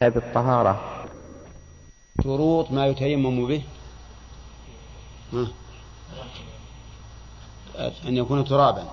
بالطهارة 0.00 1.04
شروط 2.22 2.70
ما 2.70 2.86
يتيمم 2.86 3.46
به. 3.46 3.62
أن 7.78 8.16
يكون 8.16 8.44
ترابا. 8.44 8.84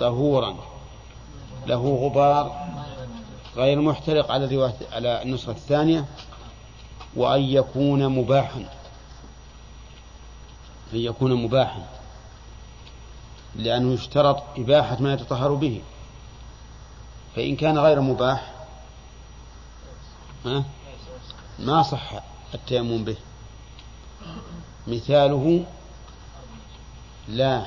طهورا. 0.00 0.56
له 1.66 1.94
غبار 1.94 2.66
غير 3.56 3.80
محترق 3.80 4.30
على 4.32 4.72
على 4.92 5.22
النسخة 5.22 5.52
الثانية. 5.52 6.04
وأن 7.16 7.40
يكون 7.40 8.08
مباحا. 8.08 8.60
أن 10.92 10.98
يكون 10.98 11.34
مباحا. 11.34 11.86
لأنه 13.56 13.92
يشترط 13.92 14.42
إباحة 14.58 14.96
ما 15.00 15.12
يتطهر 15.12 15.54
به. 15.54 15.82
فإن 17.36 17.56
كان 17.56 17.78
غير 17.78 18.00
مباح 18.00 18.57
ما 21.58 21.82
صح 21.82 22.12
التيمم 22.54 23.04
به. 23.04 23.16
مثاله 24.86 25.64
لا 27.28 27.66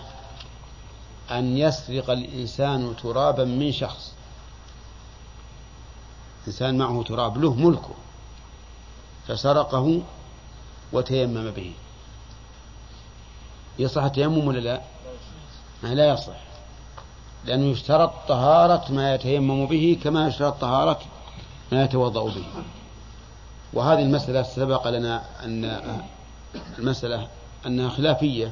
أن 1.31 1.57
يسرق 1.57 2.09
الإنسان 2.09 2.95
ترابا 3.03 3.43
من 3.43 3.71
شخص. 3.71 4.13
إنسان 6.47 6.77
معه 6.77 7.03
تراب 7.03 7.37
له 7.37 7.53
ملكه 7.53 7.93
فسرقه 9.27 10.01
وتيمم 10.93 11.51
به. 11.51 11.73
يصح 13.79 14.03
التيمم 14.03 14.47
ولا 14.47 14.59
لا؟ 14.59 14.81
ما 15.83 15.95
لا 15.95 16.09
يصح 16.09 16.35
لأنه 17.45 17.65
يشترط 17.65 18.11
طهارة 18.27 18.91
ما 18.91 19.15
يتيمم 19.15 19.65
به 19.65 19.99
كما 20.03 20.27
يشترط 20.27 20.61
طهارة 20.61 20.99
ما 21.71 21.83
يتوضأ 21.83 22.23
به. 22.23 22.43
وهذه 23.73 23.99
المسألة 24.01 24.43
سبق 24.43 24.87
لنا 24.87 25.23
أن 25.43 26.01
المسألة 26.79 27.27
أنها 27.65 27.89
خلافية. 27.89 28.51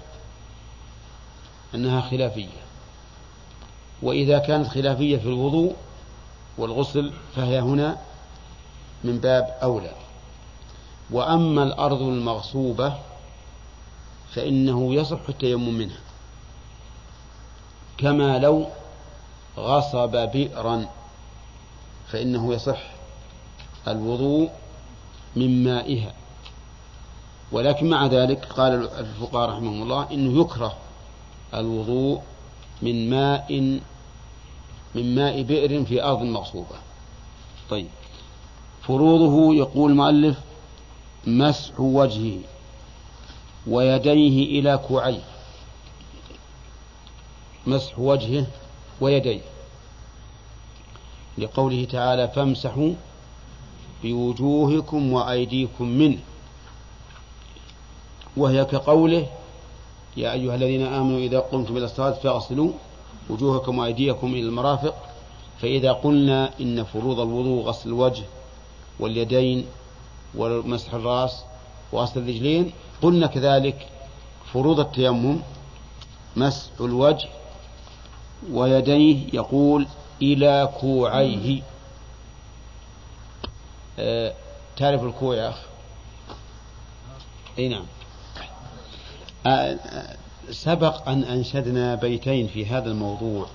أنها 1.76 2.02
خلافية. 2.02 2.60
وإذا 4.02 4.38
كانت 4.38 4.68
خلافية 4.68 5.18
في 5.18 5.26
الوضوء 5.26 5.76
والغسل 6.58 7.14
فهي 7.36 7.60
هنا 7.60 7.98
من 9.04 9.20
باب 9.20 9.58
أولى. 9.64 9.96
وأما 11.12 11.64
الأرض 11.64 12.02
المغصوبة 12.02 12.94
فإنه 14.34 14.94
يصح 14.96 15.20
التيمم 15.30 15.74
منها. 15.74 16.00
كما 17.98 18.40
لو 18.40 18.68
غصب 19.58 20.12
بئرا 20.32 20.86
فإنه 22.08 22.54
يصح 22.54 22.99
الوضوء 23.88 24.50
من 25.36 25.64
مائها. 25.64 26.14
ولكن 27.52 27.90
مع 27.90 28.06
ذلك 28.06 28.46
قال 28.46 28.90
الفقهاء 29.00 29.50
رحمهم 29.50 29.82
الله 29.82 30.12
إنه 30.12 30.42
يكره 30.42 30.78
الوضوء 31.54 32.22
من 32.82 33.10
ماء 33.10 33.80
من 34.96 35.16
ماء 35.16 35.42
بئر 35.42 35.86
في 35.86 36.04
أرض 36.04 36.22
مغصوبة. 36.22 36.76
طيب. 37.70 37.88
فروضه 38.82 39.56
يقول 39.56 39.92
المؤلف 39.92 40.38
مسح 41.28 41.80
وجهه 41.80 42.40
ويديه 43.68 44.60
إلى 44.60 44.78
كوعيه. 44.78 45.24
مسح 47.68 48.00
وجهه 48.00 48.48
ويديه. 49.02 49.42
لقوله 51.38 51.86
تعالى 51.86 52.28
فامسحوا 52.28 52.94
بوجوهكم 54.04 55.14
وأيديكم 55.14 55.88
منه. 55.88 56.20
وهي 58.38 58.66
كقوله 58.66 59.28
يا 60.18 60.34
أيها 60.34 60.56
الذين 60.56 60.86
آمنوا 60.86 61.20
إذا 61.20 61.40
قمتم 61.40 61.78
إلى 61.78 61.86
الصلاة 61.86 62.12
فاغسلوا 62.12 62.72
وجوهكم 63.30 63.78
وأيديكم 63.80 64.28
إلى 64.28 64.40
المرافق 64.42 64.96
فإذا 65.62 65.92
قلنا 65.92 66.52
إن 66.62 66.84
فروض 66.84 67.20
الوضوء 67.20 67.64
غسل 67.64 67.90
الوجه 67.90 68.24
واليدين 69.00 69.66
ومسح 70.38 70.94
الرأس 70.94 71.44
وغسل 71.92 72.20
الرجلين 72.20 72.72
قلنا 73.02 73.28
كذلك 73.28 73.88
فروض 74.54 74.80
التيمم 74.80 75.40
مسح 76.36 76.72
الوجه 76.82 77.28
ويديه 78.52 79.18
يقول 79.34 79.88
إلى 80.22 80.70
كوعيه. 80.82 81.62
تعرف 84.78 85.04
الكوع 85.04 85.36
يا 85.36 85.50
أخ 85.50 85.60
أي 87.58 87.68
نعم. 87.68 87.86
أه 89.48 89.78
سبق 90.52 91.10
أن 91.10 91.24
أنشدنا 91.24 91.96
بيتين 91.96 92.48
في 92.48 92.66
هذا 92.66 92.92
الموضوع 92.92 93.48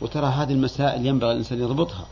وترى 0.00 0.26
هذه 0.26 0.52
المسائل 0.52 1.06
ينبغي 1.06 1.32
الإنسان 1.32 1.60
يضبطها. 1.60 2.06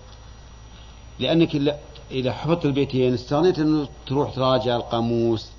لأنك 1.19 1.79
إذا 2.11 2.33
حفظت 2.33 2.65
البيتين 2.65 3.15
استغنيت 3.15 3.59
أنه 3.59 3.89
تروح 4.07 4.35
تراجع 4.35 4.77
القاموس 4.77 5.51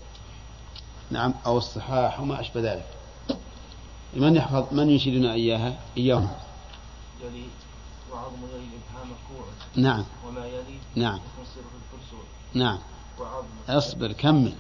نعم 1.12 1.34
أو 1.46 1.58
الصحاح 1.58 2.20
وما 2.20 2.40
أشبه 2.40 2.62
ذلك. 2.62 2.86
من 4.14 4.36
يحفظ 4.36 4.66
من 4.72 4.90
ينشدنا 4.90 5.34
إياها؟ 5.34 5.74
إياهم. 5.98 6.30
وعظم 8.16 8.36
يلي 8.54 8.64
الإبهام 8.64 9.16
كوع 9.28 9.46
نعم. 9.76 10.06
وما 10.28 10.46
يلي 10.46 10.80
نعم. 10.96 11.20
يصير 11.42 11.64
في 11.64 11.96
الفرسوع 11.96 12.20
نعم. 12.54 12.80
وعظم. 13.20 13.48
اصبر 13.70 14.12
كمل. 14.12 14.54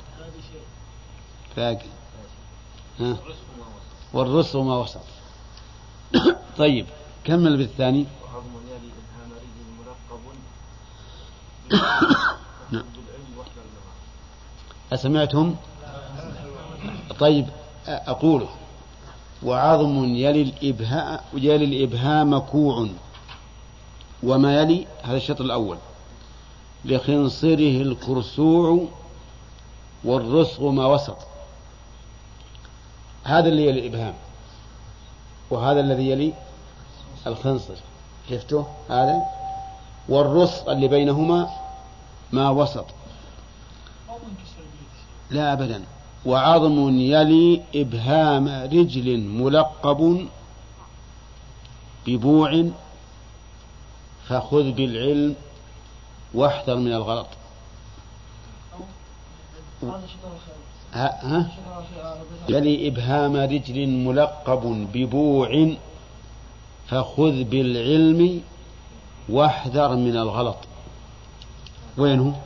فاقل 1.55 1.87
ها؟ 2.99 3.17
والرسل 4.13 4.59
ما 4.59 4.77
وسط. 4.77 5.01
طيب 6.57 6.85
كمل 7.23 7.57
بالثاني. 7.57 8.05
وعظم 8.23 8.51
يلي 8.67 8.91
إبهام 8.99 9.31
رجل 9.31 9.67
مرقب 9.79 10.19
نعم. 12.71 12.85
أسمعتم؟ 14.93 15.55
طيب 17.19 17.49
أقوله 17.87 18.49
وعظم 19.43 20.05
يلي 20.05 20.41
الإبهام 20.41 21.19
يلي 21.33 21.65
الإبهام 21.65 22.39
كوع. 22.39 22.89
وما 24.23 24.61
يلي؟ 24.61 24.87
هذا 25.03 25.17
الشطر 25.17 25.45
الأول. 25.45 25.77
لخنصره 26.85 27.81
الكرسوع 27.81 28.85
والرسغ 30.03 30.69
ما 30.69 30.85
وسط. 30.85 31.17
هذا 33.23 33.47
اللي 33.47 33.65
يلي 33.65 33.79
الإبهام. 33.79 34.13
وهذا 35.51 35.79
الذي 35.79 36.09
يلي 36.09 36.33
الخنصر. 37.27 37.75
شفته 38.29 38.67
هذا. 38.89 39.21
والرسغ 40.09 40.71
اللي 40.71 40.87
بينهما 40.87 41.49
ما 42.31 42.49
وسط. 42.49 42.85
لا 45.31 45.53
أبدا. 45.53 45.83
وعظم 46.25 46.99
يلي 46.99 47.61
إبهام 47.75 48.47
رجل 48.47 49.19
ملقب 49.19 50.27
ببوع 52.07 52.69
فخذ 54.27 54.71
بالعلم 54.71 55.35
واحذر 56.33 56.75
من 56.75 56.93
الغلط. 56.93 57.27
ها, 60.93 61.25
ها؟ 61.25 61.51
يلي 62.49 62.87
إبهام 62.87 63.35
رجل 63.35 63.87
ملقب 63.87 64.87
ببوع 64.93 65.75
فخذ 66.87 67.43
بالعلم 67.43 68.41
واحذر 69.29 69.95
من 69.95 70.17
الغلط. 70.17 70.57
وينه؟ 71.97 72.41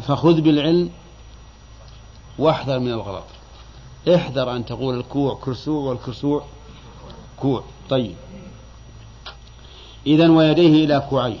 فخذ 0.00 0.40
بالعلم 0.40 0.90
واحذر 2.38 2.78
من 2.78 2.92
الغلط. 2.92 3.24
احذر 4.14 4.56
أن 4.56 4.64
تقول 4.64 4.98
الكوع 4.98 5.38
كرسوع 5.44 5.90
والكرسوع 5.90 6.44
كوع. 7.40 7.64
طيب. 7.90 8.14
إذا 10.08 10.30
ويديه 10.30 10.84
إلى 10.84 11.06
كوعين 11.10 11.40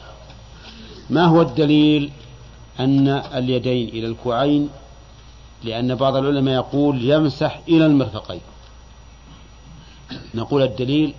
ما 1.10 1.24
هو 1.24 1.42
الدليل 1.42 2.10
أن 2.80 3.08
اليدين 3.08 3.88
إلى 3.88 4.06
الكوعين؟ 4.06 4.68
لأن 5.64 5.94
بعض 5.94 6.16
العلماء 6.16 6.54
يقول 6.54 7.10
يمسح 7.10 7.60
إلى 7.68 7.86
المرفقين. 7.86 8.40
نقول 10.34 10.62
الدليل 10.62 11.14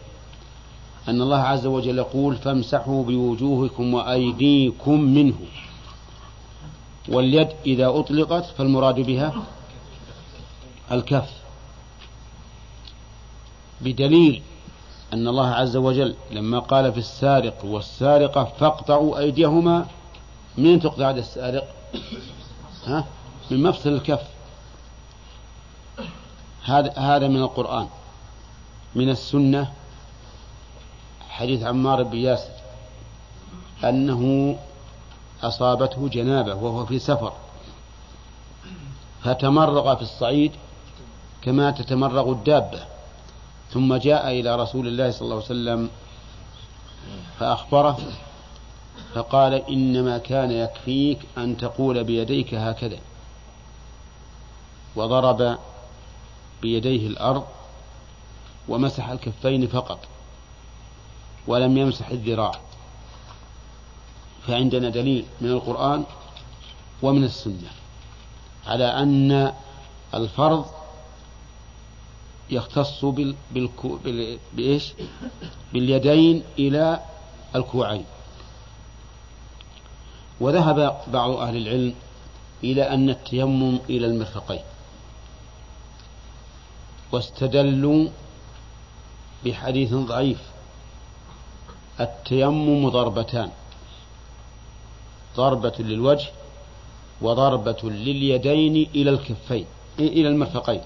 أن 1.08 1.22
الله 1.22 1.38
عز 1.38 1.66
وجل 1.66 1.98
يقول 1.98 2.36
فامسحوا 2.36 3.04
بوجوهكم 3.04 3.94
وأيديكم 3.94 5.02
منه. 5.02 5.40
واليد 7.10 7.48
إذا 7.66 7.88
أطلقت 7.88 8.46
فالمراد 8.46 8.96
بها 8.96 9.34
الكف. 10.92 11.30
بدليل 13.82 14.42
أن 15.14 15.28
الله 15.28 15.48
عز 15.48 15.78
وجل 15.78 16.16
لما 16.32 16.60
قال 16.60 16.94
في 16.94 16.98
السارق 16.98 17.66
والسارقة 17.66 18.44
فاقطعوا 18.44 19.20
أيديهما 19.20 19.86
من 20.58 20.80
تقطع 20.80 21.10
يد 21.10 21.18
السارق؟ 21.18 21.68
ها؟ 22.86 23.06
من 23.52 23.64
مفصل 23.64 23.90
الكف. 23.90 24.24
هذا 26.64 26.94
هذا 26.98 27.28
من 27.28 27.42
القرآن. 27.42 27.88
من 28.96 29.10
السنة. 29.10 29.72
حديث 31.30 31.64
عمار 31.64 32.04
بن 32.04 32.18
ياسر. 32.18 32.52
أنه 33.84 34.56
أصابته 35.44 36.08
جنابة 36.08 36.56
وهو 36.56 36.86
في 36.86 37.00
سفر. 37.00 37.34
فتمرغ 39.24 39.96
في 39.96 40.02
الصعيد 40.02 40.52
كما 41.42 41.72
تتمرغ 41.72 42.32
الدابة. 42.32 42.99
ثم 43.74 43.96
جاء 43.96 44.40
إلى 44.40 44.56
رسول 44.56 44.88
الله 44.88 45.12
صلى 45.12 45.22
الله 45.22 45.36
عليه 45.36 45.46
وسلم 45.46 45.90
فأخبره 47.40 47.98
فقال 49.14 49.54
إنما 49.54 50.18
كان 50.18 50.52
يكفيك 50.52 51.20
أن 51.38 51.58
تقول 51.58 52.04
بيديك 52.04 52.54
هكذا. 52.54 52.98
وضرب 54.96 55.58
بيديه 56.62 57.08
الأرض 57.08 57.46
ومسح 58.68 59.10
الكفين 59.10 59.68
فقط 59.68 60.00
ولم 61.48 61.78
يمسح 61.78 62.10
الذراع. 62.10 62.52
فعندنا 64.48 64.90
دليل 64.90 65.26
من 65.42 65.50
القرآن 65.50 66.04
ومن 67.02 67.24
السنة 67.24 67.72
على 68.68 68.86
أن 68.86 69.54
الفرض 70.14 70.66
يختص 72.52 73.06
بال... 73.06 73.36
بالكو... 73.52 73.96
بال... 73.96 74.40
بإيش؟ 74.54 74.94
باليدين 75.74 76.44
إلى 76.60 77.00
الكوعين. 77.56 78.06
وذهب 80.40 81.02
بعض 81.08 81.30
أهل 81.30 81.58
العلم 81.58 81.94
إلى 82.64 82.94
أن 82.94 83.10
التيمم 83.10 83.80
إلى 83.90 84.06
المرفقين. 84.06 84.62
واستدلوا 87.12 88.10
بحديث 89.46 89.94
ضعيف. 89.94 90.42
التيمم 92.00 92.90
ضربتان. 92.90 93.52
ضربة 95.36 95.74
للوجه 95.80 96.30
وضربة 97.22 97.78
لليدين 97.84 98.90
إلى 98.96 99.10
الكفين 99.10 99.66
إلى 100.00 100.28
المرفقين. 100.28 100.82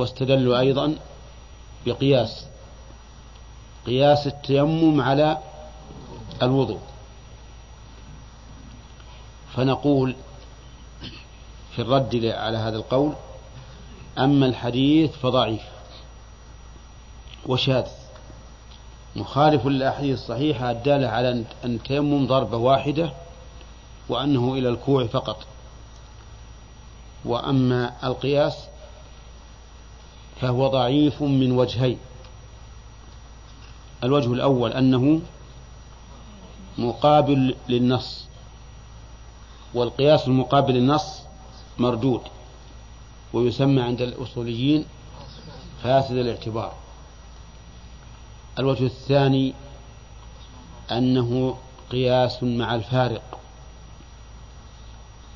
واستدلوا 0.00 0.60
أيضا 0.60 0.96
بقياس 1.86 2.46
قياس 3.86 4.26
التيمم 4.26 5.00
على 5.00 5.38
الوضوء. 6.42 6.80
فنقول 9.54 10.16
في 11.76 11.82
الرد 11.82 12.24
على 12.24 12.58
هذا 12.58 12.76
القول 12.76 13.12
أما 14.18 14.46
الحديث 14.46 15.10
فضعيف 15.10 15.62
وشاذ. 17.46 17.86
مخالف 19.16 19.66
للأحاديث 19.66 20.18
الصحيحة 20.18 20.70
الدالة 20.70 21.08
على 21.08 21.30
أن 21.30 21.44
التيمم 21.64 22.26
ضربة 22.26 22.56
واحدة 22.56 23.12
وأنه 24.08 24.52
إلى 24.54 24.68
الكوع 24.68 25.06
فقط. 25.06 25.46
وأما 27.24 27.92
القياس 28.04 28.68
فهو 30.40 30.68
ضعيف 30.68 31.22
من 31.22 31.52
وجهين. 31.52 31.98
الوجه 34.04 34.32
الأول 34.32 34.72
أنه 34.72 35.20
مقابل 36.78 37.56
للنص 37.68 38.26
والقياس 39.74 40.28
المقابل 40.28 40.74
للنص 40.74 41.22
مردود 41.78 42.20
ويسمى 43.32 43.82
عند 43.82 44.02
الأصوليين 44.02 44.84
فاسد 45.82 46.16
الاعتبار. 46.16 46.74
الوجه 48.58 48.84
الثاني 48.84 49.54
أنه 50.90 51.56
قياس 51.90 52.42
مع 52.42 52.74
الفارق. 52.74 53.38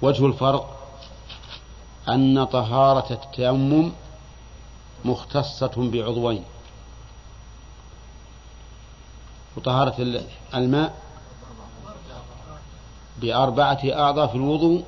وجه 0.02 0.26
الفرق 0.26 0.88
أن 2.08 2.44
طهارة 2.44 3.12
التيمم 3.12 3.92
مختصة 5.04 5.72
بعضوين. 5.76 6.44
وطهارة 9.56 10.24
الماء 10.54 10.94
بأربعة 13.20 13.80
أعضاء 13.84 14.26
في 14.26 14.34
الوضوء 14.34 14.84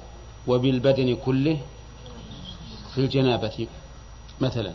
وبالبدن 0.47 1.17
كله 1.17 1.61
في 2.95 3.01
الجنابة 3.01 3.69
مثلا. 4.41 4.73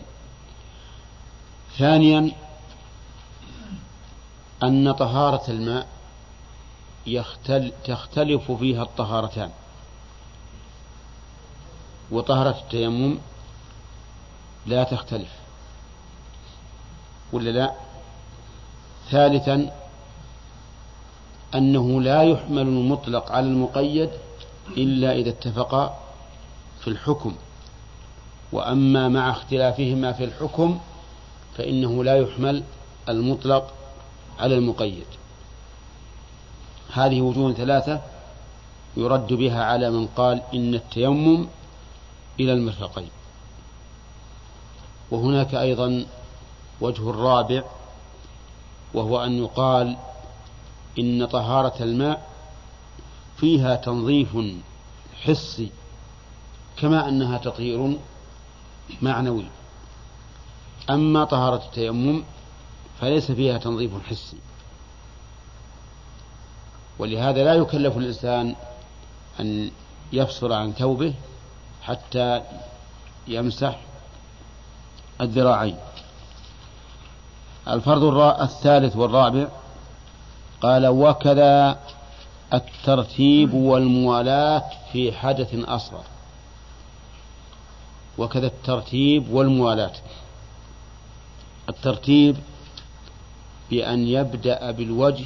ثانيا 1.77 2.31
أن 4.63 4.91
طهارة 4.91 5.51
الماء 5.51 5.87
يختل 7.07 7.71
تختلف 7.85 8.51
فيها 8.51 8.83
الطهارتان. 8.83 9.51
وطهارة 12.11 12.59
التيمم 12.59 13.17
لا 14.65 14.83
تختلف. 14.83 15.29
ولا 17.33 17.49
لا؟ 17.49 17.71
ثالثا 19.09 19.71
أنه 21.55 22.01
لا 22.01 22.23
يحمل 22.23 22.61
المطلق 22.61 23.31
على 23.31 23.45
المقيد 23.45 24.09
إلا 24.77 25.13
إذا 25.13 25.29
اتفقا 25.29 25.99
في 26.79 26.87
الحكم. 26.87 27.35
وأما 28.51 29.09
مع 29.09 29.31
اختلافهما 29.31 30.11
في 30.11 30.23
الحكم 30.23 30.79
فإنه 31.57 32.03
لا 32.03 32.17
يحمل 32.17 32.63
المطلق 33.09 33.73
على 34.39 34.55
المقيد. 34.55 35.05
هذه 36.93 37.21
وجوه 37.21 37.53
ثلاثة 37.53 38.01
يرد 38.97 39.33
بها 39.33 39.63
على 39.63 39.89
من 39.89 40.07
قال 40.07 40.41
إن 40.53 40.75
التيمم 40.75 41.47
إلى 42.39 42.53
المرفقين. 42.53 43.09
وهناك 45.11 45.55
أيضا 45.55 46.05
وجه 46.81 47.09
الرابع 47.09 47.63
وهو 48.93 49.23
أن 49.23 49.37
يقال 49.37 49.97
إن 50.99 51.25
طهارة 51.25 51.83
الماء 51.83 52.29
فيها 53.37 53.75
تنظيف 53.75 54.37
حسي 55.23 55.71
كما 56.77 57.09
أنها 57.09 57.37
تطهير 57.37 57.97
معنوي. 59.01 59.45
أما 60.89 61.23
طهارة 61.23 61.65
التيمم 61.65 62.23
فليس 62.99 63.31
فيها 63.31 63.57
تنظيف 63.57 63.91
حسي. 64.09 64.37
ولهذا 66.99 67.43
لا 67.43 67.53
يكلف 67.53 67.97
الإنسان 67.97 68.55
أن 69.39 69.71
يفصل 70.13 70.53
عن 70.53 70.71
ثوبه 70.73 71.13
حتى 71.81 72.41
يمسح 73.27 73.79
الذراعين. 75.21 75.77
الفرض 77.67 78.03
الثالث 78.41 78.95
والرابع 78.95 79.47
قال 80.61 80.87
وكذا 80.87 81.79
الترتيب 82.53 83.53
والموالاة 83.53 84.63
في 84.91 85.11
حدث 85.11 85.55
أصغر. 85.55 86.03
وكذا 88.17 88.47
الترتيب 88.47 89.29
والموالاة. 89.29 89.93
الترتيب 91.69 92.37
بأن 93.69 94.07
يبدأ 94.07 94.71
بالوجه 94.71 95.25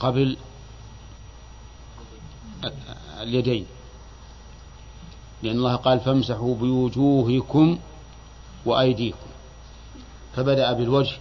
قبل 0.00 0.36
اليدين. 3.20 3.66
لأن 5.42 5.56
الله 5.56 5.76
قال 5.76 6.00
فامسحوا 6.00 6.54
بوجوهكم 6.54 7.78
وأيديكم. 8.66 9.28
فبدأ 10.36 10.72
بالوجه 10.72 11.16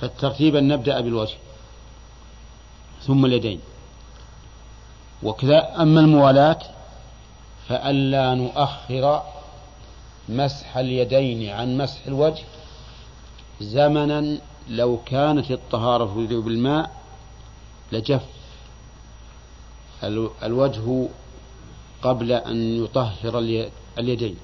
فالترتيب 0.00 0.56
أن 0.56 0.68
نبدأ 0.68 1.00
بالوجه. 1.00 1.36
ثم 3.02 3.24
اليدين. 3.24 3.60
وكذا 5.22 5.82
أما 5.82 6.00
الموالاة 6.00 6.58
فألا 7.68 8.34
نؤخر 8.34 9.22
مسح 10.28 10.76
اليدين 10.76 11.50
عن 11.50 11.76
مسح 11.76 12.06
الوجه 12.06 12.44
زمنا 13.60 14.38
لو 14.68 14.98
كانت 15.06 15.50
الطهارة 15.50 16.04
بالماء 16.28 16.90
لجف 17.92 18.22
الوجه 20.42 21.08
قبل 22.02 22.32
أن 22.32 22.84
يطهر 22.84 23.38
اليدين. 23.98 24.36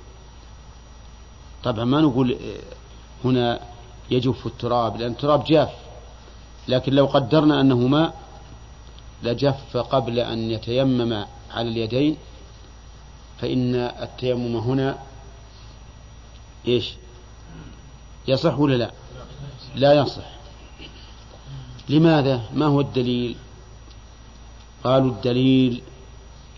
طبعا 1.65 1.85
ما 1.85 2.01
نقول 2.01 2.37
هنا 3.25 3.61
يجف 4.11 4.47
التراب 4.47 4.97
لأن 4.97 5.11
التراب 5.11 5.45
جاف. 5.45 5.71
لكن 6.69 6.93
لو 6.93 7.07
قدرنا 7.07 7.61
أنه 7.61 7.79
ماء 7.79 8.15
لجف 9.23 9.77
قبل 9.77 10.19
أن 10.19 10.51
يتيمم 10.51 11.25
على 11.51 11.69
اليدين 11.69 12.17
فإن 13.39 13.75
التيمم 13.75 14.57
هنا 14.57 14.99
إيش؟ 16.69 16.95
يصح 18.29 18.59
ولا 18.59 18.75
لا؟ 18.75 18.91
لا 19.75 19.93
يصح. 19.93 20.25
لماذا؟ 21.89 22.43
ما 22.55 22.67
هو 22.67 22.81
الدليل؟ 22.81 23.37
قالوا 24.85 25.11
الدليل 25.11 25.83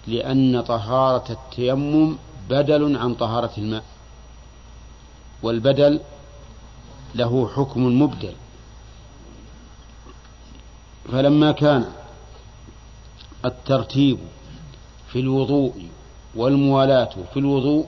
لأن 0.06 0.60
طهارة 0.60 1.32
التيمم 1.32 2.16
بدل 2.48 2.96
عن 2.96 3.14
طهارة 3.14 3.50
الماء. 3.58 3.84
والبدل 5.44 6.00
له 7.14 7.48
حكم 7.56 8.02
مبدل. 8.02 8.32
فلما 11.12 11.52
كان 11.52 11.84
الترتيب 13.44 14.18
في 15.08 15.20
الوضوء 15.20 15.88
والموالاة 16.34 17.10
في 17.32 17.38
الوضوء 17.38 17.86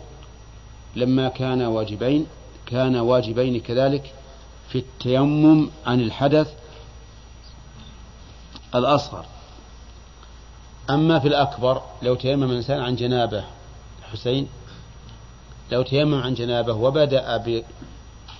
لما 0.96 1.28
كان 1.28 1.62
واجبين 1.62 2.26
كان 2.66 2.96
واجبين 2.96 3.60
كذلك 3.60 4.14
في 4.68 4.78
التيمم 4.78 5.70
عن 5.86 6.00
الحدث 6.00 6.54
الأصغر. 8.74 9.24
أما 10.90 11.18
في 11.18 11.28
الأكبر 11.28 11.82
لو 12.02 12.14
تيمم 12.14 12.50
الإنسان 12.50 12.80
عن 12.80 12.96
جنابه 12.96 13.44
حسين 14.12 14.48
لو 15.72 15.82
تيمم 15.82 16.22
عن 16.22 16.34
جنابه 16.34 16.72
وبدأ 16.72 17.62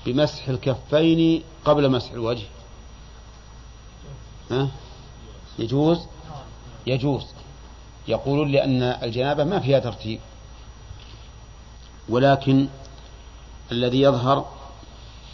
بمسح 0.06 0.48
الكفين 0.48 1.42
قبل 1.64 1.90
مسح 1.90 2.12
الوجه. 2.12 2.46
ها؟ 4.50 4.68
يجوز؟ 5.58 6.06
يجوز. 6.86 7.26
يقولون 8.08 8.52
لأن 8.52 8.82
الجنابة 8.82 9.44
ما 9.44 9.60
فيها 9.60 9.78
ترتيب. 9.78 10.20
ولكن 12.08 12.68
الذي 13.72 14.00
يظهر 14.00 14.46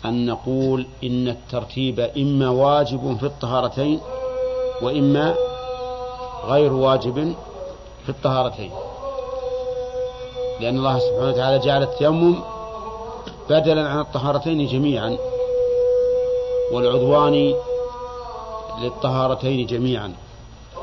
أن 0.04 0.26
نقول 0.26 0.86
إن 1.04 1.28
الترتيب 1.28 2.00
إما 2.00 2.48
واجب 2.48 3.16
في 3.20 3.26
الطهارتين 3.26 4.00
وإما 4.82 5.34
غير 6.44 6.72
واجب 6.72 7.34
في 8.04 8.08
الطهارتين. 8.08 8.70
لأن 10.60 10.78
الله 10.78 10.98
سبحانه 10.98 11.28
وتعالى 11.28 11.58
جعل 11.58 11.82
التيمم 11.82 12.36
بدلا 13.50 13.88
عن 13.88 14.00
الطهارتين 14.00 14.66
جميعا 14.66 15.18
والعضوان 16.72 17.54
للطهارتين 18.82 19.66
جميعا. 19.66 20.14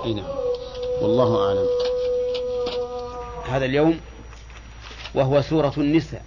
أي 0.05 0.13
نعم. 0.13 0.25
والله 1.01 1.47
أعلم. 1.47 1.67
هذا 3.49 3.65
اليوم 3.65 3.99
وهو 5.15 5.41
سورة 5.41 5.73
النساء. 5.77 6.23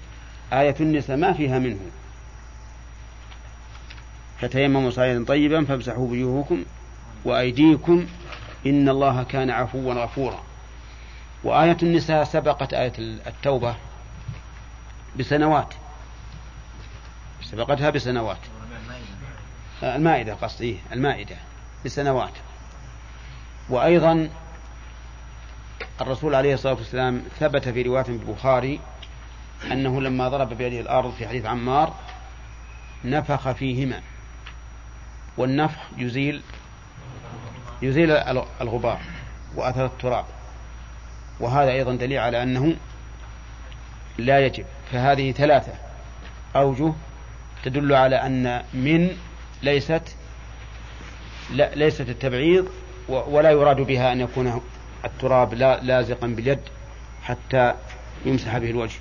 آية 0.53 0.77
النساء 0.81 1.17
ما 1.17 1.33
فيها 1.33 1.59
منه. 1.59 1.79
فتيمموا 4.41 4.91
صعيدا 4.91 5.25
طيبا 5.25 5.65
فامسحوا 5.65 6.09
وجوهكم 6.09 6.65
وأيديكم 7.25 8.07
إن 8.67 8.89
الله 8.89 9.23
كان 9.23 9.51
عفوا 9.51 9.95
غفورا. 9.95 10.41
وآية 11.45 11.77
النساء 11.83 12.25
سبقت 12.25 12.75
آية 12.75 12.93
التوبة 12.99 13.77
بسنوات. 15.17 15.75
سبقتها 17.43 17.91
بسنوات. 17.91 18.39
المائدة 19.83 20.35
قصدي 20.35 20.79
المائدة 20.93 21.37
بسنوات. 21.85 22.33
وأيضا 23.69 24.31
الرسول 26.01 26.35
عليه 26.35 26.55
الصلاة 26.55 26.75
والسلام 26.75 27.23
ثبت 27.41 27.69
في 27.69 27.83
رواية 27.83 28.03
في 28.03 28.11
البخاري 28.11 28.81
أنه 29.73 30.01
لما 30.01 30.29
ضرب 30.29 30.49
بيده 30.49 30.81
الأرض 30.81 31.13
في 31.13 31.29
حديث 31.29 31.47
عمار 31.47 31.95
نفخ 33.05 33.53
فيهما. 33.53 34.01
والنفخ 35.37 35.79
يزيل 35.97 36.43
يزيل 37.83 38.11
الغبار 38.61 39.01
وأثر 39.57 39.87
التراب. 39.87 40.25
وهذا 41.41 41.71
أيضا 41.71 41.95
دليل 41.95 42.19
على 42.19 42.43
أنه 42.43 42.77
لا 44.19 44.47
يجب. 44.47 44.65
فهذه 44.93 45.33
ثلاثة 45.33 45.73
أوجه 46.57 46.93
تدل 47.65 47.95
على 47.95 48.17
أن 48.17 48.63
من 48.75 49.17
ليست 49.63 50.17
لا 51.51 51.75
ليست 51.75 52.09
التبعيض 52.09 52.69
ولا 53.09 53.51
يراد 53.51 53.77
بها 53.77 54.13
أن 54.13 54.21
يكون 54.21 54.63
التراب 55.05 55.55
لا 55.55 55.81
لازقا 55.83 56.27
باليد 56.27 56.61
حتى 57.23 57.75
يمسح 58.25 58.59
به 58.59 58.71
الوجه. 58.71 59.01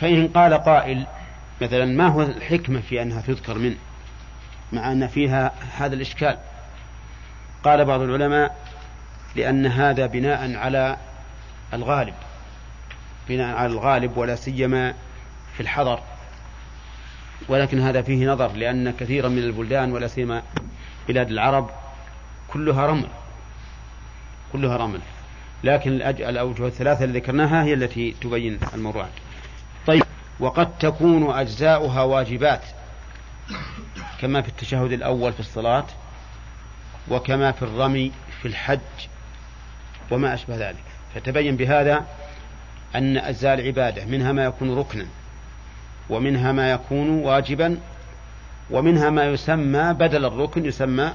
فإن 0.00 0.28
قال 0.28 0.54
قائل 0.54 1.06
مثلا 1.60 1.84
ما 1.84 2.08
هو 2.08 2.22
الحكمة 2.22 2.80
في 2.80 3.02
أنها 3.02 3.20
تذكر 3.20 3.58
من؟ 3.58 3.76
مع 4.72 4.92
أن 4.92 5.06
فيها 5.06 5.52
هذا 5.76 5.94
الإشكال. 5.94 6.38
قال 7.64 7.84
بعض 7.84 8.00
العلماء 8.00 8.56
لأن 9.36 9.66
هذا 9.66 10.06
بناء 10.06 10.56
على 10.56 10.96
الغالب 11.74 12.14
بناء 13.28 13.56
على 13.56 13.72
الغالب 13.72 14.16
ولا 14.16 14.34
سيما 14.34 14.94
في 15.54 15.60
الحضر. 15.60 16.00
ولكن 17.48 17.80
هذا 17.80 18.02
فيه 18.02 18.26
نظر 18.26 18.52
لأن 18.52 18.90
كثيرا 18.90 19.28
من 19.28 19.38
البلدان 19.38 19.92
ولا 19.92 20.06
سيما 20.06 20.42
بلاد 21.08 21.30
العرب 21.30 21.70
كلها 22.48 22.86
رمل 22.86 23.08
كلها 24.52 24.76
رمل. 24.76 25.00
لكن 25.64 25.90
الأوجه 26.02 26.66
الثلاثة 26.66 27.04
اللي 27.04 27.18
ذكرناها 27.18 27.64
هي 27.64 27.74
التي 27.74 28.14
تبين 28.20 28.58
المراد. 28.74 29.10
طيب 29.86 30.02
وقد 30.40 30.78
تكون 30.78 31.30
أجزاؤها 31.34 32.02
واجبات 32.02 32.62
كما 34.20 34.42
في 34.42 34.48
التشهد 34.48 34.92
الأول 34.92 35.32
في 35.32 35.40
الصلاة 35.40 35.86
وكما 37.08 37.52
في 37.52 37.62
الرمي 37.62 38.12
في 38.42 38.48
الحج 38.48 38.80
وما 40.10 40.34
أشبه 40.34 40.56
ذلك. 40.56 40.84
فتبين 41.14 41.56
بهذا 41.56 42.06
أن 42.94 43.16
أجزاء 43.16 43.54
العبادة 43.54 44.04
منها 44.04 44.32
ما 44.32 44.44
يكون 44.44 44.78
ركنا 44.78 45.06
ومنها 46.10 46.52
ما 46.52 46.72
يكون 46.72 47.10
واجبا 47.10 47.78
ومنها 48.70 49.10
ما 49.10 49.24
يسمى 49.24 49.92
بدل 49.92 50.24
الركن 50.24 50.64
يسمى 50.64 51.12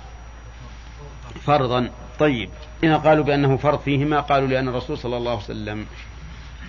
فرضا. 1.41 1.89
طيب 2.19 2.49
هنا 2.83 2.97
قالوا 2.97 3.23
بأنه 3.23 3.57
فرض 3.57 3.79
فيهما 3.79 4.19
قالوا 4.19 4.47
لأن 4.47 4.67
الرسول 4.67 4.97
صلى 4.97 5.17
الله 5.17 5.31
عليه 5.31 5.43
وسلم 5.43 5.85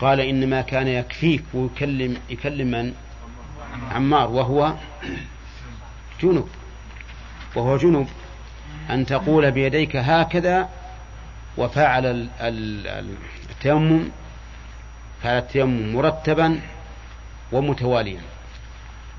قال 0.01 0.21
إنما 0.21 0.61
كان 0.61 0.89
يكفيك 0.89 1.45
ويكلم 1.55 2.17
يكلم 2.31 2.71
من؟ 2.71 2.93
عمار 3.91 4.31
وهو 4.31 4.75
جنب 6.23 6.49
وهو 7.57 7.77
جنب 7.77 8.09
أن 8.91 9.07
تقول 9.07 9.51
بيديك 9.51 9.97
هكذا 9.97 10.69
وفعل 11.59 12.29
التيمم 13.51 14.11
فعل 15.23 15.39
التيمم 15.39 15.97
مرتبا 15.97 16.61
ومتواليا. 17.53 18.21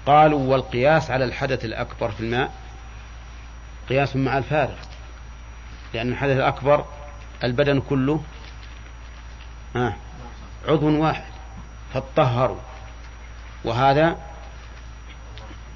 قالوا 0.05 0.39
والقياس 0.39 1.11
على 1.11 1.25
الحدث 1.25 1.65
الأكبر 1.65 2.11
في 2.11 2.19
الماء 2.19 2.51
قياس 3.89 4.15
مع 4.15 4.37
الفارغ 4.37 4.75
لأن 5.93 6.11
الحدث 6.11 6.37
الأكبر 6.37 6.85
البدن 7.43 7.79
كله 7.79 8.23
آه 9.75 9.93
عضو 10.67 11.01
واحد 11.01 11.23
فاطهروا 11.93 12.59
وهذا 13.63 14.17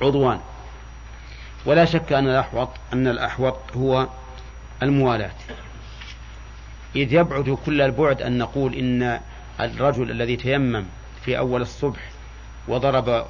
عضوان. 0.01 0.39
ولا 1.65 1.85
شك 1.85 2.13
أن 2.13 2.27
الأحوط 2.27 2.69
أن 2.93 3.07
الأحوط 3.07 3.57
هو 3.75 4.07
الموالاة. 4.83 5.31
إذ 6.95 7.13
يبعد 7.13 7.57
كل 7.65 7.81
البعد 7.81 8.21
أن 8.21 8.37
نقول 8.37 8.75
إن 8.75 9.19
الرجل 9.59 10.11
الذي 10.11 10.35
تيمم 10.35 10.85
في 11.25 11.37
أول 11.37 11.61
الصبح 11.61 11.99
وضرب 12.67 13.25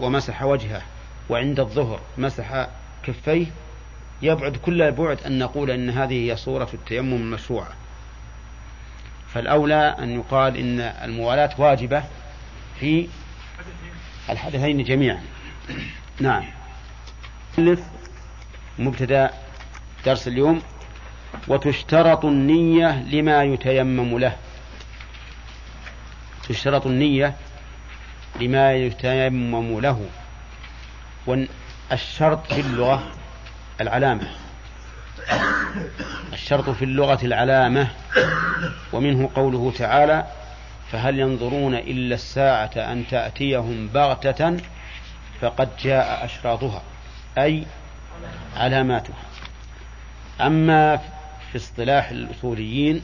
ومسح 0.00 0.42
وجهه 0.42 0.82
وعند 1.28 1.60
الظهر 1.60 2.00
مسح 2.18 2.68
كفيه 3.02 3.46
يبعد 4.22 4.56
كل 4.56 4.82
البعد 4.82 5.22
أن 5.22 5.38
نقول 5.38 5.70
أن 5.70 5.90
هذه 5.90 6.30
هي 6.30 6.36
صورة 6.36 6.68
التيمم 6.74 7.14
المشروعة. 7.14 7.72
فالأولى 9.28 9.96
أن 9.98 10.10
يقال 10.10 10.56
إن 10.56 10.80
الموالاة 10.80 11.50
واجبة 11.58 12.04
في 12.80 13.08
الحدثين 14.30 14.84
جميعا. 14.84 15.22
نعم. 16.20 16.44
مبتدأ 18.78 19.30
درس 20.06 20.28
اليوم. 20.28 20.62
وتشترط 21.48 22.24
النية 22.24 23.02
لما 23.02 23.44
يتيمم 23.44 24.18
له. 24.18 24.36
تشترط 26.48 26.86
النية 26.86 27.34
لما 28.40 28.72
يتيمم 28.72 29.80
له. 29.80 30.06
والشرط 31.26 32.52
في 32.52 32.60
اللغة 32.60 33.02
العلامة. 33.80 34.28
الشرط 36.32 36.70
في 36.70 36.84
اللغة 36.84 37.18
العلامة. 37.24 37.88
ومنه 38.92 39.30
قوله 39.34 39.72
تعالى 39.78 40.26
فهل 40.92 41.18
ينظرون 41.18 41.74
إلا 41.74 42.14
الساعة 42.14 42.70
أن 42.76 43.06
تأتيهم 43.06 43.88
بغتة 43.88 44.56
فقد 45.40 45.68
جاء 45.82 46.24
أشراطها 46.24 46.82
أي 47.38 47.66
علاماتها. 48.56 49.16
أما 50.40 51.00
في 51.52 51.56
اصطلاح 51.56 52.10
الأصوليين 52.10 53.02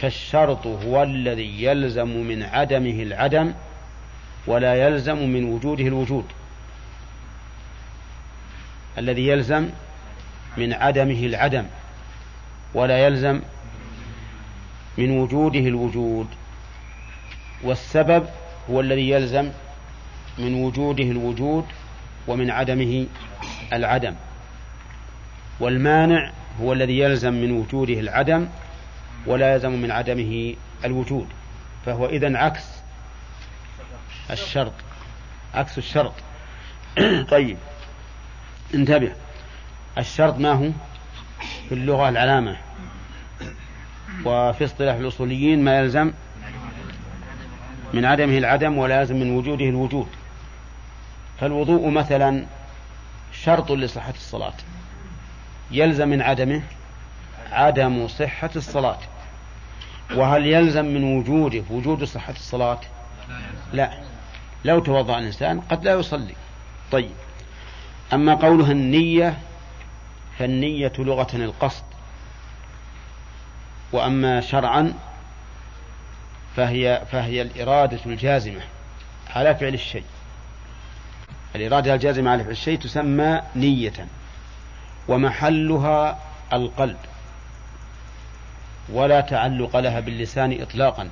فالشرط 0.00 0.66
هو 0.66 1.02
الذي 1.02 1.64
يلزم 1.64 2.08
من 2.08 2.42
عدمه 2.42 3.02
العدم 3.02 3.54
ولا 4.46 4.74
يلزم 4.74 5.28
من 5.28 5.44
وجوده 5.44 5.86
الوجود. 5.86 6.24
الذي 8.98 9.26
يلزم 9.26 9.68
من 10.56 10.72
عدمه 10.72 11.26
العدم 11.26 11.66
ولا 12.74 13.06
يلزم 13.06 13.40
من 14.98 15.10
وجوده 15.18 15.58
الوجود. 15.58 16.26
والسبب 17.62 18.26
هو 18.70 18.80
الذي 18.80 19.10
يلزم 19.10 19.50
من 20.38 20.54
وجوده 20.54 21.04
الوجود 21.04 21.64
ومن 22.26 22.50
عدمه 22.50 23.06
العدم. 23.72 24.14
والمانع 25.60 26.32
هو 26.60 26.72
الذي 26.72 26.98
يلزم 26.98 27.34
من 27.34 27.52
وجوده 27.52 28.00
العدم 28.00 28.48
ولا 29.26 29.54
يلزم 29.54 29.72
من 29.72 29.90
عدمه 29.90 30.54
الوجود 30.84 31.26
فهو 31.86 32.06
إذن 32.06 32.36
عكس 32.36 32.64
الشرط 34.30 34.72
عكس 35.54 35.78
الشرط. 35.78 36.12
طيب 37.30 37.56
انتبه 38.74 39.12
الشرط 39.98 40.38
ما 40.38 40.52
هو؟ 40.52 40.70
في 41.68 41.74
اللغة 41.74 42.08
العلامة. 42.08 42.56
وفي 44.24 44.64
اصطلاح 44.64 44.96
الأصوليين 44.96 45.64
ما 45.64 45.78
يلزم 45.78 46.12
من 47.94 48.04
عدمه 48.04 48.38
العدم 48.38 48.78
ولا 48.78 49.00
يلزم 49.00 49.16
من 49.16 49.36
وجوده 49.36 49.64
الوجود. 49.64 50.08
فالوضوء 51.40 51.90
مثلا 51.90 52.46
شرط 53.32 53.72
لصحة 53.72 54.14
الصلاة. 54.14 54.54
يلزم 55.70 56.08
من 56.08 56.22
عدمه؟ 56.22 56.62
عدم 57.52 58.08
صحة 58.08 58.50
الصلاة. 58.56 58.98
وهل 60.14 60.46
يلزم 60.46 60.84
من 60.84 61.04
وجوده 61.18 61.64
وجود 61.70 62.04
صحة 62.04 62.32
الصلاة؟ 62.32 62.80
لا. 63.72 63.90
لو 64.64 64.80
توضأ 64.80 65.18
الإنسان 65.18 65.60
قد 65.60 65.84
لا 65.84 65.92
يصلي. 65.92 66.34
طيب. 66.92 67.10
أما 68.12 68.34
قولها 68.34 68.72
النية 68.72 69.38
فالنية 70.38 70.92
لغة 70.98 71.36
القصد. 71.36 71.84
وأما 73.92 74.40
شرعا 74.40 74.92
فهي 76.56 77.02
فهي 77.12 77.42
الإرادة 77.42 78.00
الجازمة 78.06 78.60
على 79.30 79.54
فعل 79.54 79.74
الشيء. 79.74 80.04
الإرادة 81.56 81.94
الجازمة 81.94 82.30
على 82.30 82.42
فعل 82.44 82.52
الشيء 82.52 82.78
تسمى 82.78 83.40
نية. 83.56 84.06
ومحلها 85.08 86.18
القلب 86.52 86.96
ولا 88.92 89.20
تعلق 89.20 89.76
لها 89.76 90.00
باللسان 90.00 90.62
إطلاقا. 90.62 91.08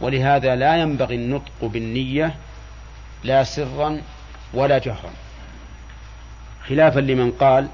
ولهذا 0.00 0.56
لا 0.56 0.76
ينبغي 0.76 1.14
النطق 1.14 1.62
بالنية 1.62 2.34
لا 3.24 3.44
سرا 3.44 4.00
ولا 4.54 4.78
جهرا. 4.78 5.10
خلافا 6.68 7.00
لمن 7.00 7.30
قال 7.30 7.68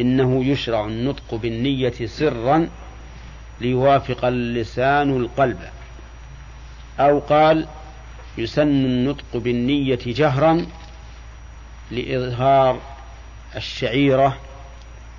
إنه 0.00 0.44
يشرع 0.44 0.84
النطق 0.84 1.34
بالنية 1.34 2.06
سرا 2.06 2.68
ليوافق 3.60 4.24
اللسان 4.24 5.16
القلب 5.16 5.58
أو 7.00 7.18
قال 7.18 7.66
يسن 8.38 8.62
النطق 8.62 9.36
بالنية 9.36 9.98
جهرا 10.06 10.66
لإظهار 11.90 12.80
الشعيرة 13.56 14.36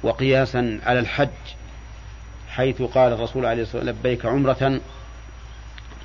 وقياسا 0.04 0.80
على 0.84 1.00
الحج 1.00 1.30
حيث 2.50 2.82
قال 2.82 3.13
الرسول 3.13 3.45
عليه 3.45 3.62
الصلاة 3.62 3.82
والسلام 3.82 4.00
لبيك 4.00 4.26
عمرة 4.26 4.82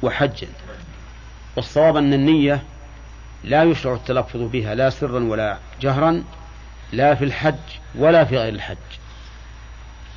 وحجا 0.02 0.48
والصواب 1.56 1.96
أن 1.96 2.12
النية 2.12 2.62
لا 3.44 3.64
يشرع 3.64 3.94
التلفظ 3.94 4.40
بها 4.40 4.74
لا 4.74 4.90
سرا 4.90 5.24
ولا 5.24 5.58
جهرا 5.80 6.24
لا 6.92 7.14
في 7.14 7.24
الحج 7.24 7.54
ولا 7.94 8.24
في 8.24 8.38
غير 8.38 8.54
الحج. 8.54 8.76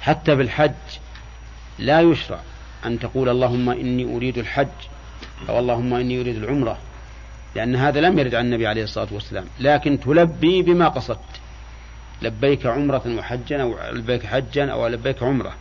حتى 0.02 0.36
بالحج 0.36 0.72
لا 1.80 2.02
يشرع 2.02 2.40
أن 2.86 3.00
تقول 3.00 3.30
اللهم 3.30 3.70
إني 3.70 4.16
أريد 4.16 4.38
الحج 4.38 4.68
أو 5.50 5.60
اللهم 5.60 5.94
إني 5.94 6.22
أريد 6.22 6.44
العمرة 6.44 6.78
لأن 7.56 7.76
هذا 7.76 8.02
لم 8.02 8.20
يرد 8.20 8.36
عن 8.36 8.46
النبي 8.46 8.68
عليه 8.68 8.84
الصلاة 8.84 9.08
والسلام 9.12 9.46
لكن 9.60 10.00
تلبي 10.00 10.62
بما 10.62 10.88
قصدت. 10.88 11.43
لبيك 12.22 12.66
عمرة 12.66 13.04
وحجا 13.08 13.62
أو 13.62 13.80
لبيك 13.92 14.26
حجا 14.26 14.72
أو 14.72 14.88
لبيك 14.88 15.24
عمرة. 15.24 15.56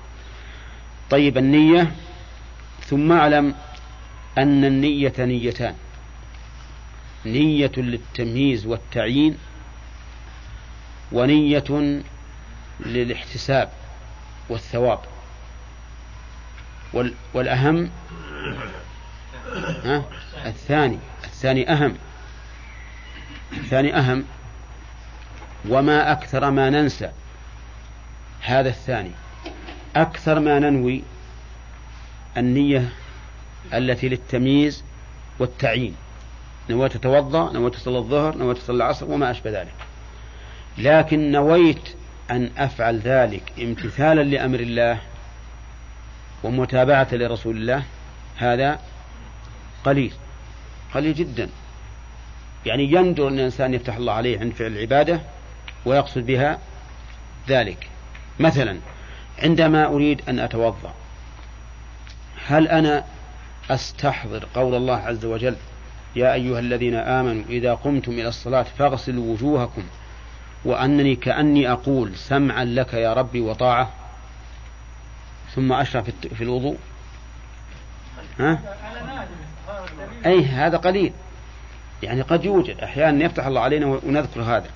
طيب 1.11 1.39
النية. 1.39 1.93
ثم 2.87 3.13
أعلم 3.13 3.55
أن 4.39 4.65
النية 4.65 5.13
نيتان. 5.19 5.75
نية 7.27 7.73
للتمييز 7.77 8.67
والتعيين 8.67 9.39
ونية 11.13 12.01
للاحتساب 12.81 13.71
والثواب. 14.49 14.99
والأهم 17.35 17.91
ها؟ 19.85 20.05
الثاني. 20.47 20.99
الثاني 21.25 21.73
أهم. 21.73 21.97
الثاني 23.53 23.99
أهم. 23.99 24.25
وما 25.69 26.13
أكثر 26.13 26.51
ما 26.51 26.71
ننسى. 26.71 27.11
هذا 28.41 28.69
الثاني. 28.69 29.11
أكثر 29.97 30.41
ما 30.41 30.59
ننوي 30.59 31.03
النية 32.37 32.89
التي 33.75 34.09
للتمييز 34.09 34.85
والتعيين. 35.39 35.97
نويت 36.71 36.93
تتوضأ 36.93 37.53
نويت 37.53 37.75
تصلي 37.75 37.99
الظهر 37.99 38.37
نويت 38.37 38.59
تصلي 38.59 38.77
العصر 38.77 39.11
وما 39.11 39.31
أشبه 39.31 39.51
ذلك. 39.51 39.75
لكن 40.79 41.31
نويت 41.33 41.89
أن 42.31 42.51
أفعل 42.59 42.99
ذلك 42.99 43.53
امتثالا 43.63 44.23
لأمر 44.23 44.61
الله 44.61 44.99
ومتابعة 46.43 47.09
لرسول 47.13 47.57
الله 47.57 47.83
هذا 48.37 48.81
قليل 49.85 50.13
قليل 50.95 51.15
جدا. 51.15 51.49
يعني 52.67 52.93
يندر 52.93 53.29
أن 53.29 53.35
الإنسان 53.35 53.75
يفتح 53.75 53.97
الله 53.97 54.13
عليه 54.13 54.41
عند 54.41 54.53
فعل 54.53 54.73
العبادة 54.73 55.21
ويقصد 55.85 56.27
بها 56.27 56.59
ذلك. 57.49 57.89
مثلا 58.41 58.79
عندما 59.43 59.87
أريد 59.87 60.23
أن 60.29 60.39
أتوضأ 60.39 60.95
هل 62.47 62.69
أنا 62.69 63.05
أستحضر 63.71 64.47
قول 64.55 64.75
الله 64.75 64.97
عز 64.97 65.25
وجل 65.25 65.57
يا 66.17 66.35
أيها 66.35 66.59
الذين 66.59 66.95
آمنوا 66.95 67.45
إذا 67.49 67.75
قمتم 67.75 68.13
إلى 68.13 68.29
الصلاة 68.29 68.63
فاغسلوا 68.63 69.33
وجوهكم 69.33 69.83
وأنني 70.65 71.17
كأني 71.17 71.73
أقول 71.73 72.17
سمعا 72.17 72.65
لك 72.65 72.95
يا 72.95 73.13
ربي 73.13 73.41
وطاعة 73.41 73.91
ثم 75.55 75.73
أشرع 75.73 76.03
في 76.35 76.45
الوضوء؟ 76.45 76.77
ها؟ 78.39 78.59
أي 80.27 80.45
هذا 80.45 80.77
قليل. 80.77 81.13
يعني 82.03 82.23
قد 82.23 82.45
يوجد 82.45 82.79
أحيانا 82.79 83.25
يفتح 83.25 83.47
الله 83.47 83.61
علينا 83.61 83.87
ونذكر 83.87 84.43
هذا. 84.43 84.67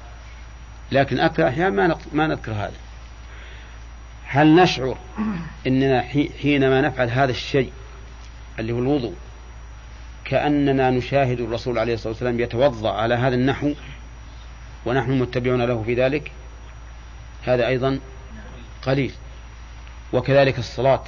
لكن 0.92 1.20
أكثر 1.20 1.48
أحيانا 1.48 1.70
ما 1.70 1.98
ما 2.12 2.26
نذكر 2.26 2.52
هذا. 2.52 2.72
هل 4.26 4.54
نشعر 4.54 4.98
أننا 5.66 6.02
حينما 6.42 6.80
نفعل 6.80 7.10
هذا 7.10 7.30
الشيء 7.30 7.72
اللي 8.58 8.72
هو 8.72 8.78
الوضوء 8.78 9.14
كأننا 10.24 10.90
نشاهد 10.90 11.40
الرسول 11.40 11.78
عليه 11.78 11.94
الصلاة 11.94 12.12
والسلام 12.12 12.40
يتوضأ 12.40 12.92
على 12.92 13.14
هذا 13.14 13.34
النحو 13.34 13.72
ونحن 14.86 15.18
متبعون 15.18 15.62
له 15.62 15.82
في 15.82 15.94
ذلك؟ 15.94 16.32
هذا 17.44 17.66
أيضا 17.66 17.98
قليل. 18.82 19.12
وكذلك 20.12 20.58
الصلاة 20.58 21.02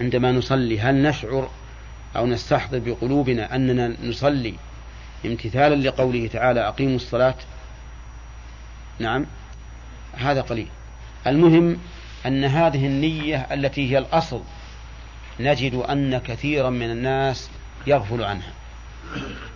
عندما 0.00 0.32
نصلي 0.32 0.80
هل 0.80 1.02
نشعر 1.02 1.50
أو 2.16 2.26
نستحضر 2.26 2.78
بقلوبنا 2.78 3.54
أننا 3.54 3.96
نصلي 4.02 4.54
امتثالا 5.26 5.88
لقوله 5.88 6.26
تعالى 6.26 6.68
أقيموا 6.68 6.96
الصلاة؟ 6.96 7.34
نعم. 8.98 9.26
هذا 10.16 10.40
قليل. 10.40 10.68
المهم 11.26 11.78
أن 12.26 12.44
هذه 12.44 12.86
النية 12.86 13.46
التي 13.52 13.92
هي 13.92 13.98
الأصل 13.98 14.42
نجد 15.40 15.74
أن 15.74 16.18
كثيرا 16.18 16.70
من 16.70 16.90
الناس 16.90 17.50
يغفل 17.86 18.24
عنها. 18.24 18.52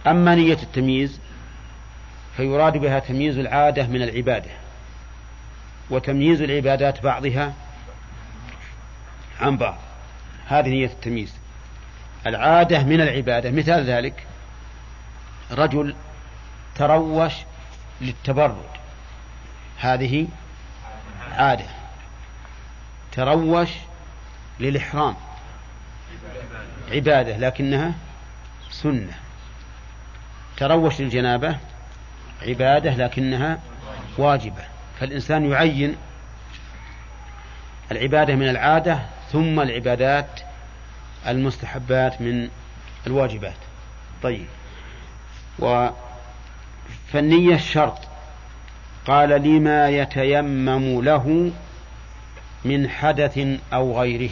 أما 0.07 0.35
نية 0.35 0.59
التمييز 0.63 1.21
فيراد 2.37 2.77
بها 2.77 2.99
تمييز 2.99 3.39
العادة 3.39 3.87
من 3.87 4.03
العبادة 4.03 4.51
وتمييز 5.91 6.43
العبادات 6.43 7.03
بعضها 7.03 7.55
عن 9.41 9.57
بعض. 9.57 9.79
هذه 10.47 10.69
نية 10.69 10.87
التمييز. 10.87 11.35
العادة 12.27 12.85
من 12.85 13.01
العبادة 13.01 13.51
مثال 13.51 13.85
ذلك 13.85 14.27
رجل 15.51 15.95
تروش 16.75 17.33
للتبرد. 18.01 18.80
هذه 19.81 20.27
عادة. 21.33 21.65
تروش 23.13 23.69
للإحرام. 24.61 25.15
عبادة 26.93 27.37
لكنها 27.37 27.95
سنة. 28.71 29.15
تروش 30.57 31.01
للجنابة 31.01 31.57
عبادة 32.43 32.95
لكنها 32.95 33.59
واجبة. 34.19 34.63
فالإنسان 35.01 35.51
يعين 35.51 35.97
العبادة 37.93 38.35
من 38.35 38.49
العادة 38.49 39.01
ثم 39.33 39.61
العبادات 39.61 40.41
المستحبات 41.27 42.21
من 42.21 42.49
الواجبات. 43.07 43.57
طيب. 44.23 44.47
و 45.59 45.89
فالنية 47.13 47.57
شرط 47.57 48.10
قال 49.07 49.29
لما 49.29 49.89
يتيمم 49.89 51.03
له 51.03 51.53
من 52.65 52.89
حدث 52.89 53.39
أو 53.73 54.01
غيره. 54.01 54.31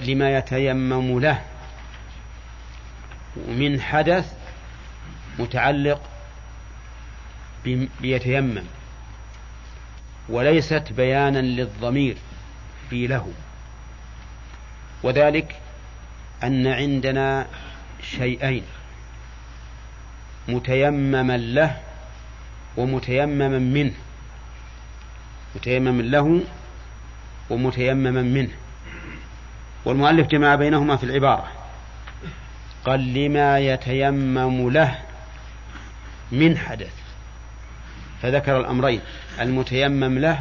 لما 0.00 0.38
يتيمم 0.38 1.20
له 1.20 1.42
من 3.36 3.80
حدث 3.80 4.32
متعلق 5.38 6.00
بيتيمم 8.00 8.64
وليست 10.28 10.92
بيانا 10.92 11.38
للضمير 11.38 12.16
في 12.90 13.06
له. 13.06 13.32
وذلك 15.02 15.56
أن 16.42 16.66
عندنا 16.66 17.46
شيئين 18.02 18.62
متيمما 20.48 21.36
له 21.36 21.80
ومتيمما 22.78 23.58
منه. 23.58 23.94
متيمما 25.56 26.02
له 26.02 26.42
ومتيمما 27.50 28.22
منه. 28.22 28.54
والمؤلف 29.84 30.26
جمع 30.26 30.54
بينهما 30.54 30.96
في 30.96 31.04
العبارة. 31.04 31.48
قال 32.84 33.14
لما 33.14 33.58
يتيمم 33.58 34.70
له 34.70 34.98
من 36.32 36.58
حدث. 36.58 36.94
فذكر 38.22 38.60
الأمرين 38.60 39.00
المتيمم 39.40 40.18
له 40.18 40.40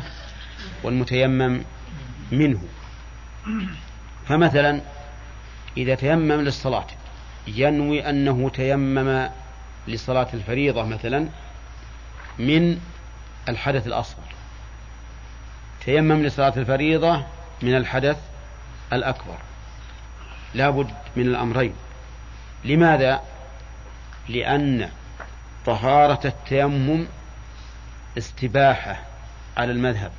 والمتيمم 0.83 1.61
منه. 2.31 2.61
فمثلا 4.27 4.81
إذا 5.77 5.95
تيمم 5.95 6.31
للصلاة 6.31 6.87
ينوي 7.47 8.09
أنه 8.09 8.49
تيمم 8.49 9.29
لصلاة 9.87 10.27
الفريضة 10.33 10.83
مثلا 10.83 11.27
من 12.39 12.79
الحدث 13.49 13.87
الأصغر. 13.87 14.23
تيمم 15.85 16.23
لصلاة 16.23 16.53
الفريضة 16.57 17.23
من 17.61 17.75
الحدث 17.75 18.17
الأكبر. 18.93 19.37
لا 20.53 20.69
بد 20.69 20.93
من 21.15 21.23
الأمرين. 21.27 21.73
لماذا؟ 22.65 23.21
لأن 24.29 24.89
طهارة 25.65 26.27
التيمم 26.27 27.05
استباحة 28.17 29.01
على 29.57 29.71
المذهب. 29.71 30.11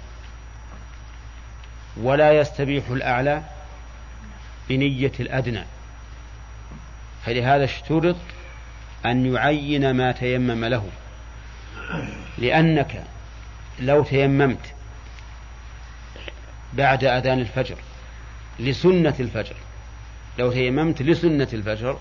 ولا 1.96 2.32
يستبيح 2.32 2.88
الأعلى 2.88 3.42
بنية 4.68 5.12
الأدنى. 5.20 5.64
فلهذا 7.24 7.64
اشترط 7.64 8.16
أن 9.06 9.34
يعين 9.34 9.90
ما 9.90 10.12
تيمم 10.12 10.64
له. 10.64 10.88
لأنك 12.38 13.04
لو 13.80 14.04
تيممت 14.04 14.74
بعد 16.72 17.04
أذان 17.04 17.38
الفجر 17.38 17.76
لسنة 18.58 19.14
الفجر 19.20 19.56
لو 20.38 20.52
تيممت 20.52 21.02
لسنة 21.02 21.48
الفجر 21.52 21.98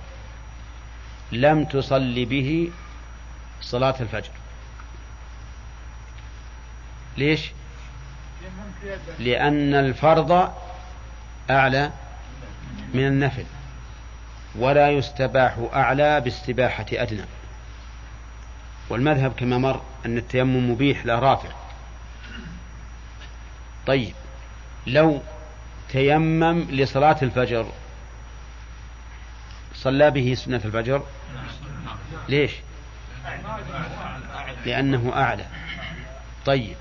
لم 1.32 1.66
تصلي 1.66 2.26
به 2.26 2.72
صلاة 3.62 3.96
الفجر 4.00 4.32
ليش؟ 7.18 7.52
لأن 9.20 9.74
الفرض 9.74 10.52
أعلى 11.50 11.92
من 12.94 13.08
النفل 13.08 13.46
ولا 14.56 14.92
يستباح 14.92 15.58
أعلى 15.74 16.22
باستباحة 16.22 16.86
أدنى 16.94 17.26
والمذهب 18.90 19.32
كما 19.32 19.58
مر 19.58 19.82
أن 20.06 20.18
التيمم 20.18 20.72
مبيح 20.72 21.06
لا 21.06 21.20
رافع. 21.20 21.50
طيب 23.88 24.14
لو 24.88 25.22
تيمم 25.90 26.62
لصلاة 26.62 27.18
الفجر 27.22 27.72
صلى 29.76 30.12
به 30.12 30.34
سنة 30.34 30.62
الفجر؟ 30.66 31.04
ليش؟ 32.30 32.52
لأنه 34.66 35.12
أعلى. 35.16 35.46
طيب 36.46 36.76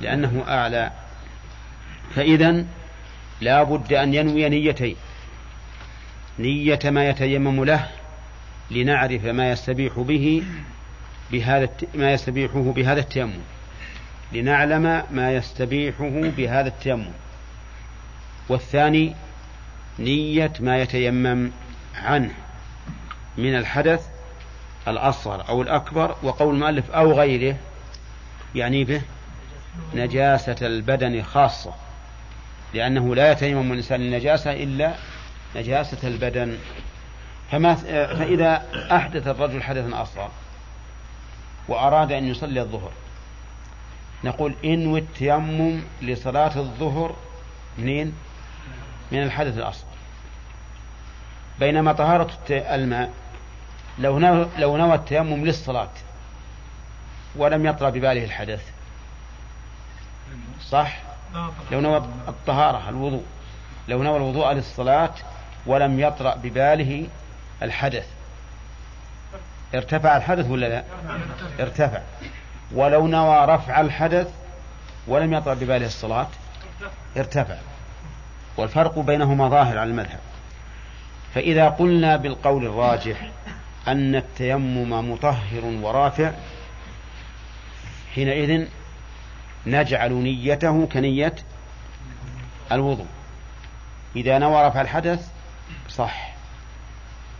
لأنه 0.00 0.44
أعلى. 0.48 0.92
فإذا 2.14 2.64
لا 3.40 3.62
بد 3.62 3.92
أن 3.92 4.14
ينوي 4.14 4.48
نيتين. 4.48 4.96
نية 6.38 6.78
ما 6.84 7.08
يتيمم 7.08 7.64
له 7.64 7.88
لنعرف 8.70 9.24
ما 9.24 9.50
يستبيح 9.50 9.98
به 9.98 10.42
بهذا 11.32 11.68
ما 11.94 12.12
يستبيحه 12.12 12.60
بهذا 12.60 13.00
التيمم. 13.00 13.40
لنعلم 14.32 15.02
ما 15.10 15.32
يستبيحه 15.32 16.10
بهذا 16.36 16.68
التيمم. 16.68 17.10
والثاني 18.48 19.14
نية 19.98 20.52
ما 20.60 20.78
يتيمم 20.78 21.50
عنه 21.94 22.34
من 23.38 23.56
الحدث 23.56 24.08
الأصغر 24.88 25.48
أو 25.48 25.62
الأكبر 25.62 26.16
وقول 26.22 26.54
المؤلف 26.54 26.90
أو 26.90 27.12
غيره 27.12 27.56
يعني 28.54 28.84
به 28.84 29.02
نجاسة 29.94 30.56
البدن 30.62 31.22
خاصة 31.22 31.74
لأنه 32.74 33.14
لا 33.14 33.32
يتيمم 33.32 33.72
الإنسان 33.72 34.00
النجاسة 34.00 34.52
إلا 34.52 34.94
نجاسة 35.56 36.08
البدن. 36.08 36.56
فما 37.50 37.74
فإذا 38.14 38.66
أحدث 38.92 39.26
الرجل 39.26 39.62
حدثا 39.62 40.02
أصغر 40.02 40.30
وأراد 41.68 42.12
أن 42.12 42.24
يصلي 42.24 42.60
الظهر. 42.60 42.90
نقول 44.24 44.54
انوي 44.64 45.00
التيمم 45.00 45.82
لصلاة 46.02 46.56
الظهر 46.56 47.16
منين؟ 47.78 48.14
من 49.12 49.22
الحدث 49.22 49.58
الأصغر 49.58 49.88
بينما 51.58 51.92
طهارة 51.92 52.30
الماء 52.50 53.12
لو 53.98 54.18
نوى, 54.18 54.48
لو 54.58 54.76
نوى 54.76 54.94
التيمم 54.94 55.44
للصلاة 55.44 55.90
ولم 57.36 57.66
يطرأ 57.66 57.90
بباله 57.90 58.24
الحدث. 58.24 58.70
صح؟ 60.68 60.98
لو 61.72 61.80
نوى 61.80 61.96
الطهارة 62.28 62.88
الوضوء. 62.88 63.24
لو 63.88 64.02
نوى 64.02 64.16
الوضوء 64.16 64.52
للصلاة 64.52 65.14
ولم 65.66 66.00
يطرأ 66.00 66.34
بباله 66.34 67.06
الحدث. 67.62 68.08
ارتفع 69.74 70.16
الحدث 70.16 70.50
ولا 70.50 70.66
لا؟ 70.66 70.84
ارتفع. 71.60 72.00
ولو 72.72 73.06
نوى 73.06 73.44
رفع 73.44 73.80
الحدث 73.80 74.28
ولم 75.06 75.34
يطرأ 75.34 75.54
بباله 75.54 75.86
الصلاة 75.86 76.28
ارتفع. 77.16 77.56
والفرق 78.56 78.98
بينهما 78.98 79.48
ظاهر 79.48 79.78
على 79.78 79.90
المذهب. 79.90 80.20
فإذا 81.34 81.68
قلنا 81.68 82.16
بالقول 82.16 82.66
الراجح 82.66 83.30
أن 83.88 84.14
التيمم 84.14 85.12
مطهر 85.12 85.64
ورافع 85.64 86.32
حينئذ 88.14 88.66
نجعل 89.66 90.12
نيته 90.12 90.86
كنية 90.86 91.34
الوضوء. 92.72 93.06
إذا 94.16 94.38
نوى 94.38 94.66
رفع 94.66 94.80
الحدث 94.80 95.28
صح. 95.88 96.33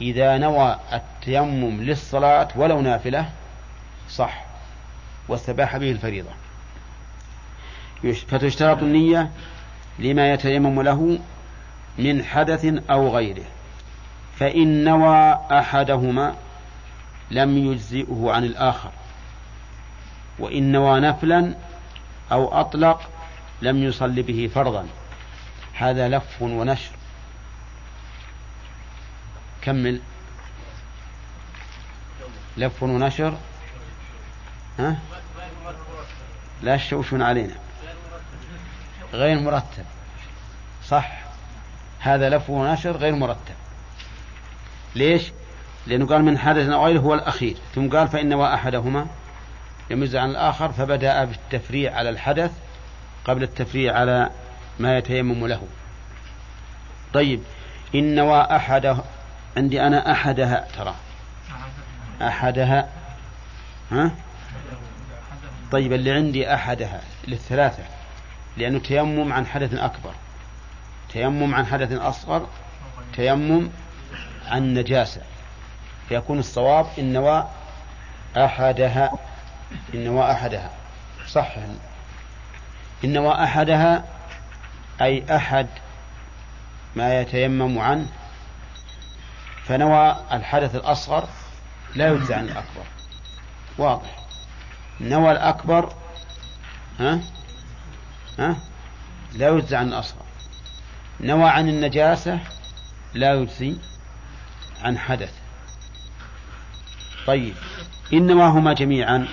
إذا 0.00 0.38
نوى 0.38 0.78
التيمم 0.92 1.82
للصلاة 1.82 2.48
ولو 2.56 2.80
نافلة 2.80 3.28
صح. 4.10 4.44
واستباح 5.28 5.76
به 5.76 5.90
الفريضة. 5.90 6.30
فتشترط 8.28 8.82
النية 8.82 9.30
لما 9.98 10.32
يتيمم 10.32 10.82
له 10.82 11.18
من 11.98 12.24
حدث 12.24 12.64
أو 12.90 13.16
غيره. 13.16 13.44
فإن 14.36 14.84
نوى 14.84 15.38
أحدهما 15.52 16.34
لم 17.30 17.72
يجزئه 17.72 18.30
عن 18.30 18.44
الآخر. 18.44 18.90
وإن 20.38 20.72
نوى 20.72 21.00
نفلا 21.00 21.54
أو 22.32 22.60
أطلق 22.60 23.00
لم 23.62 23.82
يصل 23.82 24.22
به 24.22 24.50
فرضا. 24.54 24.86
هذا 25.74 26.08
لف 26.08 26.42
ونشر. 26.42 26.92
كمل. 29.64 30.00
لف 32.56 32.82
ونشر. 32.82 33.38
ها؟ 34.78 34.98
لا 36.62 36.76
تشوشون 36.76 37.22
علينا. 37.22 37.54
غير 39.12 39.40
مرتب. 39.40 39.84
صح. 40.84 41.12
هذا 41.98 42.28
لف 42.28 42.50
ونشر 42.50 42.96
غير 42.96 43.14
مرتب. 43.14 43.54
ليش؟ 44.94 45.32
لأنه 45.86 46.06
قال 46.06 46.24
من 46.24 46.38
حدث 46.38 46.68
غيره 46.68 47.00
هو 47.00 47.14
الأخير. 47.14 47.56
ثم 47.74 47.90
قال 47.90 48.08
فإن 48.08 48.40
أحدهما 48.40 49.06
يمز 49.90 50.16
عن 50.16 50.30
الآخر 50.30 50.72
فبدأ 50.72 51.24
بالتفريع 51.24 51.96
على 51.96 52.10
الحدث 52.10 52.52
قبل 53.24 53.42
التفريع 53.42 53.98
على 53.98 54.30
ما 54.78 54.98
يتيمم 54.98 55.46
له. 55.46 55.62
طيب. 57.14 57.42
إن 57.94 58.18
أحد 58.56 58.96
عندي 59.56 59.82
أنا 59.86 60.12
أحدها. 60.12 60.66
ترى. 60.76 60.94
أحدها. 62.22 62.88
ها؟ 63.92 64.10
طيب 65.72 65.92
اللي 65.92 66.12
عندي 66.12 66.54
أحدها 66.54 67.00
للثلاثة 67.28 67.82
لأنه 68.56 68.78
تيمم 68.78 69.32
عن 69.32 69.46
حدث 69.46 69.74
أكبر. 69.74 70.14
تيمم 71.12 71.54
عن 71.54 71.66
حدث 71.66 71.92
أصغر 71.92 72.48
تيمم 73.14 73.70
عن 74.46 74.74
نجاسة. 74.74 75.20
فيكون 76.08 76.38
الصواب 76.38 76.86
إن 76.98 77.12
نوى 77.12 77.48
أحدها 78.36 79.12
إن 79.94 80.04
نوى 80.04 80.32
أحدها. 80.32 80.70
صح؟ 81.26 81.56
إن 83.04 83.12
نوى 83.12 83.44
أحدها 83.44 84.04
أي 85.00 85.36
أحد 85.36 85.66
ما 86.96 87.20
يتيمم 87.20 87.78
عنه 87.78 88.06
فنوى 89.64 90.16
الحدث 90.32 90.74
الأصغر 90.74 91.28
لا 91.94 92.08
يجزى 92.08 92.34
عن 92.34 92.44
الأكبر. 92.44 92.84
واضح. 93.78 94.16
نوى 95.00 95.32
الأكبر 95.32 95.92
ها؟ 97.00 97.20
ها؟ 98.38 98.56
لا 99.32 99.48
يجزى 99.48 99.76
عن 99.76 99.88
الأصغر. 99.88 100.24
نوى 101.20 101.48
عن 101.50 101.68
النجاسة 101.68 102.40
لا 103.14 103.34
يجزي 103.34 103.76
عن 104.82 104.98
حدث. 104.98 105.32
طيب. 107.26 107.54
إن 108.12 108.26
نواهما 108.26 108.72
جميعا 108.72 109.28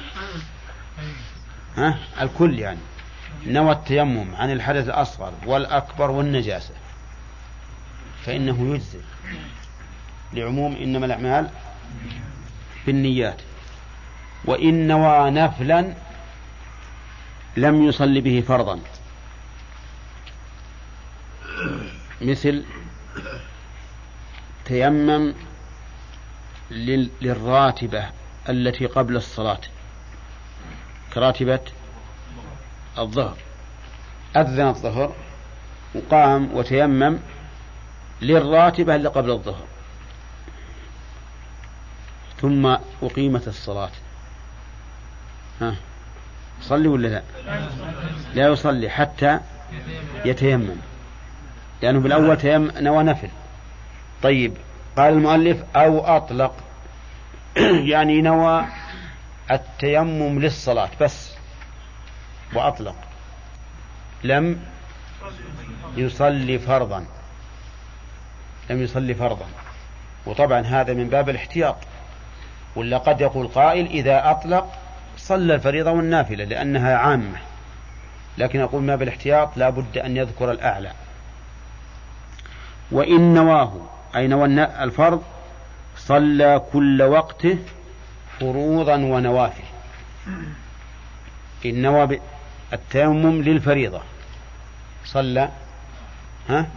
ها؟ 1.77 1.99
الكل 2.21 2.59
يعني. 2.59 2.79
نوى 3.45 3.71
التيمم 3.71 4.35
عن 4.35 4.51
الحدث 4.51 4.85
الأصغر 4.85 5.33
والأكبر 5.45 6.11
والنجاسة. 6.11 6.73
فإنه 8.25 8.73
يجزي. 8.73 8.99
لعموم 10.33 10.75
إنما 10.75 11.05
الأعمال 11.05 11.49
بالنيات. 12.85 13.41
وإن 14.45 14.87
نوى 14.87 15.31
نفلا 15.31 15.93
لم 17.57 17.83
يصل 17.83 18.21
به 18.21 18.43
فرضا. 18.47 18.79
مثل 22.21 22.63
تيمم 24.65 25.33
للراتبة 27.21 28.09
التي 28.49 28.85
قبل 28.85 29.15
الصلاة 29.15 29.61
كراتبة 31.13 31.59
الظهر. 32.97 33.37
أذن 34.35 34.67
الظهر 34.67 35.15
وقام 35.95 36.53
وتيمم 36.53 37.19
للراتبة 38.21 38.95
اللي 38.95 39.09
قبل 39.09 39.31
الظهر. 39.31 39.70
ثم 42.41 42.77
أقيمت 43.03 43.47
الصلاة. 43.47 43.91
ها. 45.61 45.75
صلي 46.61 46.87
ولا 46.87 47.07
لا؟ 47.07 47.23
لا 48.33 48.47
يصلي 48.47 48.89
حتى 48.89 49.39
يتيمم. 50.25 50.75
لأنه 51.81 51.99
بالأول 51.99 52.37
تيمم 52.37 52.71
نوى 52.77 53.03
نفل. 53.03 53.29
طيب 54.23 54.53
قال 54.97 55.13
المؤلف 55.13 55.63
أو 55.75 55.99
أطلق. 55.99 56.55
يعني 57.93 58.21
نوى 58.21 58.65
التيمم 59.51 60.39
للصلاة 60.39 60.89
بس 61.01 61.33
وأطلق. 62.53 62.95
لم 64.23 64.59
يصلي 65.97 66.59
فرضا. 66.59 67.05
لم 68.69 68.81
يصلي 68.83 69.13
فرضا. 69.13 69.45
وطبعا 70.25 70.61
هذا 70.61 70.93
من 70.93 71.09
باب 71.09 71.29
الاحتياط. 71.29 71.77
ولا 72.75 72.97
قد 72.97 73.21
يقول 73.21 73.47
قائل 73.47 73.85
إذا 73.85 74.31
أطلق 74.31 74.73
صلى 75.17 75.55
الفريضة 75.55 75.91
والنافلة 75.91 76.43
لأنها 76.43 76.95
عامة. 76.95 77.39
لكن 78.37 78.59
أقول 78.59 78.83
ما 78.83 78.95
بالاحتياط 78.95 79.57
لا 79.57 79.69
بد 79.69 79.97
أن 79.97 80.17
يذكر 80.17 80.51
الأعلى. 80.51 80.91
وإن 82.91 83.33
نواه 83.33 83.73
أي 84.15 84.27
نوى 84.27 84.45
الفرض 84.63 85.23
صلى 85.97 86.61
كل 86.73 87.01
وقته 87.01 87.57
فروضا 88.39 88.95
ونوافل. 88.95 89.63
إن 91.65 91.81
نوى 91.81 92.19
التيمم 92.73 93.41
للفريضة. 93.41 94.01
صلى 95.05 95.49
ها؟ 96.49 96.67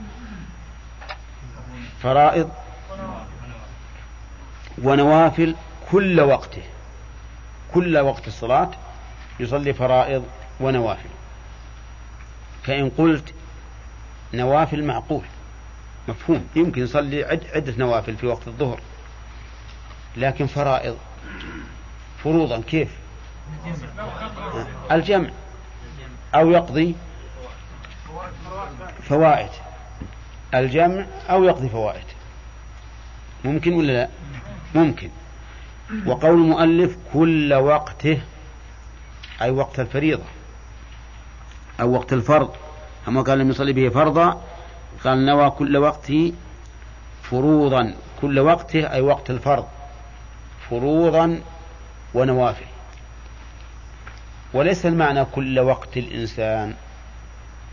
فرائض 2.02 2.50
ونوافل 4.82 5.54
كل 5.94 6.20
وقته 6.20 6.62
كل 7.74 7.98
وقت 7.98 8.26
الصلاة 8.26 8.70
يصلي 9.40 9.74
فرائض 9.74 10.24
ونوافل. 10.60 11.08
فإن 12.62 12.90
قلت 12.90 13.34
نوافل 14.34 14.84
معقول 14.84 15.24
مفهوم. 16.08 16.48
يمكن 16.56 16.82
يصلي 16.82 17.24
عدة 17.24 17.74
نوافل 17.78 18.16
في 18.16 18.26
وقت 18.26 18.48
الظهر 18.48 18.80
لكن 20.16 20.46
فرائض. 20.46 20.96
فروضا 22.24 22.60
كيف؟ 22.60 22.88
الجمع. 24.90 25.30
أو 26.34 26.50
يقضي 26.50 26.94
فوائد. 29.02 29.50
الجمع 30.54 31.06
أو 31.30 31.44
يقضي 31.44 31.68
فوائد. 31.68 32.06
ممكن 33.44 33.72
ولا 33.72 33.92
لا؟ 33.92 34.08
ممكن. 34.74 35.10
وقول 36.06 36.34
المؤلف 36.34 36.96
كل 37.12 37.54
وقته 37.54 38.20
أي 39.42 39.50
وقت 39.50 39.80
الفريضة 39.80 40.24
أو 41.80 41.92
وقت 41.92 42.12
الفرض. 42.12 42.50
أما 43.08 43.22
قال 43.22 43.38
لم 43.38 43.50
يصلي 43.50 43.72
به 43.72 43.88
فرضا 43.88 44.42
قال 45.04 45.26
نوى 45.26 45.50
كل 45.50 45.76
وقته 45.76 46.32
فروضا. 47.22 47.94
كل 48.20 48.38
وقته 48.38 48.92
أي 48.92 49.00
وقت 49.00 49.30
الفرض 49.30 49.66
فروضا 50.70 51.40
ونوافل 52.14 52.64
وليس 54.54 54.86
المعنى 54.86 55.24
كل 55.24 55.58
وقت 55.58 55.96
الإنسان 55.96 56.74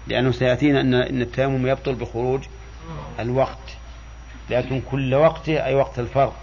لأنه 0.08 0.32
سيأتينا 0.32 0.82
أن 0.82 0.94
إن 0.94 1.22
التيمم 1.22 1.68
يبطل 1.68 1.96
بخروج 1.96 2.44
الوقت. 3.20 3.78
لكن 4.50 4.82
كل 4.92 5.16
وقته 5.16 5.66
أي 5.66 5.76
وقت 5.76 6.00
الفرض. 6.00 6.34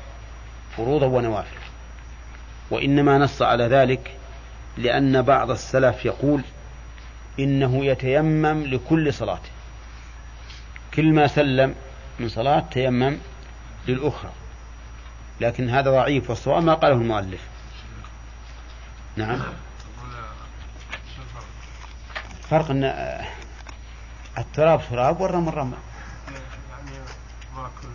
فروضا 0.79 1.07
ونوافل. 1.07 1.57
وإنما 2.71 3.19
نص 3.19 3.43
على 3.43 3.65
ذلك 3.65 4.17
لأن 4.77 5.23
بعض 5.23 5.51
السلف 5.51 6.05
يقول 6.05 6.43
إنه 7.39 7.85
يتيمم 7.85 8.65
لكل 8.65 9.15
صلاة 9.15 9.41
كل 10.95 11.13
ما 11.13 11.27
سلم 11.27 11.75
من 12.21 12.29
صلاة 12.29 12.61
تيمم 12.61 13.19
للأخرى. 13.89 14.33
لكن 15.41 15.71
هذا 15.71 15.91
ضعيف 15.91 16.31
والصواب 16.31 16.63
ما 16.63 16.75
قاله 16.75 16.95
المؤلف. 16.95 17.41
نعم. 19.17 19.43
فرق 22.51 22.71
إن 22.71 22.85
التراب 24.39 24.81
تراب 24.91 25.21
والرمل 25.21 25.55
رمل. 25.55 25.79
يعني 26.71 26.99
ما 27.55 27.71
كل 27.83 27.89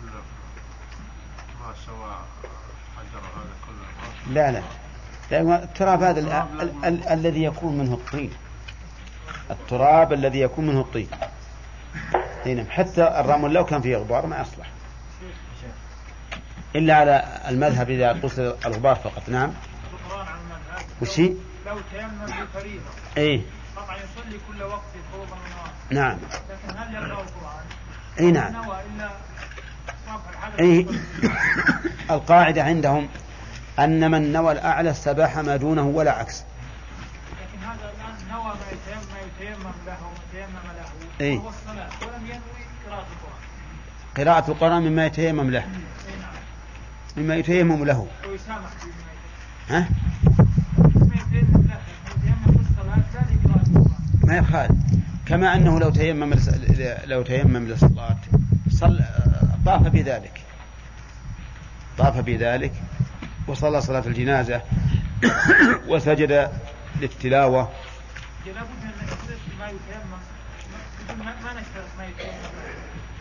ما 1.60 1.74
كله 1.86 2.53
لا 4.30 4.52
لا. 4.52 4.62
التراب 5.62 6.02
هذا 6.02 6.20
ال 6.20 6.32
ال 6.62 6.84
ال 6.84 7.08
الذي 7.08 7.42
يكون 7.44 7.78
منه 7.78 7.94
الطين. 7.94 8.30
التراب 9.50 10.12
الذي 10.12 10.40
يكون 10.40 10.66
منه 10.66 10.80
الطين. 10.80 11.08
هنا 12.46 12.64
حتى 12.70 13.02
الرمل 13.02 13.52
لو 13.52 13.64
كان 13.64 13.80
فيه 13.80 13.96
غبار 13.96 14.26
ما 14.26 14.40
يصلح 14.40 14.66
إلا 16.76 16.94
على 16.94 17.40
المذهب 17.48 17.90
إذا 17.90 18.12
قصد 18.12 18.56
الغبار 18.66 18.94
فقط. 18.94 19.28
نعم. 19.28 19.52
وش 21.02 21.18
لو 21.18 21.34
تيمم 21.66 22.26
بفريضة. 22.26 22.82
إيه. 23.16 23.40
طبعا 23.76 23.96
يصلي 23.96 24.38
كل 24.48 24.62
وقت 24.62 24.82
فروضا 25.12 25.36
نعم. 25.90 26.18
لكن 26.50 26.78
هل 26.78 26.94
يقرأ 26.94 27.22
القرآن؟ 27.22 27.64
اي 28.20 28.30
نعم. 28.30 28.54
إلا 28.56 29.10
اي 30.60 30.86
القاعدة 32.14 32.62
عندهم 32.62 33.08
أن 33.78 34.10
من 34.10 34.32
نوى 34.32 34.52
الأعلى 34.52 34.90
استباح 34.90 35.38
ما 35.38 35.56
دونه 35.56 35.82
ولا 35.82 36.12
عكس. 36.12 36.40
لكن 36.40 37.64
هذا 37.64 37.74
الآن 37.74 38.28
نوى 38.30 38.44
ما 38.44 38.50
يتيمم, 38.72 39.02
يتيمم 39.26 39.72
له 39.86 39.96
وما 40.02 40.18
تيمم 40.32 40.66
له. 40.76 40.86
إيه؟ 41.20 41.38
وهو 41.38 41.48
الصلاة. 41.48 41.88
ولم 42.02 42.26
ينوي 42.26 42.40
قراءة 42.86 43.06
القرآن. 43.12 43.40
قراءة 44.16 44.50
القرآن 44.50 44.82
مما 44.82 45.06
يتيمم 45.06 45.50
له. 45.50 45.60
أي 45.60 45.66
نعم. 45.66 46.32
مما 47.16 47.34
يتيمم 47.34 47.84
له. 47.84 48.06
ويسامح 48.28 48.70
ها؟ 49.68 49.88
ما 54.24 54.36
يخالف. 54.36 54.72
كما 55.26 55.56
أنه 55.56 55.80
لو 55.80 55.90
تيمم 55.90 56.34
لو 57.04 57.22
تيمم 57.22 57.68
للصلاة 57.68 58.16
صل 58.70 59.00
طاف 59.66 59.82
بذلك. 59.82 60.40
طاف 61.98 62.18
بذلك. 62.18 62.72
وصلى 63.48 63.80
صلاة 63.80 64.06
الجنازة 64.06 64.62
وسجد 65.88 66.50
للتلاوة. 67.00 67.72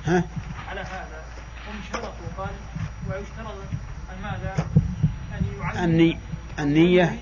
ها؟ 0.06 0.24
على 0.70 0.82
هذا 0.82 1.24
هم 1.68 1.76
شرطوا 1.94 2.28
قال 2.38 2.50
ويشترط 3.10 3.56
أن 4.12 4.22
ماذا؟ 4.24 4.56
أن 5.40 5.46
يعلم 5.60 5.84
الني 5.84 6.20
النية. 6.60 7.20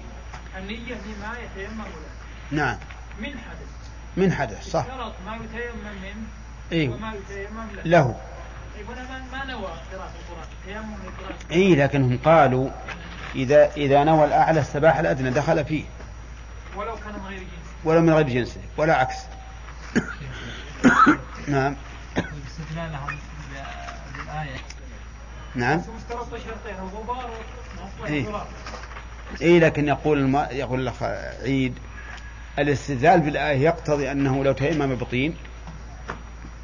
النية 0.57 0.93
لما 0.93 1.33
يتيمم 1.39 1.81
له 1.81 2.11
نعم. 2.51 2.77
من 3.19 3.29
حدث. 3.29 3.71
من 4.17 4.31
حدث 4.31 4.69
صح. 4.69 4.85
شرط 4.87 5.13
ما 5.25 5.35
يتيمم 5.35 6.01
منه 6.01 6.27
إيه. 6.71 6.89
وما 6.89 7.13
يتيمم 7.13 7.67
له. 7.75 7.83
له. 7.85 8.15
ما- 8.79 9.37
ما 9.37 9.45
نوى 9.45 9.61
قراءة 9.91 10.11
القرآن؟ 10.21 10.47
لقراءة 11.05 11.37
اي 11.51 11.75
لكنهم 11.75 12.19
قالوا 12.25 12.69
اذا 13.35 13.71
إذا 13.77 14.03
نوى 14.03 14.25
الأعلى 14.25 14.59
استباح 14.61 14.97
الأدنى 14.97 15.29
دخل 15.29 15.65
فيه. 15.65 15.83
ولو 16.75 16.95
كان 16.95 17.13
من 17.19 17.25
غير 17.27 17.39
جنس. 17.39 17.47
ولا 17.83 17.99
من 17.99 18.09
غير 18.13 18.27
جنسه 18.29 18.61
ولا 18.77 18.95
عكس. 18.97 19.15
نعم. 21.47 21.75
بالآية 24.15 24.55
نعم. 25.55 25.81
شرطين 26.39 26.75
الغبار 26.79 27.29
إيه. 28.07 28.25
اي 29.41 29.59
لكن 29.59 29.87
يقول 29.87 30.17
الم... 30.17 30.47
يقول 30.51 30.79
الأخ 30.79 31.03
عيد 31.43 31.73
الاستدلال 32.59 33.19
بالآية 33.19 33.59
يقتضي 33.59 34.11
أنه 34.11 34.43
لو 34.43 34.51
تيمم 34.51 34.95
بطين 34.95 35.35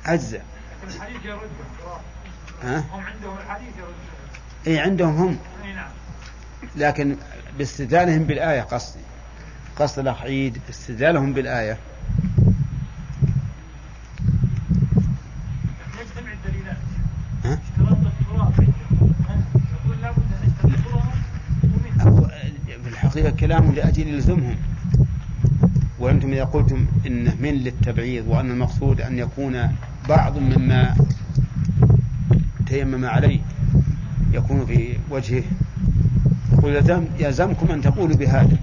لكن 0.07 0.41
الحديث 0.95 1.25
يرد 1.25 1.49
ها؟ 2.63 2.79
هم 2.79 3.03
عندهم 3.03 3.37
الحديث 3.37 3.77
يرد 3.77 3.95
اي 4.67 4.79
عندهم 4.79 5.15
هم. 5.15 5.37
إي 5.65 5.73
نعم. 5.73 5.89
لكن 6.75 7.17
باستدلالهم 7.57 8.23
بالآية 8.23 8.61
قصدي. 8.61 8.99
قصد 9.75 9.99
الاخ 9.99 10.21
عيد 10.21 10.61
استدلالهم 10.69 11.33
بالآية. 11.33 11.77
يجتمع 16.01 16.33
الدليلات. 16.33 16.77
ها؟ 17.45 17.59
في 22.83 22.87
الحقيقة 22.87 23.29
كلام 23.29 23.71
لأجل 23.71 24.07
يلزمهم. 24.07 24.55
وأنتم 25.99 26.33
إذا 26.33 26.43
قلتم 26.43 26.87
إنه 27.07 27.35
من 27.39 27.53
للتبعيض 27.53 28.27
وأن 28.27 28.51
المقصود 28.51 29.01
أن 29.01 29.19
يكون 29.19 29.75
بعض 30.09 30.37
مما 30.37 30.95
تيمم 32.67 33.05
عليه 33.05 33.39
يكون 34.31 34.65
في 34.65 34.97
وجهه. 35.09 35.43
يقول 36.53 36.75
يلزم 36.75 37.05
يلزمكم 37.19 37.71
أن 37.71 37.81
تقولوا 37.81 38.17
بهذا. 38.17 38.57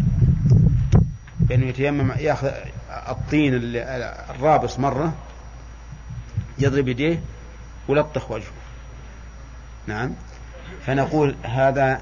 بأنه 1.40 1.66
يتيمم 1.66 2.12
يأخذ 2.18 2.50
الطين 3.08 3.52
الرابص 4.30 4.78
مرة 4.78 5.14
يضرب 6.58 6.88
يديه 6.88 7.20
ولطخ 7.88 8.30
وجهه. 8.30 8.52
نعم. 9.86 10.10
فنقول 10.86 11.36
هذا 11.42 12.00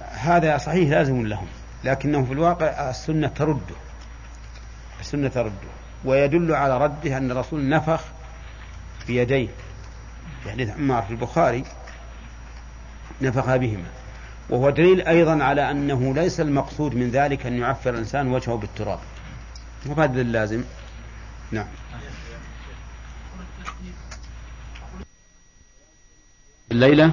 هذا 0.00 0.58
صحيح 0.58 0.90
لازم 0.90 1.26
لهم 1.26 1.46
لكنه 1.84 2.24
في 2.24 2.32
الواقع 2.32 2.90
السنة 2.90 3.28
ترده 3.28 3.76
السنة 5.00 5.28
ترده 5.28 5.72
ويدل 6.04 6.54
على 6.54 6.78
رده 6.78 7.16
أن 7.16 7.30
الرسول 7.30 7.68
نفخ 7.68 8.00
بيديه 9.06 9.48
في 10.44 10.50
حديث 10.50 10.70
عمار 10.70 11.02
في 11.02 11.10
البخاري 11.10 11.64
نفخ 13.22 13.56
بهما. 13.56 13.90
وهو 14.50 14.70
دليل 14.70 15.00
أيضا 15.00 15.44
على 15.44 15.70
أنه 15.70 16.14
ليس 16.14 16.40
المقصود 16.40 16.94
من 16.94 17.10
ذلك 17.10 17.46
أن 17.46 17.58
يعفر 17.58 17.90
الإنسان 17.90 18.28
وجهه 18.28 18.56
بالتراب. 18.56 18.98
وهذا 19.86 20.20
اللازم. 20.20 20.64
نعم. 21.52 21.66
الليلة 26.72 27.12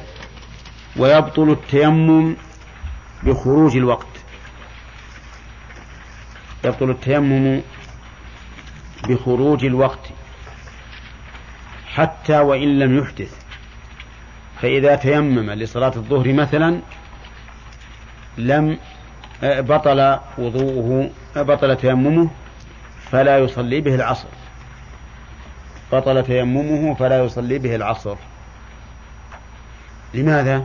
ويبطل 0.97 1.52
التيمم 1.52 2.36
بخروج 3.23 3.78
الوقت. 3.78 4.08
يبطل 6.65 6.89
التيمم 6.89 7.62
بخروج 9.08 9.65
الوقت. 9.65 10.18
حتى 11.95 12.39
وإن 12.39 12.80
لم 12.80 12.97
يحدث. 12.97 13.49
فإذا 14.62 14.95
تيمم 14.95 15.52
لصلاة 15.52 15.93
الظهر 15.95 16.34
مثلا 16.34 16.80
لم 18.38 18.78
آه، 19.43 19.62
بطل 19.62 20.19
وضوءه 20.38 21.10
آه، 21.38 21.41
بطل 21.41 21.75
تيممه 21.75 22.30
فلا 23.12 23.38
يصلي 23.38 23.82
به 23.82 23.95
العصر. 23.95 24.28
بطل 25.91 26.23
تيممه 26.23 26.93
فلا 26.95 27.23
يصلي 27.23 27.60
به 27.60 27.75
العصر. 27.75 28.15
لماذا؟ 30.13 30.63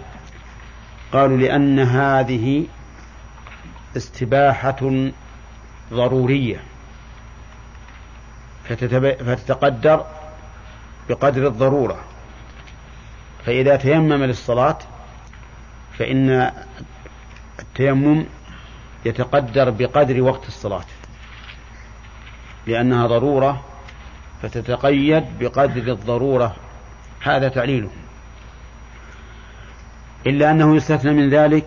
قالوا 1.12 1.36
لأن 1.36 1.78
هذه 1.78 2.66
استباحة 3.96 5.10
ضرورية. 5.92 6.60
فتتقدر 8.68 10.06
بقدر 11.08 11.46
الضرورة. 11.46 12.00
فإذا 13.46 13.76
تيمم 13.76 14.24
للصلاة 14.24 14.78
فإن 15.98 16.50
التيمم 17.58 18.24
يتقدر 19.04 19.70
بقدر 19.70 20.22
وقت 20.22 20.48
الصلاة. 20.48 20.84
لأنها 22.66 23.06
ضرورة 23.06 23.64
فتتقيد 24.42 25.24
بقدر 25.40 25.92
الضرورة. 25.92 26.56
هذا 27.20 27.48
تعليله 27.48 27.90
إلا 30.26 30.50
أنه 30.50 30.76
يستثنى 30.76 31.12
من 31.12 31.30
ذلك 31.30 31.66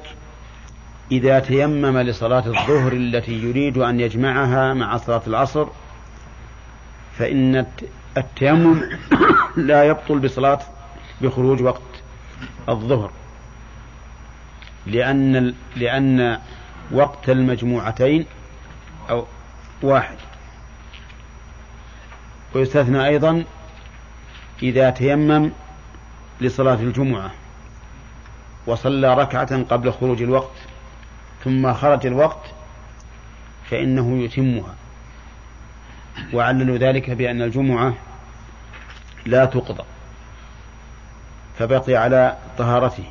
إذا 1.12 1.40
تيمم 1.40 1.98
لصلاة 1.98 2.48
الظهر 2.48 2.92
التي 2.94 3.44
يريد 3.44 3.78
أن 3.78 4.00
يجمعها 4.00 4.74
مع 4.74 4.98
صلاة 4.98 5.22
العصر 5.28 5.68
فإن 7.18 7.66
التيمم 8.18 8.82
لا 9.58 9.84
يبطل 9.84 10.20
بصلاة 10.20 10.60
بخروج 11.22 11.62
وقت 11.62 11.82
الظهر. 12.70 13.12
لأن 14.86 15.54
لأن 15.76 16.40
وقت 16.92 17.30
المجموعتين 17.30 18.26
أو 19.10 19.26
واحد. 19.82 20.18
ويستثنى 22.56 23.06
أيضا 23.06 23.44
إذا 24.64 24.90
تيمم 24.90 25.52
لصلاة 26.42 26.74
الجمعة 26.74 27.32
وصلى 28.68 29.14
ركعة 29.14 29.64
قبل 29.64 29.92
خروج 29.94 30.22
الوقت 30.22 30.56
ثم 31.44 31.74
خرج 31.74 32.06
الوقت 32.06 32.46
فإنه 33.70 34.24
يتمها. 34.24 34.76
وعللوا 36.34 36.78
ذلك 36.78 37.10
بأن 37.10 37.42
الجمعة 37.42 37.94
لا 39.26 39.46
تقضى 39.46 39.84
فبقي 41.60 41.96
على 41.96 42.38
طهارته. 42.58 43.06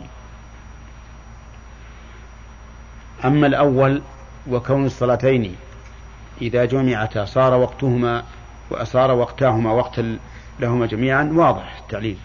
أما 3.25 3.47
الأول 3.47 4.03
وكون 4.51 4.87
الصلاتين 4.87 5.57
إذا 6.43 6.65
جمعتا 6.65 7.25
صار 7.25 7.55
وقتهما 7.55 8.25
وأصار 8.71 9.11
وقتاهما 9.11 9.73
وقتا 9.73 10.19
لهما 10.61 10.87
جميعا 10.87 11.31
واضح 11.35 11.79
التعليل. 11.79 12.19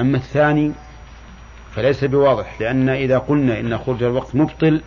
أما 0.00 0.16
الثاني 0.16 0.72
فليس 1.74 2.04
بواضح 2.04 2.60
لأن 2.60 2.88
إذا 2.88 3.18
قلنا 3.18 3.60
إن 3.60 3.78
خروج 3.78 4.02
الوقت 4.02 4.36
مبطل 4.36 4.82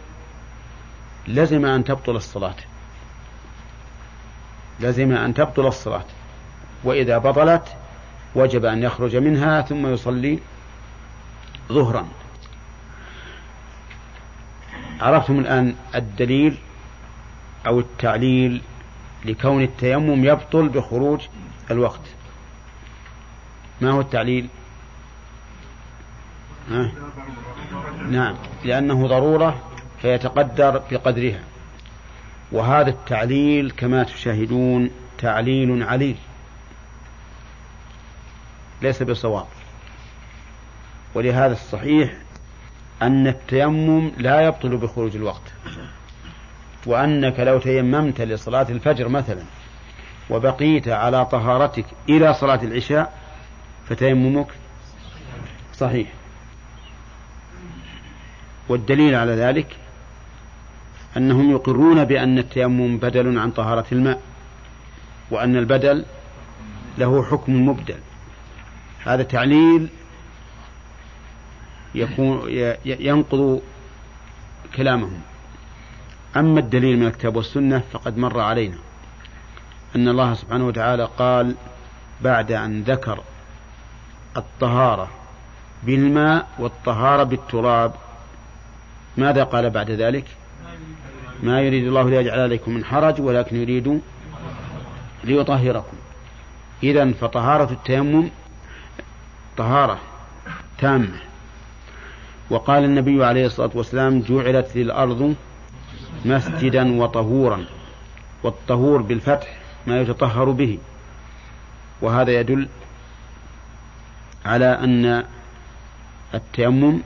لزم 1.27 1.65
أن 1.65 1.83
تبطل 1.83 2.15
الصلاة. 2.15 2.55
لزم 4.79 5.11
أن 5.11 5.33
تبطل 5.33 5.67
الصلاة 5.67 6.05
وإذا 6.83 7.17
بطلت 7.17 7.63
وجب 8.35 8.65
أن 8.65 8.83
يخرج 8.83 9.15
منها 9.15 9.61
ثم 9.61 9.87
يصلي 9.87 10.39
ظهرا. 11.71 12.07
عرفتم 15.01 15.39
الآن 15.39 15.75
الدليل 15.95 16.57
أو 17.67 17.79
التعليل 17.79 18.61
لكون 19.25 19.63
التيمم 19.63 20.25
يبطل 20.25 20.69
بخروج 20.69 21.21
الوقت. 21.71 22.01
ما 23.81 23.91
هو 23.91 24.01
التعليل؟ 24.01 24.47
ها؟ 26.71 26.91
نعم 28.09 28.35
لأنه 28.63 29.07
ضرورة 29.07 29.61
فيتقدر 30.01 30.81
بقدرها. 30.91 31.43
وهذا 32.51 32.89
التعليل 32.89 33.71
كما 33.71 34.03
تشاهدون 34.03 34.89
تعليل 35.17 35.83
عليل. 35.83 36.15
ليس 38.85 39.03
بصواب. 39.03 39.45
ولهذا 41.15 41.53
الصحيح 41.53 42.13
أن 43.01 43.27
التيمم 43.27 44.11
لا 44.17 44.41
يبطل 44.41 44.77
بخروج 44.77 45.15
الوقت. 45.15 45.53
وأنك 46.85 47.39
لو 47.39 47.59
تيممت 47.59 48.21
لصلاة 48.21 48.67
الفجر 48.69 49.07
مثلا 49.07 49.43
وبقيت 50.29 50.87
على 50.87 51.25
طهارتك 51.25 51.85
إلى 52.09 52.33
صلاة 52.33 52.63
العشاء 52.63 53.13
فتيممك 53.89 54.47
صحيح. 55.73 56.07
والدليل 58.69 59.15
على 59.15 59.31
ذلك 59.31 59.75
أنهم 61.17 61.51
يقرون 61.51 62.05
بأن 62.05 62.37
التيمم 62.37 62.97
بدل 62.97 63.39
عن 63.39 63.51
طهارة 63.51 63.85
الماء 63.91 64.21
وأن 65.31 65.55
البدل 65.55 66.05
له 66.97 67.23
حكم 67.23 67.67
مبدل. 67.67 67.99
هذا 69.05 69.23
تعليل 69.23 69.87
يكون 71.95 72.41
ينقض 72.85 73.61
كلامهم. 74.75 75.21
أما 76.37 76.59
الدليل 76.59 76.99
من 76.99 77.07
الكتاب 77.07 77.35
والسنة 77.35 77.83
فقد 77.91 78.17
مر 78.17 78.39
علينا 78.39 78.77
أن 79.95 80.07
الله 80.07 80.33
سبحانه 80.33 80.67
وتعالى 80.67 81.09
قال 81.17 81.55
بعد 82.21 82.51
أن 82.51 82.81
ذكر 82.81 83.19
الطهارة 84.37 85.09
بالماء 85.83 86.47
والطهارة 86.59 87.23
بالتراب 87.23 87.93
ماذا 89.17 89.43
قال 89.43 89.69
بعد 89.69 89.91
ذلك؟ 89.91 90.25
ما 91.43 91.61
يريد 91.61 91.87
الله 91.87 92.09
ليجعل 92.09 92.39
عليكم 92.39 92.71
من 92.71 92.85
حرج 92.85 93.21
ولكن 93.21 93.55
يريد 93.55 94.01
ليطهركم. 95.23 95.97
إذا 96.83 97.11
فطهارة 97.11 97.71
التيمم 97.71 98.29
طهارة 99.57 99.99
تامة. 100.77 101.19
وقال 102.49 102.83
النبي 102.83 103.25
عليه 103.25 103.45
الصلاة 103.45 103.69
والسلام 103.75 104.21
جعلت 104.21 104.75
للأرض 104.75 105.35
مسجدا 106.25 107.01
وطهورا 107.01 107.65
والطهور 108.43 109.01
بالفتح 109.01 109.57
ما 109.87 110.01
يتطهر 110.01 110.49
به. 110.51 110.77
وهذا 112.01 112.39
يدل 112.39 112.67
على 114.45 114.65
أن 114.65 115.23
التيمم 116.33 116.99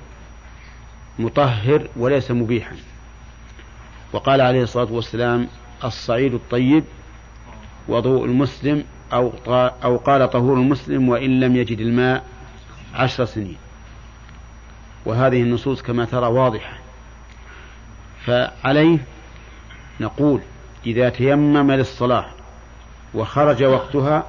مطهر 1.20 1.88
وليس 1.96 2.32
مبيحا. 2.32 2.76
وقال 4.14 4.42
عليه 4.42 4.64
الصلاة 4.64 4.92
والسلام 4.92 5.48
الصعيد 5.84 6.34
الطيب 6.34 6.84
وضوء 7.88 8.26
المسلم 8.26 8.84
أو, 9.14 9.98
قال 9.98 10.30
طهور 10.30 10.54
المسلم 10.54 11.10
وإن 11.10 11.40
لم 11.40 11.56
يجد 11.56 11.80
الماء 11.80 12.24
عشر 12.94 13.26
سنين. 13.26 13.58
وهذه 15.06 15.42
النصوص 15.42 15.82
كما 15.82 16.06
ترى 16.06 16.28
واضحة. 16.28 16.78
فعليه 18.26 18.98
نقول 20.00 20.42
إذا 20.86 21.10
تيمم 21.10 21.72
للصلاة 21.72 22.26
وخرج 23.14 23.64
وقتها 23.64 24.24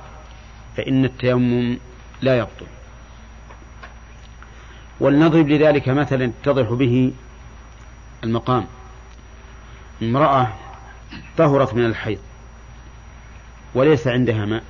فإن 0.77 1.05
التيمم 1.05 1.79
لا 2.23 2.39
يبطل. 2.39 2.67
ولنضرب 5.01 5.49
لذلك 5.49 5.89
مثلا 5.89 6.25
يتضح 6.25 6.73
به 6.73 7.13
المقام. 8.25 8.67
امرأة 10.03 10.53
طهرت 11.37 11.75
من 11.75 11.87
الحيض 11.87 12.19
وليس 13.75 14.07
عندها 14.07 14.45
ماء 14.45 14.63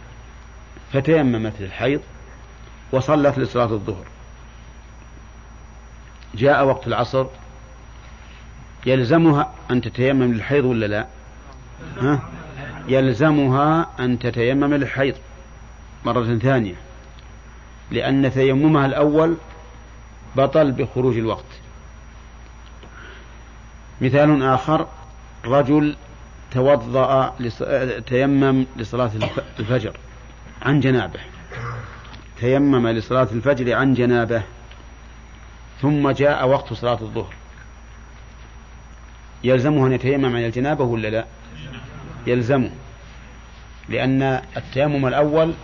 فتيممت 0.93 1.53
للحيض 1.61 2.01
وصلت 2.93 3.39
لصلاة 3.39 3.65
الظهر. 3.65 4.05
جاء 6.35 6.65
وقت 6.65 6.87
العصر. 6.87 7.27
يلزمها 8.87 9.55
أن 9.71 9.81
تتيمم 9.81 10.33
للحيض 10.33 10.65
ولا 10.65 10.87
لا؟ 10.87 11.07
ها؟ 12.01 12.21
يلزمها 12.89 13.87
أن 14.01 14.19
تتيمم 14.19 14.75
للحيض 14.75 15.15
مرة 16.05 16.39
ثانية 16.39 16.75
لأن 17.91 18.33
تيممها 18.33 18.87
الأول 18.87 19.37
بطل 20.37 20.73
بخروج 20.73 21.17
الوقت. 21.17 21.45
مثال 24.01 24.43
آخر 24.43 24.87
رجل 25.45 25.97
توضأ 26.51 27.35
لص... 27.41 27.63
تيمم 28.07 28.67
لصلاة 28.77 29.11
الفجر 29.59 29.97
عن 30.63 30.81
جنابه. 30.81 31.21
تيمم 32.41 32.89
لصلاة 32.89 33.29
الفجر 33.33 33.75
عن 33.75 33.95
جنابه 33.95 34.43
ثم 35.81 36.11
جاء 36.11 36.49
وقت 36.49 36.73
صلاة 36.73 36.99
الظهر. 37.01 37.35
يلزمه 39.45 39.87
أن 39.87 39.93
يتيمم 39.93 40.37
عن 40.37 40.45
الجنابة 40.45 40.85
ولا 40.85 41.09
لا؟ 41.09 41.25
يلزمه 42.27 42.71
لأن 43.89 44.23
التيمم 44.57 45.07
الأول 45.07 45.55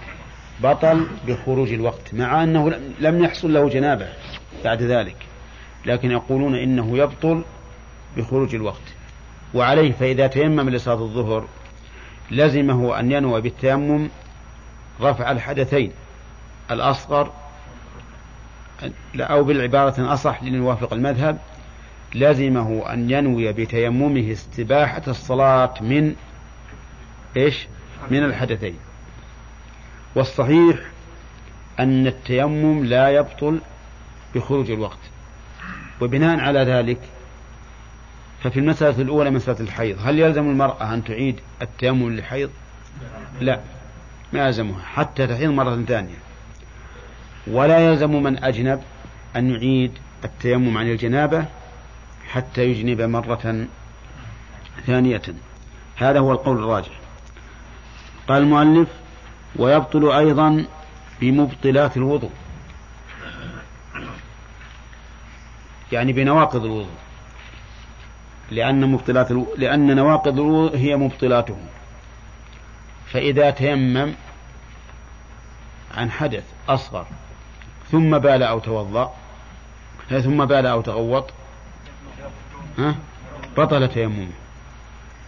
بطل 0.63 1.07
بخروج 1.27 1.73
الوقت 1.73 2.15
مع 2.15 2.43
أنه 2.43 2.81
لم 3.01 3.25
يحصل 3.25 3.53
له 3.53 3.69
جنابة 3.69 4.09
بعد 4.65 4.83
ذلك 4.83 5.17
لكن 5.87 6.11
يقولون 6.11 6.55
إنه 6.55 6.99
يبطل 6.99 7.45
بخروج 8.17 8.55
الوقت. 8.55 8.95
وعليه 9.55 9.93
فإذا 9.93 10.27
تيمم 10.27 10.71
لصلاة 10.71 11.03
الظهر 11.03 11.49
لزمه 12.31 13.01
أن 13.01 13.13
ينوى 13.13 13.41
بالتيمم 13.41 14.09
رفع 15.01 15.31
الحدثين. 15.31 15.93
الأصغر 16.71 17.33
أو 19.17 19.45
بالعبارة 19.45 20.13
أصح 20.13 20.43
لنوافق 20.43 20.93
المذهب 20.93 21.39
لزمه 22.15 22.93
أن 22.93 23.11
ينوي 23.11 23.53
بتيممه 23.53 24.33
استباحة 24.33 25.03
الصلاة 25.09 25.75
من 25.81 26.15
إيش؟ 27.37 27.67
من 28.11 28.25
الحدثين. 28.25 28.79
والصحيح 30.15 30.79
أن 31.81 32.07
التيمم 32.07 32.85
لا 32.85 33.09
يبطل 33.09 33.61
بخروج 34.35 34.71
الوقت. 34.71 34.99
وبناء 36.01 36.41
على 36.41 36.61
ذلك 36.61 36.99
ففي 38.43 38.61
المسألة 38.61 39.03
الأولى 39.03 39.31
مسألة 39.31 39.61
الحيض. 39.61 39.99
هل 40.05 40.19
يلزم 40.19 40.51
المرأة 40.51 40.95
أن 40.95 41.05
تعيد 41.05 41.41
التيمم 41.63 42.11
للحيض؟ 42.11 42.51
لا 43.41 43.61
ما 44.33 44.47
يلزمها 44.47 44.83
حتى 44.83 45.27
تحيض 45.27 45.51
مرة 45.51 45.83
ثانية. 45.89 46.26
ولا 47.47 47.79
يلزم 47.79 48.23
من 48.23 48.45
أجنب 48.45 48.83
أن 49.37 49.51
يعيد 49.51 49.93
التيمم 50.25 50.79
عن 50.79 50.87
الجنابة 50.87 51.45
حتى 52.29 52.65
يجنب 52.65 53.01
مرة 53.01 53.67
ثانية. 54.87 55.23
هذا 55.97 56.19
هو 56.19 56.33
القول 56.33 56.57
الراجح. 56.57 56.93
قال 58.29 58.43
المؤلف 58.43 58.89
ويبطل 59.57 60.13
أيضا 60.13 60.67
بمبطلات 61.21 61.97
الوضوء. 61.97 62.31
يعني 65.93 66.13
بنواقض 66.13 66.65
الوضوء. 66.65 66.97
لأن 68.51 68.93
مبطلات 68.93 69.31
ألو... 69.31 69.47
لأن 69.59 69.97
نواقض 69.97 70.41
الوضوء 70.41 70.77
هي 70.77 70.97
مبطلاته. 70.97 71.57
فإذا 73.13 73.51
تيمم 73.51 74.15
عن 75.97 76.11
حدث 76.11 76.45
أصغر 76.69 77.07
ثم 77.91 78.19
بال 78.19 78.43
أو 78.43 78.59
توضأ. 78.59 79.15
ثم 80.09 80.45
بال 80.45 80.67
أو 80.67 80.81
تغوط. 80.81 81.31
ها؟ 82.79 82.95
بطل 83.57 83.89
تيممه. 83.89 84.29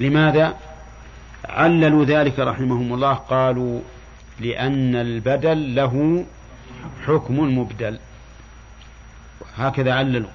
لماذا؟ 0.01 0.57
عللوا 1.49 2.05
ذلك 2.05 2.39
رحمهم 2.39 2.95
الله. 2.95 3.15
قالوا 3.15 3.81
لأن 4.41 4.97
البدل 4.97 5.75
له 5.75 6.25
حكم 7.07 7.59
مبدل. 7.59 7.99
هكذا 9.57 9.95
عللوا. 9.95 10.31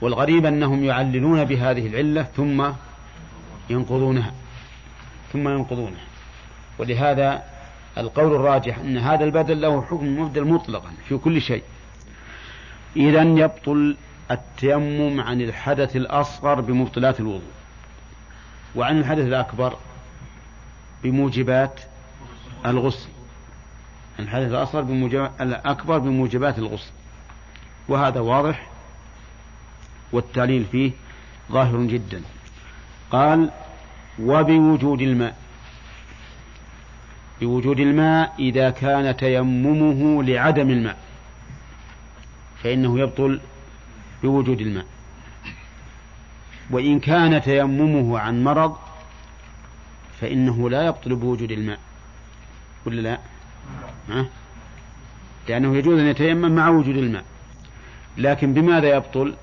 والغريب 0.00 0.46
أنهم 0.46 0.84
يعللون 0.84 1.44
بهذه 1.44 1.86
العلة 1.86 2.22
ثم 2.22 2.70
ينقضونها. 3.70 4.32
ثم 5.32 5.48
ينقضونها. 5.48 6.04
ولهذا 6.78 7.51
القول 7.98 8.34
الراجح 8.34 8.78
أن 8.78 8.98
هذا 8.98 9.24
البدل 9.24 9.60
له 9.60 9.82
حكم 9.82 10.20
مبدل 10.20 10.44
مطلقا 10.44 10.92
في 11.08 11.16
كل 11.16 11.40
شيء. 11.40 11.62
إذا 12.96 13.22
يبطل 13.22 13.96
التيمم 14.30 15.20
عن 15.20 15.40
الحدث 15.40 15.96
الأصغر 15.96 16.60
بمبطلات 16.60 17.20
الوضوء 17.20 17.50
وعن 18.76 18.98
الحدث 18.98 19.24
الأكبر 19.24 19.76
بموجبات 21.02 21.80
الغسل 22.66 23.08
الحدث 24.18 24.50
الأصغر 24.50 24.82
بموجبات 24.82 25.30
الأكبر 25.40 25.98
بموجبات 25.98 26.58
الغسل. 26.58 26.90
وهذا 27.88 28.20
واضح 28.20 28.66
والتعليل 30.12 30.64
فيه 30.64 30.92
ظاهر 31.52 31.82
جدا. 31.82 32.22
قال 33.10 33.50
وبوجود 34.20 35.00
الماء. 35.00 35.36
بوجود 37.40 37.80
الماء 37.80 38.34
إذا 38.38 38.70
كان 38.70 39.16
تيممه 39.16 40.22
لعدم 40.22 40.70
الماء 40.70 40.98
فإنه 42.62 43.00
يبطل 43.00 43.40
بوجود 44.22 44.60
الماء 44.60 44.86
وإن 46.70 47.00
كان 47.00 47.42
تيممه 47.42 48.18
عن 48.18 48.44
مرض 48.44 48.76
فإنه 50.20 50.70
لا 50.70 50.86
يبطل 50.86 51.14
بوجود 51.14 51.52
الماء 51.52 51.78
ولا 52.86 53.00
لا؟ 53.00 53.18
ها؟ 54.08 54.26
لأنه 55.48 55.76
يجوز 55.76 55.98
أن 55.98 56.06
يتيمم 56.06 56.54
مع 56.54 56.68
وجود 56.68 56.96
الماء 56.96 57.24
لكن 58.18 58.54
بماذا 58.54 58.96
يبطل؟ 58.96 59.34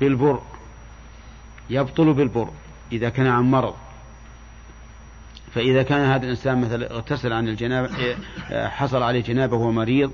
بالبر 0.00 0.42
يبطل 1.70 2.12
بالبر 2.12 2.50
إذا 2.92 3.08
كان 3.08 3.26
عن 3.26 3.50
مرض 3.50 3.74
فإذا 5.54 5.82
كان 5.82 6.00
هذا 6.00 6.24
الإنسان 6.24 6.60
مثلا 6.60 6.90
اغتسل 6.90 7.32
عن 7.32 7.48
الجنابة 7.48 8.16
حصل 8.50 9.02
عليه 9.02 9.22
جنابة 9.22 9.56
وهو 9.56 9.72
مريض 9.72 10.12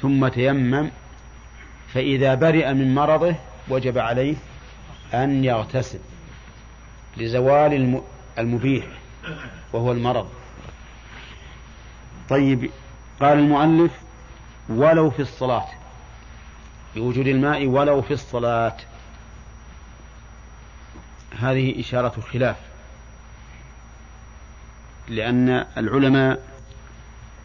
ثم 0.00 0.28
تيمم 0.28 0.90
فإذا 1.94 2.34
برئ 2.34 2.72
من 2.72 2.94
مرضه 2.94 3.34
وجب 3.68 3.98
عليه 3.98 4.34
أن 5.14 5.44
يغتسل 5.44 5.98
لزوال 7.16 8.02
المبيح 8.38 8.86
وهو 9.72 9.92
المرض. 9.92 10.28
طيب 12.28 12.70
قال 13.20 13.38
المؤلف 13.38 13.92
ولو 14.68 15.10
في 15.10 15.20
الصلاة 15.22 15.66
بوجود 16.94 17.26
الماء 17.26 17.66
ولو 17.66 18.02
في 18.02 18.10
الصلاة. 18.10 18.76
هذه 21.38 21.80
إشارة 21.80 22.20
خلاف 22.20 22.56
لأن 25.12 25.64
العلماء 25.76 26.42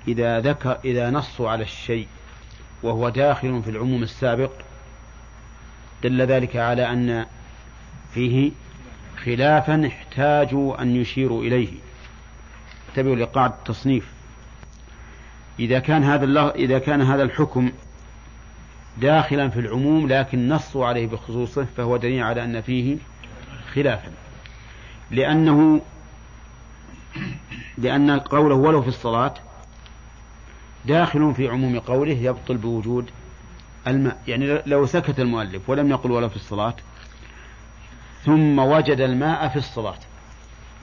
إذا 0.08 0.40
ذكر 0.40 0.78
إذا 0.86 1.10
نصوا 1.10 1.50
على 1.50 1.64
الشيء 1.64 2.08
وهو 2.84 3.10
داخل 3.10 3.64
في 3.64 3.70
العموم 3.70 4.04
السابق 4.04 4.52
دل 6.04 6.22
ذلك 6.22 6.56
على 6.56 6.92
أن 6.92 7.26
فيه 8.14 8.52
خلافا 9.24 9.88
احتاجوا 9.88 10.82
أن 10.82 10.96
يشيروا 10.96 11.44
إليه. 11.44 11.74
انتبهوا 12.90 13.16
لقاعدة 13.16 13.54
التصنيف. 13.54 14.12
إذا 15.60 15.80
كان 15.80 16.04
هذا 16.04 16.52
إذا 16.56 16.80
كان 16.80 17.02
هذا 17.02 17.24
الحكم 17.24 17.72
داخلا 18.98 19.50
في 19.50 19.60
العموم 19.60 20.08
لكن 20.08 20.50
نصوا 20.50 20.86
عليه 20.86 21.08
بخصوصه 21.08 21.68
فهو 21.78 21.98
دليل 21.98 22.24
على 22.24 22.44
أن 22.44 22.62
فيه 22.62 22.98
خلافا. 23.74 24.12
لأنه 25.12 25.82
لأن 27.78 28.20
قوله 28.20 28.56
ولو 28.56 28.82
في 28.82 28.88
الصلاة 28.88 29.34
داخل 30.86 31.34
في 31.36 31.48
عموم 31.48 31.80
قوله 31.80 32.14
يبطل 32.14 32.58
بوجود 32.58 33.10
الماء 33.88 34.22
يعني 34.28 34.62
لو 34.66 34.86
سكت 34.86 35.20
المؤلف 35.20 35.70
ولم 35.70 35.90
يقل 35.90 36.12
ولو 36.12 36.30
في 36.30 36.36
الصلاة 36.36 36.76
ثم 38.26 38.60
وجد 38.60 39.00
الماء 39.00 39.48
في 39.48 39.56
الصلاة. 39.56 40.00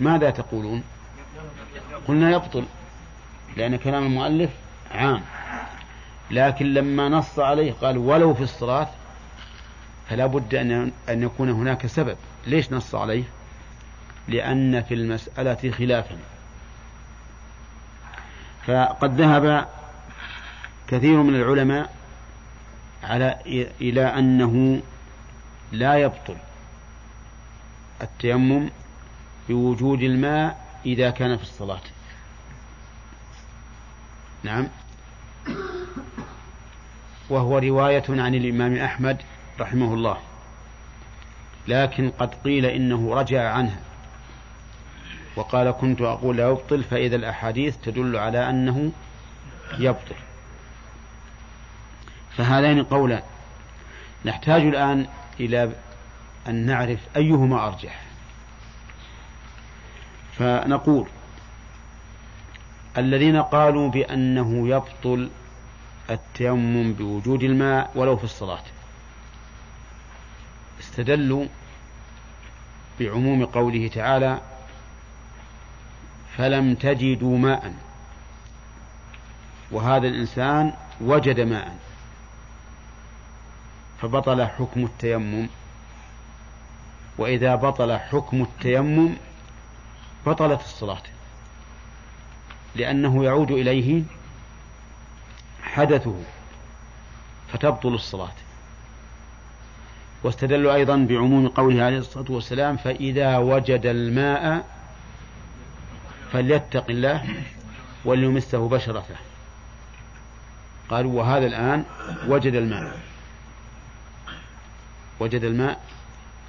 ماذا 0.00 0.30
تقولون؟ 0.30 0.82
قلنا 2.08 2.30
يبطل 2.30 2.64
لأن 3.56 3.76
كلام 3.76 4.02
المؤلف 4.02 4.50
عام. 4.90 5.22
لكن 6.30 6.74
لما 6.74 7.08
نص 7.08 7.38
عليه 7.38 7.72
قال 7.72 7.98
ولو 7.98 8.34
في 8.34 8.42
الصلاة 8.42 8.88
فلا 10.08 10.26
بد 10.26 10.54
أن 10.54 10.92
أن 11.08 11.22
يكون 11.22 11.50
هناك 11.50 11.86
سبب. 11.86 12.16
ليش 12.46 12.72
نص 12.72 12.94
عليه؟ 12.94 13.24
لأن 14.28 14.82
في 14.82 14.94
المسألة 14.94 15.70
خلافا. 15.70 16.16
فقد 18.66 19.20
ذهب 19.20 19.68
كثير 20.88 21.22
من 21.22 21.34
العلماء 21.34 21.94
على 23.02 23.38
إلى 23.80 24.02
أنه 24.02 24.82
لا 25.72 25.94
يبطل 25.94 26.36
التيمم 28.02 28.70
بوجود 29.48 30.02
الماء 30.02 30.64
إذا 30.86 31.10
كان 31.10 31.36
في 31.36 31.42
الصلاة. 31.42 31.80
نعم. 34.42 34.68
وهو 37.30 37.58
رواية 37.58 38.04
عن 38.08 38.34
الإمام 38.34 38.76
أحمد 38.76 39.22
رحمه 39.60 39.94
الله. 39.94 40.16
لكن 41.68 42.10
قد 42.10 42.34
قيل 42.34 42.66
إنه 42.66 43.14
رجع 43.14 43.50
عنها. 43.50 43.80
وقال 45.36 45.70
كنت 45.70 46.00
أقول 46.00 46.36
لا 46.36 46.48
يبطل 46.48 46.82
فإذا 46.82 47.16
الأحاديث 47.16 47.76
تدل 47.76 48.16
على 48.16 48.50
أنه 48.50 48.92
يبطل. 49.78 50.14
فهذان 52.36 52.82
قولان. 52.82 53.22
نحتاج 54.24 54.62
الآن 54.62 55.06
إلى 55.40 55.72
أن 56.48 56.54
نعرف 56.54 56.98
أيهما 57.16 57.66
أرجح. 57.66 58.04
فنقول 60.38 61.06
الذين 62.98 63.42
قالوا 63.42 63.90
بأنه 63.90 64.68
يبطل 64.68 65.30
التيمم 66.10 66.92
بوجود 66.92 67.42
الماء 67.42 67.90
ولو 67.94 68.16
في 68.16 68.24
الصلاة 68.24 68.62
استدلوا 70.80 71.46
بعموم 73.00 73.44
قوله 73.44 73.88
تعالى 73.88 74.40
فلم 76.36 76.74
تجدوا 76.74 77.38
ماء. 77.38 77.74
وهذا 79.70 80.08
الإنسان 80.08 80.72
وجد 81.00 81.40
ماء. 81.40 81.76
فبطل 84.02 84.46
حكم 84.46 84.84
التيمم. 84.84 85.48
وإذا 87.18 87.54
بطل 87.54 87.98
حكم 87.98 88.42
التيمم 88.42 89.14
بطلت 90.26 90.60
الصلاة. 90.60 91.02
لأنه 92.76 93.24
يعود 93.24 93.50
إليه 93.50 94.02
حدثه 95.62 96.14
فتبطل 97.52 97.94
الصلاة. 97.94 98.32
واستدلوا 100.22 100.74
أيضا 100.74 100.96
بعموم 100.96 101.48
قوله 101.48 101.84
عليه 101.84 101.98
الصلاة 101.98 102.24
والسلام 102.28 102.76
فإذا 102.76 103.38
وجد 103.38 103.86
الماء 103.86 104.73
فليتق 106.34 106.84
الله 106.90 107.24
وليمسه 108.04 108.68
بشرته. 108.68 109.14
قالوا 110.90 111.12
وهذا 111.12 111.46
الآن 111.46 111.84
وجد 112.28 112.54
الماء. 112.54 112.98
وجد 115.20 115.44
الماء 115.44 115.80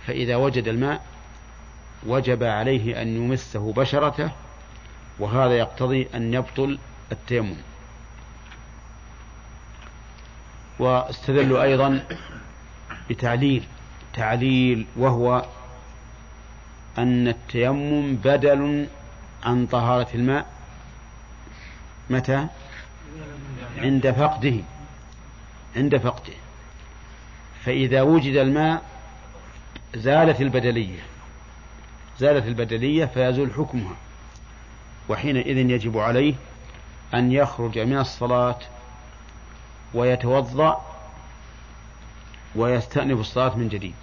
فإذا 0.08 0.36
وجد 0.36 0.68
الماء 0.68 1.06
وجب 2.08 2.44
عليه 2.44 3.02
أن 3.02 3.08
يمسه 3.08 3.74
بشرته 3.74 4.32
وهذا 5.20 5.54
يقتضي 5.54 6.08
أن 6.16 6.34
يبطل 6.34 6.80
التيمم. 7.12 7.58
واستدلوا 10.80 11.64
أيضا 11.64 12.04
بتعليل 13.10 13.64
تعليل 14.14 14.86
وهو 14.96 15.46
أن 16.98 17.28
التيمم 17.28 18.16
بدل 18.16 18.88
عن 19.46 19.68
طهارة 19.68 20.08
الماء 20.16 20.46
متى؟ 22.10 22.48
عند 23.78 24.12
فقده. 24.12 24.56
عند 25.76 25.98
فقده. 25.98 26.34
فإذا 27.66 28.02
وجد 28.02 28.36
الماء 28.36 28.84
زالت 29.96 30.42
البدلية. 30.42 31.00
زالت 32.20 32.46
البدلية 32.46 33.06
فيزول 33.06 33.52
حكمها. 33.54 33.96
وحينئذ 35.10 35.58
يجب 35.58 35.98
عليه 35.98 36.36
أن 37.14 37.32
يخرج 37.32 37.80
من 37.80 37.98
الصلاة 37.98 38.60
ويتوضأ 39.94 40.86
ويستأنف 42.56 43.20
الصلاة 43.20 43.58
من 43.58 43.70
جديد. 43.70 43.96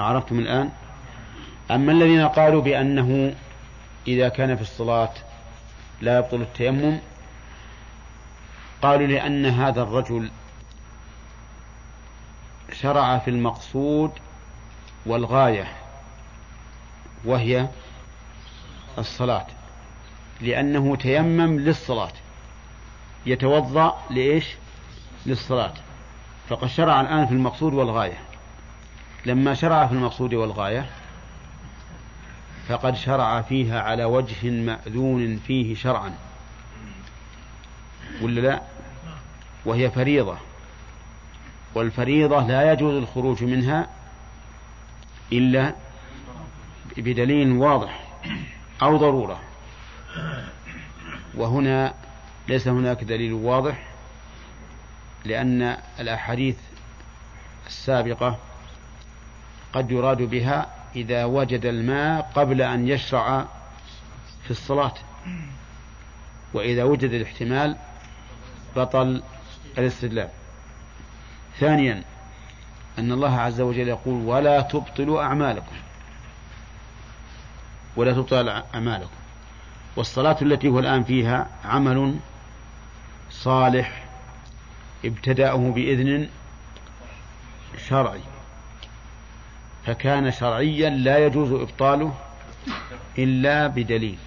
عرفتم 0.00 0.38
الآن؟ 0.38 0.70
أما 1.70 1.92
الذين 1.92 2.28
قالوا 2.28 2.62
بأنه 2.62 3.34
إذا 4.08 4.28
كان 4.28 4.56
في 4.56 4.62
الصلاة 4.62 5.12
لا 6.00 6.18
يبطل 6.18 6.42
التيمم 6.42 6.98
قالوا 8.82 9.06
لأن 9.06 9.46
هذا 9.46 9.82
الرجل 9.82 10.30
شرع 12.72 13.18
في 13.18 13.30
المقصود 13.30 14.10
والغاية 15.06 15.68
وهي 17.24 17.68
الصلاة 18.98 19.46
لأنه 20.40 20.96
تيمم 20.96 21.60
للصلاة 21.60 22.12
يتوضأ 23.26 23.98
لإيش؟ 24.10 24.46
للصلاة 25.26 25.74
فقد 26.48 26.68
شرع 26.68 27.00
الآن 27.00 27.26
في 27.26 27.32
المقصود 27.32 27.74
والغاية. 27.74 28.18
لما 29.26 29.54
شرع 29.54 29.86
في 29.86 29.92
المقصود 29.92 30.34
والغاية 30.34 30.86
فقد 32.68 32.96
شرع 32.96 33.42
فيها 33.42 33.80
على 33.80 34.04
وجه 34.04 34.50
مأذون 34.50 35.36
فيه 35.36 35.74
شرعا. 35.74 36.14
ولا 38.22 38.40
لا؟ 38.40 38.62
وهي 39.64 39.90
فريضة. 39.90 40.36
والفريضة 41.74 42.46
لا 42.46 42.72
يجوز 42.72 42.94
الخروج 42.94 43.44
منها 43.44 43.88
إلا 45.32 45.74
بدليل 46.96 47.52
واضح 47.52 48.04
أو 48.82 48.96
ضرورة. 48.96 49.40
وهنا 51.34 51.94
ليس 52.48 52.68
هناك 52.68 53.04
دليل 53.04 53.32
واضح 53.32 53.88
لأن 55.24 55.76
الأحاديث 56.00 56.56
السابقة 57.66 58.38
قد 59.72 59.90
يراد 59.90 60.22
بها 60.22 60.77
إذا 60.96 61.24
وجد 61.24 61.66
الماء 61.66 62.30
قبل 62.34 62.62
أن 62.62 62.88
يشرع 62.88 63.46
في 64.44 64.50
الصلاة. 64.50 64.94
وإذا 66.54 66.84
وجد 66.84 67.12
الاحتمال 67.12 67.76
بطل 68.76 69.22
الاستدلال. 69.78 70.28
ثانيا 71.58 72.02
أن 72.98 73.12
الله 73.12 73.40
عز 73.40 73.60
وجل 73.60 73.88
يقول 73.88 74.26
ولا 74.26 74.60
تبطلوا 74.60 75.22
أعمالكم. 75.22 75.76
ولا 77.96 78.12
تبطل 78.12 78.48
أعمالكم. 78.74 79.10
والصلاة 79.96 80.36
التي 80.42 80.68
هو 80.68 80.78
الآن 80.78 81.04
فيها 81.04 81.48
عمل 81.64 82.16
صالح 83.30 84.04
ابتدأه 85.04 85.70
بإذن 85.70 86.28
شرعي. 87.88 88.20
فكان 89.88 90.30
شرعيا 90.30 90.90
لا 90.90 91.18
يجوز 91.26 91.52
إبطاله 91.52 92.14
إلا 93.18 93.66
بدليل. 93.66 94.18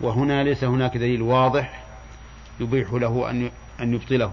وهنا 0.00 0.44
ليس 0.44 0.64
هناك 0.64 0.96
دليل 0.96 1.22
واضح 1.22 1.84
يبيح 2.60 2.92
له 2.92 3.30
أن 3.30 3.50
أن 3.80 3.94
يبطله. 3.94 4.32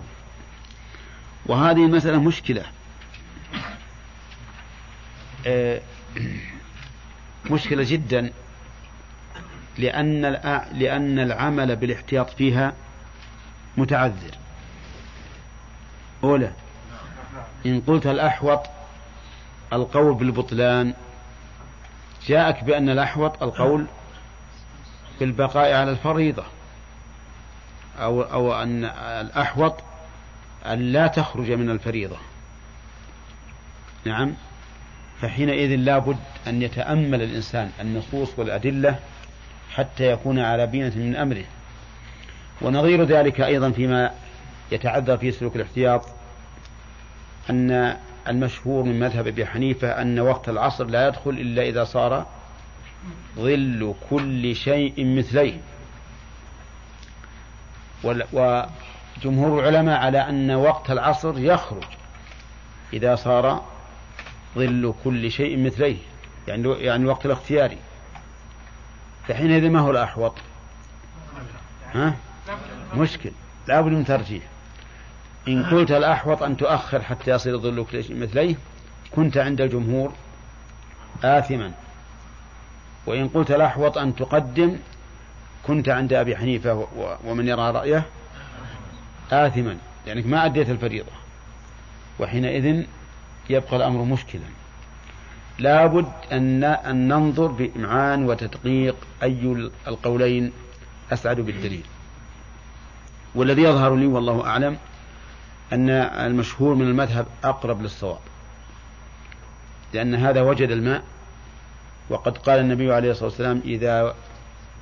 وهذه 1.45 1.85
المسألة 1.85 2.21
مشكلة. 2.21 2.65
آه، 5.47 5.81
مشكلة 7.51 7.83
جدا 7.87 8.31
لأن 9.77 10.21
لأن 10.73 11.19
العمل 11.19 11.75
بالاحتياط 11.75 12.29
فيها 12.29 12.73
متعذر. 13.77 14.35
أولى 16.23 16.51
إن 17.65 17.81
قلت 17.87 18.07
الأحوط 18.07 18.78
القول 19.73 20.13
بالبطلان. 20.13 20.93
جاءك 22.27 22.63
بأن 22.63 22.89
الأحوط 22.89 23.43
القول 23.43 23.85
بالبقاء 25.19 25.73
على 25.73 25.91
الفريضة. 25.91 26.43
أو 27.99 28.21
أو 28.21 28.63
أن 28.63 28.85
الأحوط 28.95 29.75
أن 30.65 30.79
لا 30.79 31.07
تخرج 31.07 31.51
من 31.51 31.69
الفريضة. 31.69 32.17
نعم. 34.05 34.33
فحينئذ 35.21 35.75
لا 35.75 35.97
بد 35.97 36.19
أن 36.47 36.61
يتأمل 36.61 37.21
الإنسان 37.21 37.71
النصوص 37.81 38.29
والأدلة 38.37 38.99
حتى 39.71 40.11
يكون 40.11 40.39
على 40.39 40.67
بينة 40.67 40.95
من 40.95 41.15
أمره. 41.15 41.45
ونظير 42.61 43.03
ذلك 43.03 43.41
أيضا 43.41 43.71
فيما 43.71 44.11
يتعذر 44.71 45.17
في 45.17 45.31
سلوك 45.31 45.55
الاحتياط 45.55 46.05
أن 47.49 47.97
المشهور 48.29 48.83
من 48.83 48.99
مذهب 48.99 49.27
أبي 49.27 49.45
حنيفة 49.45 50.01
أن 50.01 50.19
وقت 50.19 50.49
العصر 50.49 50.85
لا 50.85 51.07
يدخل 51.07 51.29
إلا 51.29 51.63
إذا 51.63 51.83
صار 51.83 52.25
ظل 53.35 53.93
كل 54.09 54.55
شيء 54.55 55.17
مثليه. 55.17 55.59
وجمهور 58.03 59.59
العلماء 59.59 59.99
على 59.99 60.29
أن 60.29 60.51
وقت 60.51 60.91
العصر 60.91 61.39
يخرج 61.39 61.83
إذا 62.93 63.15
صار 63.15 63.65
ظل 64.55 64.93
كل 65.03 65.31
شيء 65.31 65.65
مثليه 65.65 65.97
يعني 66.47 66.69
يعني 66.69 67.03
الوقت 67.03 67.25
الاختياري. 67.25 67.77
فحينئذ 69.27 69.69
ما 69.69 69.79
هو 69.79 69.91
الأحوط؟ 69.91 70.33
ها؟ 71.93 72.15
مشكل. 72.95 73.31
لا 73.67 73.81
بد 73.81 73.91
من 73.91 74.05
ترجيح. 74.05 74.43
إن 75.47 75.65
قلت 75.65 75.91
الأحوط 75.91 76.43
أن 76.43 76.57
تؤخر 76.57 77.01
حتى 77.01 77.31
يصير 77.31 77.57
ظل 77.57 77.85
كل 77.91 78.03
شيء 78.03 78.15
مثليه 78.15 78.55
كنت 79.11 79.37
عند 79.37 79.61
الجمهور 79.61 80.13
آثما. 81.23 81.71
وإن 83.05 83.27
قلت 83.27 83.51
الأحوط 83.51 83.97
أن 83.97 84.15
تقدم 84.15 84.77
كنت 85.67 85.89
عند 85.89 86.13
أبي 86.13 86.37
حنيفة 86.37 86.87
ومن 87.25 87.47
يرى 87.47 87.71
رأيه 87.71 88.05
آثما. 89.31 89.77
لأنك 90.07 90.25
ما 90.25 90.45
أديت 90.45 90.69
الفريضة. 90.69 91.11
وحينئذ 92.19 92.83
يبقى 93.49 93.75
الأمر 93.77 94.03
مشكلا. 94.03 94.41
لابد 95.59 96.11
أن 96.31 96.63
أن 96.63 97.07
ننظر 97.07 97.47
بإمعان 97.47 98.25
وتدقيق 98.25 98.95
أي 99.23 99.69
القولين 99.87 100.51
أسعد 101.13 101.39
بالدليل. 101.39 101.83
والذي 103.35 103.61
يظهر 103.61 103.95
لي 103.95 104.05
والله 104.05 104.45
أعلم 104.45 104.77
أن 105.73 105.89
المشهور 105.89 106.75
من 106.75 106.87
المذهب 106.87 107.25
أقرب 107.43 107.81
للصواب 107.81 108.19
لأن 109.93 110.15
هذا 110.15 110.41
وجد 110.41 110.71
الماء 110.71 111.03
وقد 112.09 112.37
قال 112.37 112.59
النبي 112.59 112.93
عليه 112.93 113.11
الصلاة 113.11 113.29
والسلام 113.29 113.61
إذا 113.65 114.15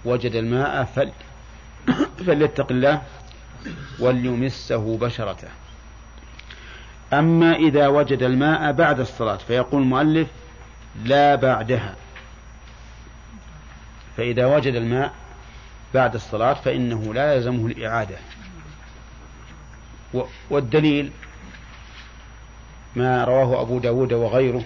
وجد 0.06 0.36
الماء 0.36 0.84
فل 0.84 1.12
فليتق 2.26 2.72
الله 2.72 3.02
وليمسه 4.00 4.98
بشرته. 4.98 5.48
أما 7.14 7.56
إذا 7.56 7.88
وجد 7.88 8.24
الماء 8.24 8.72
بعد 8.72 9.00
الصلاة 9.00 9.36
فيقول 9.36 9.82
المؤلف 9.82 10.28
لا 11.04 11.36
بعدها. 11.36 11.96
فإذا 14.18 14.46
وجد 14.46 14.76
الماء 14.76 15.14
بعد 15.94 16.14
الصلاة 16.14 16.54
فإنه 16.54 17.14
لا 17.14 17.34
يلزمه 17.34 17.68
الإعادة. 17.68 18.18
والدليل 20.50 21.12
ما 22.96 23.24
رواه 23.24 23.62
أبو 23.62 23.80
داود 23.80 24.14
وغيره 24.14 24.64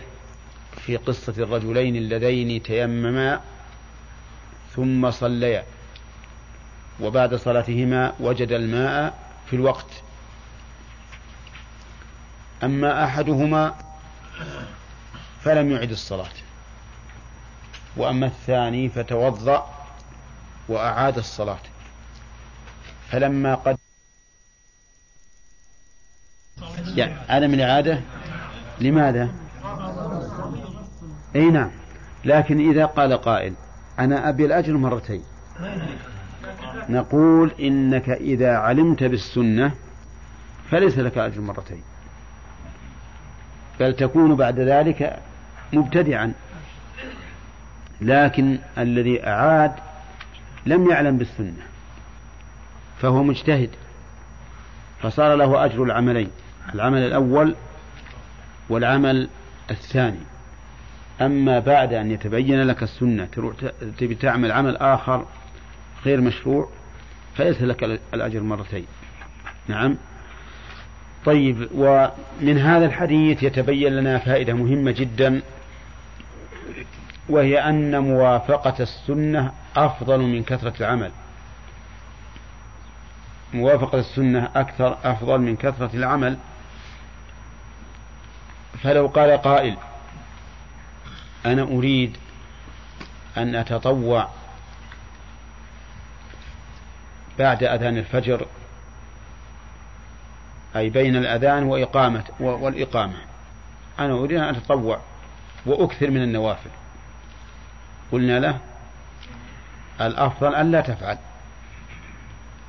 في 0.85 0.97
قصة 0.97 1.33
الرجلين 1.37 1.95
اللذين 1.95 2.63
تيمما 2.63 3.41
ثم 4.75 5.11
صليا. 5.11 5.63
وبعد 6.99 7.35
صلاتهما 7.35 8.13
وجد 8.19 8.51
الماء 8.51 9.19
في 9.49 9.55
الوقت. 9.55 10.03
أما 12.63 13.05
أحدهما 13.05 13.75
فلم 15.43 15.71
يعد 15.71 15.91
الصلاة. 15.91 16.33
وأما 17.97 18.25
الثاني 18.25 18.89
فتوضأ 18.89 19.69
وأعاد 20.69 21.17
الصلاة. 21.17 21.59
فلما 23.09 23.55
قد 23.55 23.77
يعني 26.95 27.13
عدم 27.29 27.53
الإعادة 27.53 27.99
لماذا؟ 28.81 29.29
أي 31.35 31.51
نعم. 31.51 31.71
لكن 32.25 32.69
إذا 32.69 32.85
قال 32.85 33.13
قائل 33.13 33.53
أنا 33.99 34.29
أبي 34.29 34.45
الأجر 34.45 34.77
مرتين. 34.77 35.23
نقول 36.89 37.51
إنك 37.59 38.09
إذا 38.09 38.57
علمت 38.57 39.03
بالسنة 39.03 39.71
فليس 40.71 40.97
لك 40.97 41.17
أجر 41.17 41.41
مرتين. 41.41 41.81
بل 43.79 43.95
تكون 43.95 44.35
بعد 44.35 44.59
ذلك 44.59 45.19
مبتدعا. 45.73 46.33
لكن 48.01 48.59
الذي 48.77 49.27
أعاد 49.27 49.71
لم 50.65 50.89
يعلم 50.89 51.17
بالسنة 51.17 51.63
فهو 53.01 53.23
مجتهد 53.23 53.69
فصار 55.01 55.35
له 55.35 55.65
أجر 55.65 55.83
العملين. 55.83 56.29
العمل 56.75 56.99
الأول 56.99 57.55
والعمل 58.69 59.29
الثاني. 59.71 60.19
أما 61.21 61.59
بعد 61.59 61.93
أن 61.93 62.11
يتبين 62.11 62.63
لك 62.63 62.83
السنة 62.83 63.25
تروح 63.25 63.55
تبي 63.97 64.15
تعمل 64.15 64.51
عمل 64.51 64.77
آخر 64.77 65.25
غير 66.05 66.21
مشروع 66.21 66.69
فليس 67.37 67.61
لك 67.61 67.99
الأجر 68.13 68.39
مرتين. 68.43 68.85
نعم. 69.67 69.97
طيب 71.25 71.67
ومن 71.75 72.57
هذا 72.57 72.85
الحديث 72.85 73.43
يتبين 73.43 73.93
لنا 73.93 74.17
فائدة 74.17 74.53
مهمة 74.53 74.91
جدا 74.91 75.41
وهي 77.29 77.59
أن 77.59 77.99
موافقة 77.99 78.75
السنة 78.79 79.51
أفضل 79.75 80.19
من 80.19 80.43
كثرة 80.43 80.73
العمل. 80.79 81.11
موافقة 83.53 83.99
السنة 83.99 84.49
أكثر 84.55 84.97
أفضل 85.03 85.41
من 85.41 85.55
كثرة 85.55 85.89
العمل. 85.93 86.37
فلو 88.83 89.07
قال 89.07 89.37
قائل 89.41 89.77
أنا 91.45 91.61
أريد 91.61 92.17
أن 93.37 93.55
أتطوع 93.55 94.29
بعد 97.39 97.63
أذان 97.63 97.97
الفجر 97.97 98.47
أي 100.75 100.89
بين 100.89 101.15
الأذان 101.15 101.63
وإقامة 101.63 102.23
والإقامة. 102.39 103.13
أنا 103.99 104.13
أريد 104.13 104.37
أن 104.37 104.55
أتطوع 104.55 104.99
وأكثر 105.65 106.09
من 106.09 106.23
النوافل. 106.23 106.69
قلنا 108.11 108.39
له 108.39 108.59
الأفضل 110.01 110.55
أن 110.55 110.71
لا 110.71 110.81
تفعل 110.81 111.17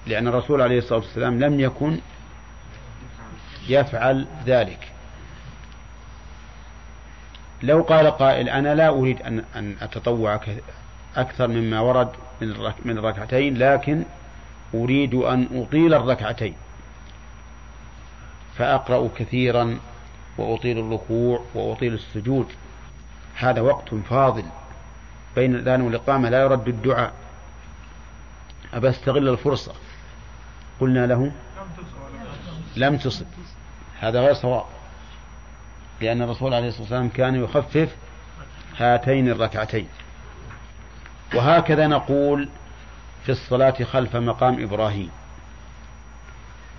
لأن 0.06 0.28
الرسول 0.28 0.62
عليه 0.62 0.78
الصلاة 0.78 0.98
والسلام 0.98 1.40
لم 1.40 1.60
يكن 1.60 1.98
يفعل 3.68 4.26
ذلك. 4.46 4.91
لو 7.62 7.82
قال 7.82 8.10
قائل 8.10 8.48
أنا 8.48 8.74
لا 8.74 8.88
أريد 8.88 9.22
أن 9.22 9.44
أن 9.56 9.76
أتطوع 9.80 10.40
أكثر 11.16 11.48
مما 11.48 11.80
ورد 11.80 12.08
من 12.84 12.98
الركعتين 12.98 13.58
لكن 13.58 14.02
أريد 14.74 15.14
أن 15.14 15.48
أطيل 15.52 15.94
الركعتين. 15.94 16.54
فأقرأ 18.58 19.08
كثيرا 19.16 19.78
وأطيل 20.38 20.78
الركوع 20.78 21.44
وأطيل 21.54 21.94
السجود. 21.94 22.46
هذا 23.34 23.60
وقت 23.60 23.94
فاضل 23.94 24.44
بين 25.36 25.54
الآن 25.54 25.80
والإقامة 25.80 26.28
لا 26.28 26.42
يرد 26.42 26.68
الدعاء. 26.68 27.12
أبى 28.74 28.88
أستغل 28.88 29.28
الفرصة. 29.28 29.72
قلنا 30.80 31.06
له 31.06 31.32
لم 32.76 32.96
تصب 32.96 33.26
هذا 34.00 34.20
غير 34.20 34.34
صواب. 34.34 34.64
لأن 36.02 36.22
الرسول 36.22 36.54
عليه 36.54 36.68
الصلاة 36.68 36.82
والسلام 36.82 37.08
كان 37.08 37.44
يخفف 37.44 37.88
هاتين 38.78 39.28
الركعتين. 39.28 39.88
وهكذا 41.34 41.86
نقول 41.86 42.48
في 43.24 43.32
الصلاة 43.32 43.84
خلف 43.84 44.16
مقام 44.16 44.62
إبراهيم. 44.62 45.10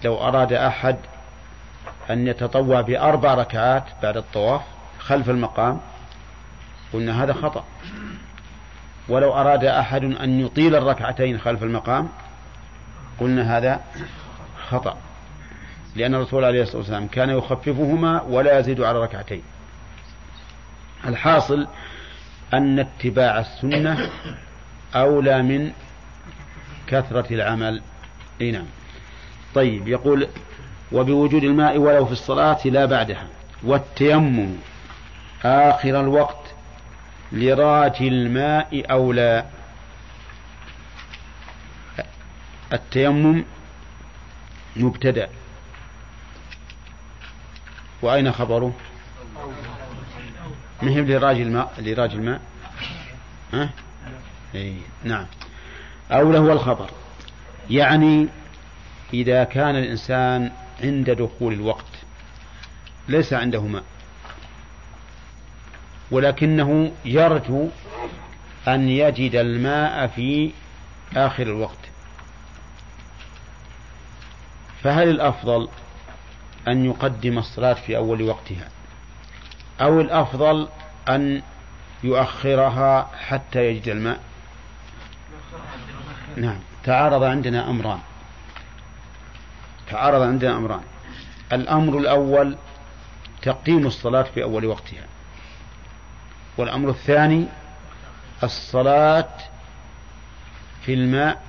لو 0.03 0.17
أراد 0.27 0.53
أحد 0.53 0.97
أن 2.09 2.27
يتطوع 2.27 2.81
بأربع 2.81 3.33
ركعات 3.33 3.83
بعد 4.03 4.17
الطواف 4.17 4.61
خلف 4.99 5.29
المقام 5.29 5.81
قلنا 6.93 7.23
هذا 7.23 7.33
خطأ. 7.33 7.63
ولو 9.09 9.33
أراد 9.33 9.65
أحد 9.65 10.03
أن 10.03 10.39
يطيل 10.39 10.75
الركعتين 10.75 11.39
خلف 11.39 11.63
المقام 11.63 12.09
قلنا 13.19 13.57
هذا 13.57 13.81
خطأ. 14.69 14.97
لأن 15.95 16.15
الرسول 16.15 16.45
عليه 16.45 16.61
الصلاة 16.61 16.77
والسلام 16.77 17.07
كان 17.07 17.29
يخففهما 17.29 18.21
ولا 18.21 18.59
يزيد 18.59 18.81
على 18.81 18.99
ركعتين. 18.99 19.41
الحاصل 21.05 21.67
أن 22.53 22.79
اتباع 22.79 23.39
السنة 23.39 24.09
أولى 24.95 25.41
من 25.41 25.71
كثرة 26.87 27.33
العمل. 27.33 27.81
إي 28.41 28.51
نعم. 28.51 28.65
طيب 29.55 29.87
يقول 29.87 30.27
وبوجود 30.91 31.43
الماء 31.43 31.77
ولو 31.77 32.05
في 32.05 32.11
الصلاة 32.11 32.59
لا 32.65 32.85
بعدها. 32.85 33.27
والتيمم 33.63 34.55
آخر 35.45 35.99
الوقت 35.99 36.53
لراج 37.31 37.95
الماء 38.01 38.85
أولى 38.91 39.45
التيمم 42.73 43.45
مبتدأ. 44.75 45.29
وأين 48.03 48.31
خبره؟ 48.31 48.73
ما 50.81 50.91
هي 50.91 51.01
لراج 51.01 51.41
الماء؟ 51.41 51.73
لراج 51.77 52.11
الماء؟ 52.11 52.41
ها؟ 53.53 53.69
إيه 54.55 54.75
نعم. 55.03 55.25
أولى 56.11 56.37
هو 56.37 56.51
الخبر. 56.51 56.89
يعني 57.69 58.27
إذا 59.13 59.43
كان 59.43 59.75
الإنسان 59.75 60.51
عند 60.83 61.09
دخول 61.09 61.53
الوقت 61.53 61.85
ليس 63.07 63.33
عنده 63.33 63.61
ماء 63.61 63.83
ولكنه 66.11 66.91
يرجو 67.05 67.67
أن 68.67 68.89
يجد 68.89 69.35
الماء 69.35 70.07
في 70.07 70.51
آخر 71.15 71.43
الوقت. 71.43 71.77
فهل 74.83 75.09
الأفضل 75.09 75.69
أن 76.67 76.85
يقدم 76.85 77.37
الصلاة 77.37 77.73
في 77.73 77.97
أول 77.97 78.21
وقتها 78.21 78.67
أو 79.81 80.01
الأفضل 80.01 80.67
أن 81.09 81.41
يؤخرها 82.03 83.09
حتى 83.27 83.65
يجد 83.65 83.89
الماء. 83.89 84.19
نعم 86.37 86.59
تعارض 86.83 87.23
عندنا 87.23 87.69
أمران. 87.69 87.99
تعارض 89.89 90.21
عندنا 90.21 90.57
أمران. 90.57 90.81
الأمر 91.53 91.97
الأول 91.97 92.57
تقديم 93.41 93.87
الصلاة 93.87 94.23
في 94.23 94.43
أول 94.43 94.65
وقتها 94.65 95.03
والأمر 96.57 96.89
الثاني 96.89 97.47
الصلاة 98.43 99.29
في 100.81 100.93
الماء 100.93 101.43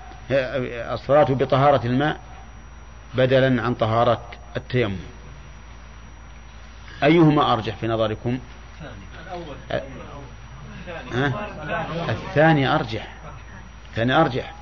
الصلاة 0.93 1.25
بطهارة 1.25 1.87
الماء 1.87 2.21
بدلا 3.15 3.62
عن 3.62 3.75
طهارة 3.75 4.23
التيمم. 4.57 4.96
أيهما 7.02 7.52
أرجح 7.52 7.76
في 7.76 7.88
نظركم؟ 7.88 8.38
الثاني 12.09 12.74
أرجح. 12.74 13.09
الثاني 13.90 14.12
أرجح. 14.20 14.52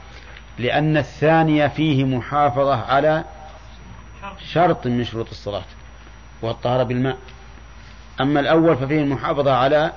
لأن 0.58 0.96
الثاني 0.96 1.70
فيه 1.70 2.04
محافظة 2.04 2.74
على 2.74 3.24
شرط 4.38 4.86
من 4.86 5.04
شروط 5.04 5.30
الصلاة 5.30 5.64
والطهارة 6.42 6.82
بالماء. 6.82 7.18
أما 8.20 8.40
الأول 8.40 8.76
ففيه 8.76 9.00
المحافظة 9.00 9.54
على 9.54 9.92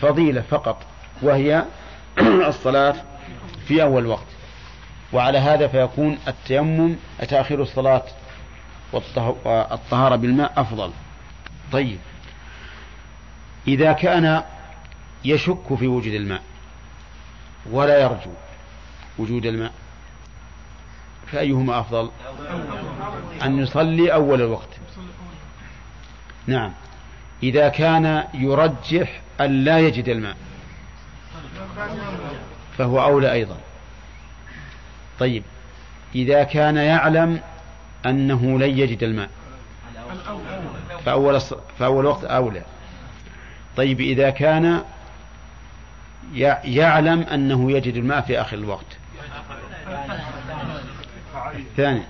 فضيلة 0.00 0.40
فقط 0.40 0.82
وهي 1.22 1.64
الصلاة 2.48 2.94
في 3.66 3.82
أول 3.82 4.06
وقت. 4.06 4.26
وعلى 5.12 5.38
هذا 5.38 5.66
فيكون 5.66 6.18
التيمم 6.28 6.96
تأخير 7.28 7.62
الصلاة 7.62 8.02
والطهارة 8.92 10.16
بالماء 10.16 10.52
أفضل. 10.56 10.92
طيب. 11.72 11.98
إذا 13.68 13.92
كان 13.92 14.42
يشك 15.24 15.74
في 15.78 15.86
وجود 15.86 16.12
الماء 16.12 16.42
ولا 17.70 18.00
يرجو 18.00 18.30
وجود 19.18 19.46
الماء 19.46 19.72
فأيهما 21.26 21.80
أفضل؟ 21.80 22.10
أن 23.42 23.58
يصلي 23.58 24.14
أول 24.14 24.42
الوقت. 24.42 24.68
نعم. 26.46 26.72
إذا 27.42 27.68
كان 27.68 28.24
يرجح 28.34 29.20
أن 29.40 29.64
لا 29.64 29.78
يجد 29.78 30.08
الماء 30.08 30.36
فهو 32.78 33.02
أولى 33.02 33.32
أيضا. 33.32 33.56
طيب. 35.18 35.42
إذا 36.14 36.42
كان 36.42 36.76
يعلم 36.76 37.40
أنه 38.06 38.58
لن 38.58 38.78
يجد 38.78 39.02
الماء. 39.02 39.30
فأول, 41.04 41.40
فأول 41.78 42.06
وقت 42.06 42.24
أولى. 42.24 42.62
طيب 43.76 44.00
إذا 44.00 44.30
كان 44.30 44.82
يعلم 46.64 47.20
أنه 47.20 47.72
يجد 47.72 47.96
الماء 47.96 48.20
في 48.20 48.40
آخر 48.40 48.56
الوقت. 48.56 48.86
الثاني 51.56 52.02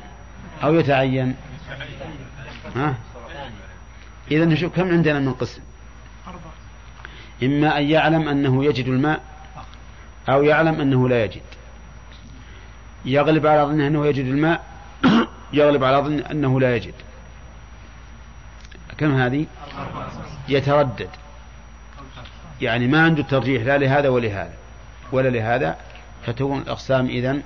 أو 0.63 0.75
يتعين. 0.75 1.37
ها؟ 2.77 2.95
إذا 4.31 4.45
نشوف 4.45 4.77
كم 4.77 4.89
عندنا 4.91 5.19
من 5.19 5.33
قسم؟ 5.33 5.61
إما 7.43 7.79
أن 7.79 7.91
يعلم 7.91 8.29
أنه 8.29 8.65
يجد 8.65 8.87
الماء 8.87 9.21
أو 10.29 10.43
يعلم 10.43 10.81
أنه 10.81 11.09
لا 11.09 11.25
يجد. 11.25 11.43
يغلب 13.05 13.47
على 13.47 13.63
ظنه 13.63 13.87
أنه 13.87 14.07
يجد 14.07 14.25
الماء. 14.25 14.65
يغلب 15.53 15.85
على 15.85 15.97
ظنه 15.97 16.31
أنه 16.31 16.61
لا 16.61 16.77
يجد. 16.77 16.95
كم 18.99 19.15
هذه؟ 19.15 19.47
يتردد. 20.49 21.11
يعني 22.61 22.87
ما 22.87 23.05
عنده 23.05 23.23
ترجيح 23.23 23.63
لا 23.63 23.79
لهذا 23.79 24.09
ولهذا 24.09 24.55
ولا 25.13 25.29
لهذا 25.29 25.77
فتكون 26.27 26.59
الأقسام 26.59 27.07
إذن 27.07 27.43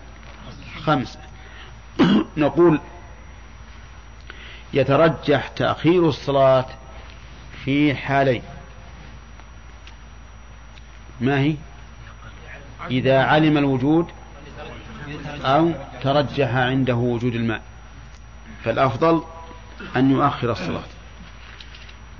خمسة 0.82 1.18
نقول 2.36 2.80
يترجح 4.72 5.48
تأخير 5.48 6.08
الصلاة 6.08 6.66
في 7.64 7.94
حالين. 7.94 8.42
ما 11.20 11.40
هي؟ 11.40 11.54
إذا 12.90 13.22
علم 13.22 13.58
الوجود 13.58 14.06
أو 15.44 15.72
ترجح 16.02 16.54
عنده 16.54 16.94
وجود 16.94 17.34
الماء. 17.34 17.62
فالأفضل 18.64 19.22
أن 19.96 20.10
يؤخر 20.10 20.52
الصلاة. 20.52 20.82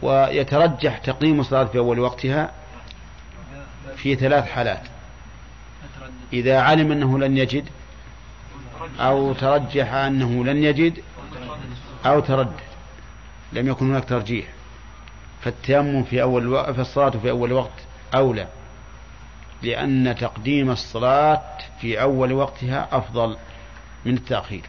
ويترجح 0.00 0.98
تقييم 0.98 1.40
الصلاة 1.40 1.64
في 1.64 1.78
أول 1.78 1.98
وقتها 1.98 2.52
في 3.96 4.14
ثلاث 4.14 4.44
حالات. 4.44 4.82
إذا 6.32 6.60
علم 6.60 6.92
أنه 6.92 7.18
لن 7.18 7.38
يجد 7.38 7.64
أو 9.00 9.32
ترجح 9.32 9.92
أنه 9.92 10.44
لن 10.44 10.64
يجد 10.64 10.98
أو 12.06 12.20
تردد. 12.20 12.60
لم 13.52 13.68
يكن 13.68 13.90
هناك 13.90 14.04
ترجيح. 14.04 14.46
فالتيمم 15.40 16.04
في 16.04 16.22
أول 16.22 16.48
وقت 16.48 16.70
فالصلاة 16.70 17.10
في 17.10 17.30
أول 17.30 17.52
وقت 17.52 17.80
أولى. 18.14 18.48
لأن 19.62 20.16
تقديم 20.20 20.70
الصلاة 20.70 21.42
في 21.80 22.00
أول 22.00 22.32
وقتها 22.32 22.88
أفضل 22.92 23.36
من 24.04 24.14
التأخير. 24.14 24.62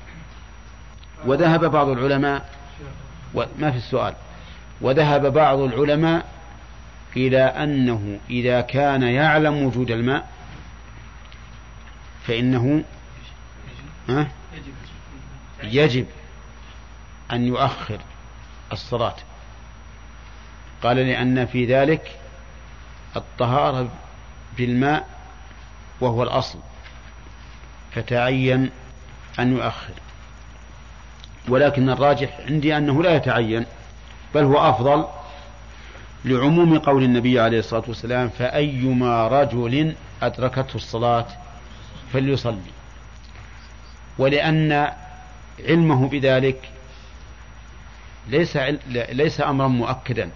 وذهب 1.25 1.65
بعض 1.65 1.87
العلماء 1.87 2.49
ما 3.35 3.71
في 3.71 3.77
السؤال. 3.77 4.13
وذهب 4.81 5.33
بعض 5.33 5.59
العلماء 5.59 6.25
إلى 7.17 7.41
أنه 7.41 8.19
إذا 8.29 8.61
كان 8.61 9.01
يعلم 9.01 9.63
وجود 9.63 9.91
الماء 9.91 10.29
فإنه 12.27 12.83
يجب 15.63 16.05
أن 17.31 17.47
يؤخر 17.47 17.99
الصلاة. 18.71 19.15
قال 20.83 20.97
لأن 20.97 21.45
في 21.45 21.65
ذلك 21.65 22.19
الطهارة 23.15 23.89
بالماء 24.57 25.07
وهو 26.01 26.23
الأصل 26.23 26.59
فتعين 27.91 28.71
أن 29.39 29.57
يؤخر. 29.57 29.93
ولكن 31.47 31.89
الراجح 31.89 32.39
عندي 32.47 32.77
أنه 32.77 33.03
لا 33.03 33.15
يتعين 33.15 33.65
بل 34.35 34.43
هو 34.43 34.69
أفضل 34.69 35.05
لعموم 36.25 36.79
قول 36.79 37.03
النبي 37.03 37.39
عليه 37.39 37.59
الصلاة 37.59 37.83
والسلام 37.87 38.29
فأيما 38.29 39.27
رجل 39.27 39.95
أدركته 40.21 40.75
الصلاة 40.75 41.27
فليصلي. 42.13 42.71
ولأن 44.17 44.91
علمه 45.69 46.09
بذلك 46.09 46.69
ليس 48.27 48.57
ليس 49.11 49.41
أمرا 49.41 49.67
مؤكدا. 49.67 50.29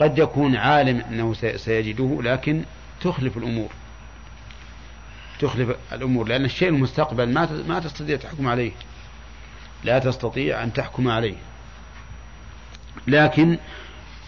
قد 0.00 0.18
يكون 0.18 0.56
عالم 0.56 1.00
أنه 1.00 1.34
سيجده 1.56 2.18
لكن 2.22 2.62
تخلف 3.00 3.36
الأمور. 3.36 3.68
تخلف 5.40 5.76
الأمور 5.92 6.28
لأن 6.28 6.44
الشيء 6.44 6.68
المستقبل 6.68 7.32
ما 7.32 7.62
ما 7.68 7.80
تستطيع 7.80 8.16
تحكم 8.16 8.48
عليه. 8.48 8.72
لا 9.84 9.98
تستطيع 9.98 10.62
أن 10.62 10.72
تحكم 10.72 11.08
عليه. 11.08 11.36
لكن 13.06 13.58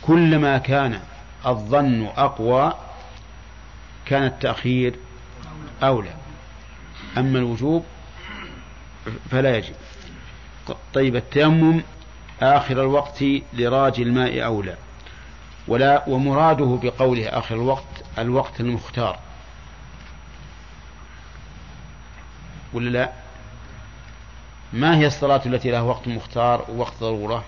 كلما 0.03 0.59
كان 0.59 1.01
الظن 1.47 2.07
أقوى 2.17 2.73
كان 4.07 4.23
التأخير 4.25 4.95
أولى. 5.83 6.15
أما 7.19 7.39
الوجوب 7.39 7.85
فلا 9.31 9.57
يجب. 9.57 9.75
طيب 10.95 11.17
التيمم 11.17 11.83
آخر 12.43 12.81
الوقت 12.81 13.25
لراج 13.53 14.01
الماء 14.01 14.45
أولى. 14.45 14.77
ولا 15.69 16.09
ومراده 16.09 16.79
بقوله 16.83 17.29
آخر 17.29 17.55
الوقت 17.55 18.05
الوقت 18.19 18.61
المختار. 18.61 19.19
ولا 22.73 22.91
لا؟ 22.91 23.24
ما 24.75 24.99
هي 24.99 25.07
الصلاة 25.07 25.41
التي 25.47 25.70
لها 25.70 25.81
وقت 25.81 26.09
مختار 26.09 26.64
ووقت 26.70 26.93
ضرورة؟ 27.01 27.45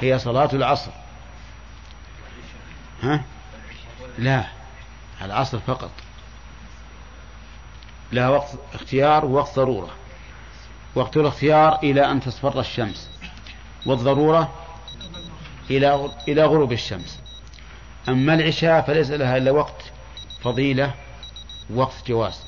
هي 0.00 0.18
صلاة 0.18 0.48
العصر. 0.52 0.90
ها؟ 3.02 3.24
لا 4.18 4.44
العصر 5.22 5.58
فقط. 5.58 5.90
لها 8.12 8.28
وقت 8.28 8.48
اختيار 8.74 9.24
ووقت 9.24 9.56
ضرورة. 9.56 9.90
وقت 10.94 11.16
الاختيار 11.16 11.78
إلى 11.82 12.10
أن 12.10 12.20
تصفر 12.20 12.60
الشمس. 12.60 13.10
والضرورة 13.86 14.54
إلى 15.70 16.10
إلى 16.28 16.44
غروب 16.44 16.72
الشمس. 16.72 17.20
أما 18.08 18.34
العشاء 18.34 18.82
فليس 18.82 19.10
لها 19.10 19.36
إلا 19.36 19.50
وقت 19.50 19.92
فضيلة 20.42 20.94
وقت 21.70 22.08
جواز. 22.08 22.47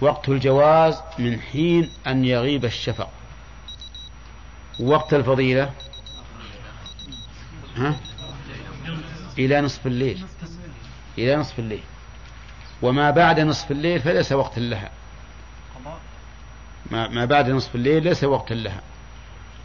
وقت 0.00 0.28
الجواز 0.28 1.00
من 1.18 1.40
حين 1.40 1.90
أن 2.06 2.24
يغيب 2.24 2.64
الشفق. 2.64 3.10
وقت 4.80 5.14
الفضيلة. 5.14 5.70
ها؟ 7.76 7.96
إلى 9.38 9.60
نصف 9.60 9.86
الليل. 9.86 10.24
إلى 11.18 11.36
نصف 11.36 11.58
الليل. 11.58 11.82
وما 12.82 13.10
بعد 13.10 13.40
نصف 13.40 13.70
الليل 13.70 14.00
فليس 14.00 14.32
وقت 14.32 14.58
لها. 14.58 14.90
ما 16.90 17.24
بعد 17.24 17.50
نصف 17.50 17.74
الليل 17.74 18.04
ليس 18.04 18.24
وقتا 18.24 18.54
لها. 18.54 18.80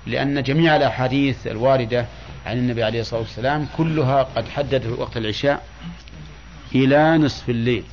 لأن 0.06 0.44
جميع 0.44 0.76
الأحاديث 0.76 1.48
الواردة 1.48 2.06
عن 2.46 2.58
النبي 2.58 2.84
عليه 2.84 3.02
الصلاة 3.02 3.22
والسلام 3.22 3.68
كلها 3.78 4.24
قد 4.24 4.50
حددت 4.50 5.00
وقت 5.00 5.18
العشاء 5.18 5.68
إلى 6.76 7.18
نصف 7.18 7.50
الليل. 7.50 7.84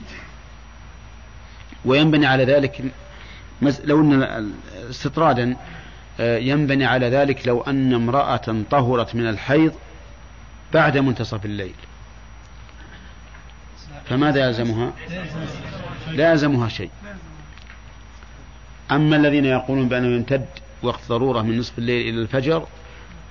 وينبني 1.84 2.26
على 2.26 2.44
ذلك 2.44 2.82
لو 3.84 4.00
أن 4.00 4.52
استطرادا 4.90 5.56
آه، 6.20 6.38
ينبني 6.38 6.84
على 6.84 7.08
ذلك 7.08 7.48
لو 7.48 7.60
أن 7.60 7.94
امرأة 7.94 8.62
طهرت 8.70 9.14
من 9.14 9.28
الحيض 9.28 9.72
بعد 10.74 10.98
منتصف 10.98 11.44
الليل. 11.44 11.74
فماذا 14.04 14.46
يلزمها؟ 14.46 14.92
لا 16.12 16.30
يلزمها 16.30 16.68
شيء. 16.68 16.90
أما 18.90 19.16
الذين 19.16 19.44
يقولون 19.44 19.88
بأنه 19.88 20.16
يمتد 20.16 20.46
وقت 20.82 21.00
ضرورة 21.08 21.42
من 21.42 21.58
نصف 21.58 21.78
الليل 21.78 22.14
إلى 22.14 22.22
الفجر 22.22 22.66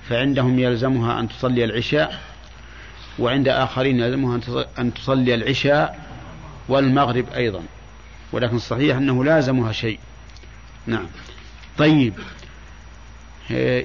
فعندهم 0.08 0.58
يلزمها 0.58 1.20
أن 1.20 1.28
تصلي 1.28 1.64
العشاء 1.64 2.20
وعند 3.18 3.48
آخرين 3.48 4.00
يلزمها 4.00 4.40
أن 4.78 4.94
تصلي 4.94 5.34
العشاء 5.34 6.00
والمغرب 6.68 7.24
أيضا. 7.34 7.62
ولكن 8.32 8.56
الصحيح 8.56 8.96
أنه 8.96 9.24
لازمها 9.24 9.72
شيء. 9.72 9.98
نعم. 10.86 11.06
طيب. 11.78 12.14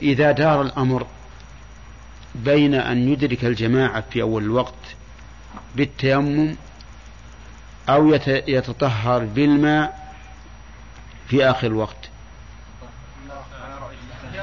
إذا 0.01 0.31
دار 0.31 0.61
الأمر 0.61 1.07
بين 2.35 2.73
أن 2.73 3.09
يدرك 3.09 3.45
الجماعة 3.45 4.03
في 4.11 4.21
أول 4.21 4.43
الوقت 4.43 4.95
بالتيمم 5.75 6.55
أو 7.89 8.13
يتطهر 8.27 9.25
بالماء 9.25 10.15
في 11.27 11.45
آخر 11.45 11.67
الوقت. 11.67 12.09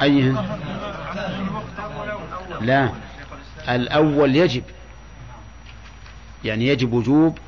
أيها 0.03 0.59
لا. 2.61 2.93
الأول 3.69 4.37
يجب. 4.37 4.63
يعني 6.45 6.67
يجب 6.67 6.93
وجوب 6.93 7.39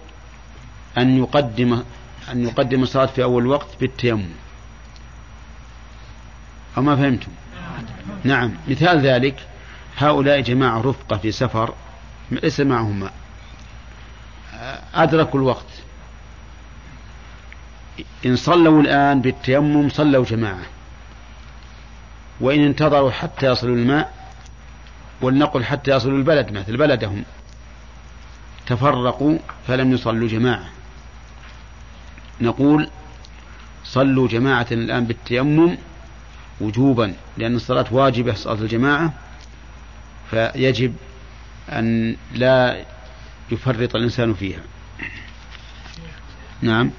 أن 0.98 1.18
يقدم 1.18 1.82
أن 2.32 2.44
يقدم 2.44 2.82
الصلاة 2.82 3.06
في 3.06 3.22
أول 3.22 3.46
وقت 3.46 3.68
بالتيمم. 3.80 4.28
أو 6.76 6.82
ما 6.82 6.96
فهمتم؟ 6.96 7.32
نعم. 8.24 8.54
مثال 8.68 9.00
ذلك 9.06 9.46
هؤلاء 9.96 10.40
جماعة 10.40 10.80
رفقة 10.80 11.16
في 11.16 11.32
سفر 11.32 11.74
ليس 12.30 12.60
معهم 12.60 13.00
ماء 13.00 13.12
أدركوا 14.94 15.40
الوقت. 15.40 15.66
إن 18.26 18.36
صلوا 18.36 18.82
الآن 18.82 19.20
بالتيمم 19.20 19.88
صلوا 19.88 20.24
جماعة. 20.24 20.64
وإن 22.40 22.60
انتظروا 22.60 23.10
حتى 23.10 23.46
يصلوا 23.46 23.76
الماء 23.76 24.14
ولنقل 25.20 25.64
حتى 25.64 25.90
يصلوا 25.90 26.18
البلد 26.18 26.52
مثل 26.52 26.76
بلدهم 26.76 27.24
تفرقوا 28.66 29.38
فلم 29.66 29.92
يصلوا 29.92 30.28
جماعة. 30.28 30.64
نقول 32.40 32.90
صلوا 33.84 34.28
جماعة 34.28 34.66
الآن 34.72 35.04
بالتيمم 35.04 35.78
وجوبا 36.60 37.14
لأن 37.36 37.56
الصلاة 37.56 37.86
واجبة 37.90 38.34
صلاة 38.34 38.54
الجماعة. 38.54 39.12
فيجب 40.30 40.96
أن 41.68 42.16
لا 42.34 42.84
يفرط 43.50 43.96
الإنسان 43.96 44.34
فيها. 44.34 44.60
نعم؟ 46.62 46.90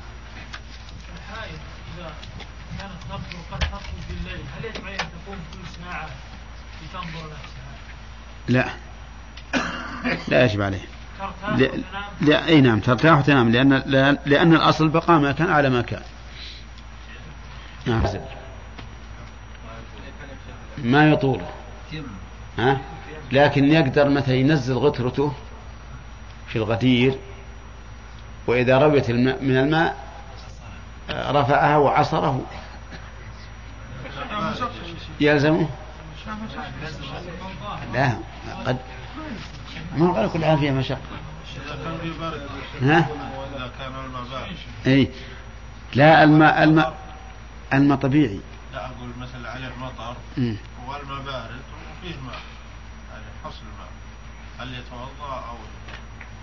لا. 8.48 8.70
لا 10.28 10.46
يجب 10.46 10.62
عليه. 10.62 10.95
لا 12.22 12.48
أي 12.48 12.62
نعم 12.62 12.80
ترتاح 12.80 13.18
وتنام 13.20 13.50
لأن 13.50 14.18
لأن 14.26 14.56
الأصل 14.56 14.90
بقاء 14.90 15.20
ما 15.20 15.32
كان 15.32 15.50
على 15.50 15.70
ما 15.70 15.82
كان. 15.82 16.02
نعم. 17.86 18.04
ما 20.78 21.10
يطول. 21.10 21.42
ها؟ 22.58 22.82
لكن 23.32 23.66
يقدر 23.66 24.10
مثلا 24.10 24.36
ينزل 24.36 24.74
غترته 24.74 25.34
في 26.48 26.56
الغدير 26.56 27.18
وإذا 28.48 28.78
رويت 28.78 29.10
الماء 29.10 29.44
من 29.44 29.58
الماء 29.58 29.98
رفعها 31.10 31.78
وعصره. 31.78 32.42
يلزمه؟ 35.20 35.68
لا 37.94 38.18
قد 38.66 38.78
ما 39.98 40.12
قال 40.12 40.32
كل 40.32 40.44
عام 40.44 40.58
فيها 40.60 40.72
مشقة 40.72 40.98
إذا 41.66 41.76
كان 41.84 41.98
في 42.02 42.20
برد 42.20 42.48
ها؟ 42.82 43.08
إذا 43.56 43.72
كان 43.80 43.92
الماء 44.06 44.24
بارد 44.24 44.56
اي 44.88 45.10
لا 45.96 46.24
الماء 46.24 46.64
الماء 46.64 46.94
الماء 47.74 47.98
طبيعي 47.98 48.40
لا 48.74 48.86
أقول 48.86 49.10
مثلا 49.20 49.50
عليه 49.52 49.68
مطر 49.82 50.16
مم. 50.38 50.56
والماء 50.88 51.22
بارد 51.26 51.60
وفيه 52.04 52.16
ماء 52.26 52.40
يعني 53.12 53.26
حصل 53.44 53.64
ماء. 53.80 53.88
هل 54.60 54.74
يتوضأ 54.74 55.34
أو 55.50 55.56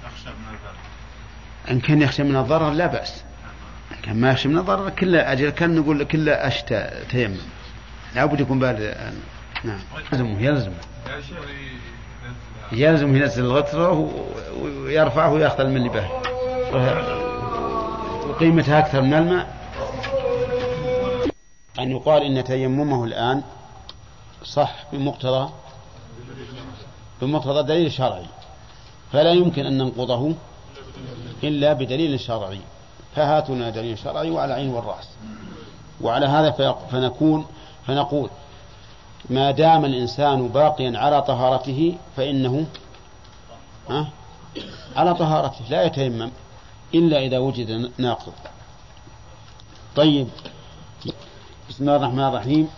يخشى 0.04 0.28
من 0.28 0.48
البرد؟ 0.48 0.76
إن 1.70 1.80
كان 1.80 2.02
يخشى 2.02 2.22
من 2.22 2.36
الضرر 2.36 2.70
لا 2.70 2.86
بأس. 2.86 3.24
إن 3.92 3.96
كان 4.02 4.20
ما 4.20 4.30
يخشى 4.30 4.48
من 4.48 4.58
الضرر 4.58 4.90
كله 4.90 5.32
أجل 5.32 5.50
كان 5.50 5.74
نقول 5.74 6.04
كله 6.04 6.32
أشتى 6.32 6.90
تيمم. 7.10 7.36
لابد 8.14 8.40
يكون 8.40 8.58
بارد 8.58 8.96
نعم. 9.64 9.78
يلزمه 10.12 10.40
يلزمه. 10.40 10.74
يلزم 12.72 13.16
ينزل 13.16 13.44
الغترة 13.44 13.92
و- 13.92 14.08
ويرفعه 14.62 15.32
ويأخذ 15.32 15.60
الماء 15.60 15.76
اللي 15.76 15.88
به. 15.88 16.08
وقيمتها 18.28 18.78
أكثر 18.78 19.00
من 19.02 19.14
الماء. 19.14 19.62
أن 21.78 21.90
يقال 21.90 22.22
إن 22.22 22.44
تيممه 22.44 23.04
الآن 23.04 23.42
صح 24.44 24.84
بمقتضى 24.92 25.50
بمقتضى 27.22 27.62
دليل 27.62 27.92
شرعي. 27.92 28.26
فلا 29.12 29.32
يمكن 29.32 29.66
أن 29.66 29.78
ننقضه 29.78 30.34
إلا 31.44 31.72
بدليل 31.72 32.20
شرعي. 32.20 32.60
فهاتنا 33.16 33.70
دليل 33.70 33.98
شرعي 33.98 34.30
وعلى 34.30 34.52
عين 34.52 34.68
والرأس. 34.70 35.08
وعلى 36.00 36.26
هذا 36.26 36.50
فنكون 36.90 37.46
فنقول 37.86 38.30
ما 39.30 39.50
دام 39.50 39.84
الإنسان 39.84 40.48
باقيا 40.48 40.98
على 40.98 41.22
طهارته 41.22 41.98
فإنه 42.16 42.66
ها؟ 43.90 44.08
على 44.96 45.14
طهارته 45.14 45.64
لا 45.70 45.84
يتيمم 45.84 46.30
إلا 46.94 47.18
إذا 47.18 47.38
وجد 47.38 47.90
ناقض. 47.98 48.32
طيب 49.96 50.28
بسم 51.68 51.84
الله 51.84 51.96
الرحمن 51.96 52.24
الرحيم. 52.24 52.68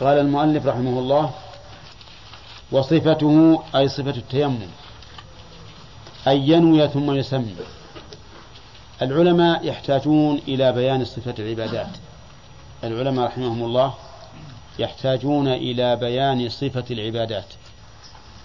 قال 0.00 0.18
المؤلف 0.18 0.66
رحمه 0.66 0.98
الله 0.98 1.30
وصفته 2.72 3.62
أي 3.74 3.88
صفة 3.88 4.10
التيمم 4.10 4.68
أن 6.26 6.36
ينوي 6.36 6.88
ثم 6.88 7.12
يسمي 7.12 7.56
العلماء 9.02 9.66
يحتاجون 9.66 10.38
إلى 10.48 10.72
بيان 10.72 11.04
صفة 11.04 11.34
العبادات. 11.38 11.88
العلماء 12.84 13.26
رحمهم 13.26 13.62
الله 13.62 13.94
يحتاجون 14.78 15.48
إلى 15.48 15.96
بيان 15.96 16.48
صفة 16.48 16.84
العبادات 16.90 17.44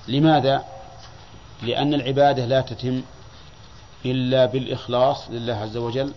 لماذا؟ 0.08 0.66
لأن 1.64 1.94
العبادة 1.94 2.46
لا 2.46 2.62
تتم 2.62 3.02
إلا 4.06 4.46
بالإخلاص 4.46 5.30
لله 5.30 5.54
عز 5.54 5.78
وجل 5.78 6.14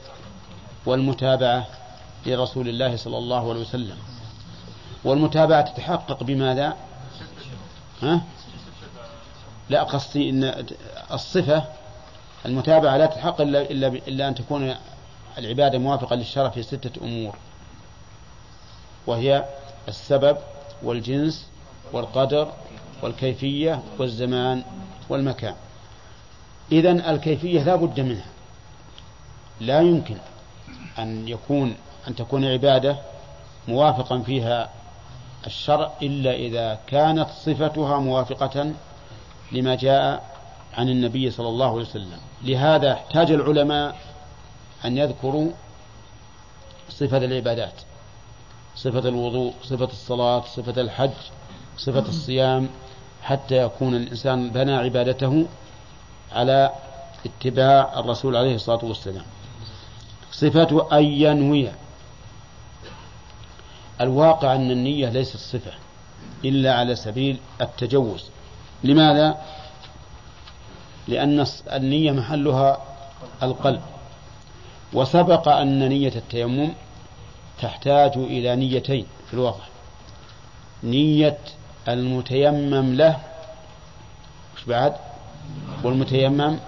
والمتابعة 0.87 1.67
لرسول 2.27 2.69
الله 2.69 2.97
صلى 2.97 3.19
الله 3.19 3.51
عليه 3.51 3.61
وسلم 3.61 3.97
والمتابعة 5.05 5.61
تتحقق 5.61 6.23
بماذا؟ 6.23 6.77
ها؟ 8.03 8.21
لا 9.71 9.83
قصدي 9.83 10.31
إن 10.31 10.67
الصفة 11.13 11.65
المتابعة 12.47 12.97
لا 12.97 13.07
تتحقق 13.07 13.41
إلا 13.41 13.63
إلا 13.63 13.87
إلا 13.87 14.29
أن 14.29 14.35
تكون 14.35 14.75
العبادة 15.39 15.79
موافقة 15.79 16.17
للشرع 16.17 16.49
في 16.49 16.63
ستة 16.63 17.05
أمور 17.05 17.37
وهي 19.07 19.45
السبب 19.89 20.37
والجنس 20.83 21.49
والقدر 21.93 22.53
والكيفية 23.03 23.83
والزمان 23.99 24.65
والمكان. 25.09 25.55
اذا 26.73 26.91
الكيفية 26.91 27.63
لا 27.63 27.77
بد 27.77 28.01
منها. 28.01 28.27
لا 29.61 29.81
يمكن 29.81 30.17
أن 30.99 31.29
يكون 31.29 31.77
أن 32.09 32.15
تكون 32.15 32.45
عبادة 32.45 32.97
موافقا 33.69 34.19
فيها 34.19 34.71
الشرع 35.47 35.93
إلا 36.03 36.35
إذا 36.35 36.79
كانت 36.87 37.29
صفتها 37.31 37.99
موافقة 37.99 38.73
لما 39.53 39.75
جاء 39.75 40.35
عن 40.75 40.89
النبي 40.89 41.31
صلى 41.31 41.49
الله 41.49 41.71
عليه 41.71 41.81
وسلم. 41.81 42.19
لهذا 42.43 42.93
احتاج 42.93 43.31
العلماء 43.31 43.97
أن 44.85 44.99
يذكروا 44.99 45.51
صفة 46.89 47.17
العبادات. 47.17 47.75
صفة 48.77 49.09
الوضوء 49.09 49.55
صفة 49.63 49.85
الصلاة 49.85 50.45
صفة 50.45 50.81
الحج 50.81 51.11
صفة 51.77 52.09
الصيام 52.09 52.69
حتى 53.23 53.57
يكون 53.57 53.95
الإنسان 53.95 54.51
بنى 54.51 54.75
عبادته 54.75 55.47
على 56.33 56.71
اتباع 57.27 58.01
الرسول 58.01 58.37
عليه 58.37 58.55
الصلاة 58.55 58.85
والسلام. 58.85 59.25
صفة 60.33 60.89
أن 60.93 61.05
ينوي 61.05 61.69
الواقع 64.01 64.55
أن 64.55 64.71
النية 64.71 65.09
ليست 65.09 65.37
صفة 65.37 65.73
إلا 66.45 66.75
على 66.75 66.95
سبيل 66.95 67.39
التجوز. 67.61 68.31
لماذا؟ 68.85 69.39
لأن 71.09 71.47
النية 71.73 72.13
محلها 72.13 72.79
القلب. 73.43 73.83
وسبق 74.93 75.49
أن 75.49 75.89
نية 75.89 76.13
التيمم 76.17 76.73
تحتاج 77.61 78.13
إلى 78.17 78.57
نيتين 78.57 79.07
في 79.27 79.35
الواقع 79.35 79.65
نية 80.83 81.39
المتيمم 81.89 82.95
له 82.95 83.19
مش 84.57 84.65
بعد؟ 84.65 84.95
والمتيمم 85.85 86.59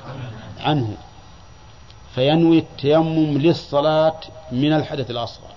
عنه. 0.60 0.96
فينوي 2.14 2.58
التيمم 2.58 3.38
للصلاة 3.38 4.20
من 4.52 4.72
الحدث 4.72 5.10
الأصغر 5.10 5.50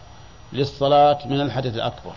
للصلاة 0.54 1.28
من 1.28 1.42
الحدث 1.42 1.76
الأكبر. 1.76 2.14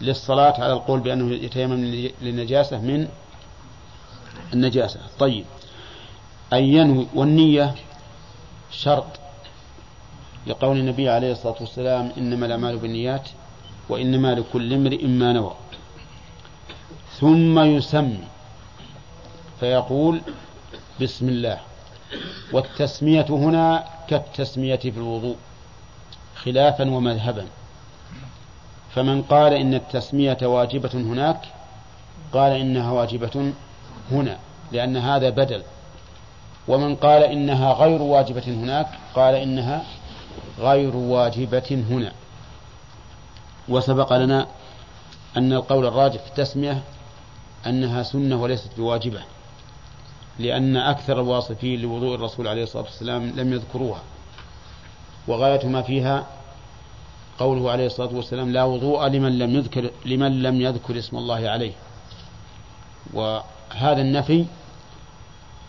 للصلاة 0.00 0.60
على 0.60 0.72
القول 0.72 1.00
بأنه 1.00 1.34
يتيمم 1.34 1.84
للنجاسة 2.22 2.78
من 2.78 3.08
النجاسة. 4.52 5.00
طيب. 5.18 5.44
أن 6.52 6.64
ينوي 6.64 7.06
والنية 7.14 7.74
شرط. 8.70 9.06
لقول 10.46 10.76
النبي 10.78 11.08
عليه 11.08 11.32
الصلاة 11.32 11.56
والسلام 11.60 12.12
إنما 12.18 12.46
الأعمال 12.46 12.78
بالنيات 12.78 13.28
وإنما 13.88 14.34
لكل 14.34 14.72
امرئ 14.72 15.06
ما 15.06 15.32
نوى. 15.32 15.54
ثم 17.20 17.58
يسمي 17.58 18.18
فيقول 19.60 20.20
بسم 21.00 21.28
الله. 21.28 21.58
والتسمية 22.52 23.26
هنا 23.30 23.84
كالتسمية 24.08 24.76
في 24.76 24.96
الوضوء 24.96 25.36
خلافا 26.36 26.90
ومذهبا. 26.90 27.46
فمن 28.94 29.22
قال 29.22 29.52
إن 29.52 29.74
التسمية 29.74 30.38
واجبة 30.42 30.90
هناك 30.94 31.40
قال 32.32 32.52
إنها 32.52 32.92
واجبة 32.92 33.52
هنا 34.10 34.38
لأن 34.72 34.96
هذا 34.96 35.30
بدل. 35.30 35.62
ومن 36.68 36.96
قال 36.96 37.22
إنها 37.22 37.72
غير 37.72 38.02
واجبة 38.02 38.44
هناك 38.46 38.88
قال 39.14 39.34
إنها 39.34 39.84
غير 40.58 40.96
واجبة 40.96 41.84
هنا. 41.90 42.12
وسبق 43.68 44.12
لنا 44.12 44.46
أن 45.36 45.52
القول 45.52 45.86
الراجح 45.86 46.22
في 46.22 46.28
التسمية 46.28 46.82
أنها 47.66 48.02
سنة 48.02 48.42
وليست 48.42 48.70
بواجبة 48.76 49.20
لأن 50.38 50.76
أكثر 50.76 51.20
الواصفين 51.20 51.80
لوضوء 51.80 52.14
الرسول 52.14 52.48
عليه 52.48 52.62
الصلاة 52.62 52.84
والسلام 52.84 53.32
لم 53.36 53.52
يذكروها. 53.52 54.02
وغاية 55.28 55.66
ما 55.66 55.82
فيها 55.82 56.26
قوله 57.38 57.70
عليه 57.70 57.86
الصلاة 57.86 58.14
والسلام 58.14 58.52
لا 58.52 58.64
وضوء 58.64 59.06
لمن 59.06 59.38
لم 59.38 59.56
يذكر 59.56 59.90
لمن 60.04 60.42
لم 60.42 60.60
يذكر 60.60 60.98
اسم 60.98 61.16
الله 61.16 61.48
عليه. 61.48 61.72
وهذا 63.12 64.00
النفي 64.00 64.46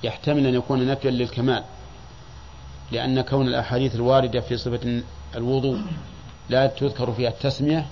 يحتمل 0.03 0.47
أن 0.47 0.53
يكون 0.55 0.88
نفيا 0.88 1.11
للكمال. 1.11 1.63
لأن 2.92 3.22
كون 3.22 3.48
الأحاديث 3.48 3.96
الواردة 3.96 4.40
في 4.40 4.58
صفة 4.58 5.02
الوضوء 5.36 5.82
لا 6.50 6.68
تذكر 6.68 7.12
فيها 7.12 7.30
التسمية 7.30 7.86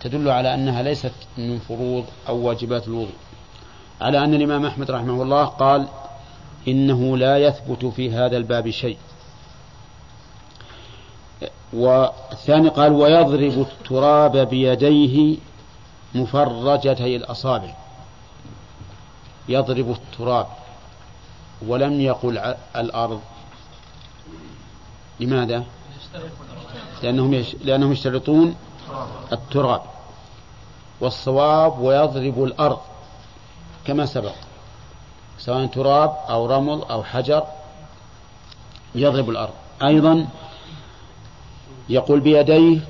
تدل 0.00 0.28
على 0.28 0.54
أنها 0.54 0.82
ليست 0.82 1.12
من 1.38 1.58
فروض 1.58 2.04
أو 2.28 2.36
واجبات 2.36 2.88
الوضوء. 2.88 3.14
على 4.00 4.24
أن 4.24 4.34
الإمام 4.34 4.66
أحمد 4.66 4.90
رحمه 4.90 5.22
الله 5.22 5.44
قال 5.44 5.88
إنه 6.68 7.16
لا 7.16 7.38
يثبت 7.38 7.84
في 7.84 8.12
هذا 8.12 8.36
الباب 8.36 8.70
شيء. 8.70 8.98
والثاني 11.72 12.68
قال 12.68 12.92
ويضرب 12.92 13.60
التراب 13.60 14.36
بيديه 14.36 15.36
مفرجتي 16.14 17.16
الأصابع. 17.16 17.74
يضرب 19.48 19.90
التراب 19.90 20.46
ولم 21.66 22.00
يقل 22.00 22.54
الأرض. 22.76 23.20
لماذا؟ 25.20 25.64
لأنهم 27.02 27.34
يش... 27.34 27.56
لأنهم 27.64 27.92
يشترطون 27.92 28.54
التراب 29.32 29.82
والصواب 31.00 31.78
ويضرب 31.78 32.44
الأرض 32.44 32.78
كما 33.84 34.06
سبق 34.06 34.34
سواء 35.38 35.66
تراب 35.66 36.16
أو 36.28 36.46
رمل 36.46 36.82
أو 36.90 37.04
حجر 37.04 37.44
يضرب 38.94 39.30
الأرض 39.30 39.52
أيضا 39.82 40.28
يقول 41.88 42.20
بيديه 42.20 42.80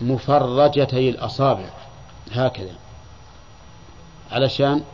مفرجتي 0.00 1.08
الأصابع 1.08 1.64
هكذا 2.32 2.74
علشان 4.32 4.84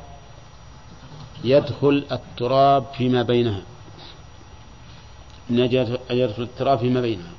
يدخل 1.44 2.04
التراب 2.12 2.84
فيما 2.96 3.22
بينها 3.22 3.62
يدخل 5.50 6.42
التراب 6.42 6.78
فيما 6.78 7.00
بينها 7.00 7.30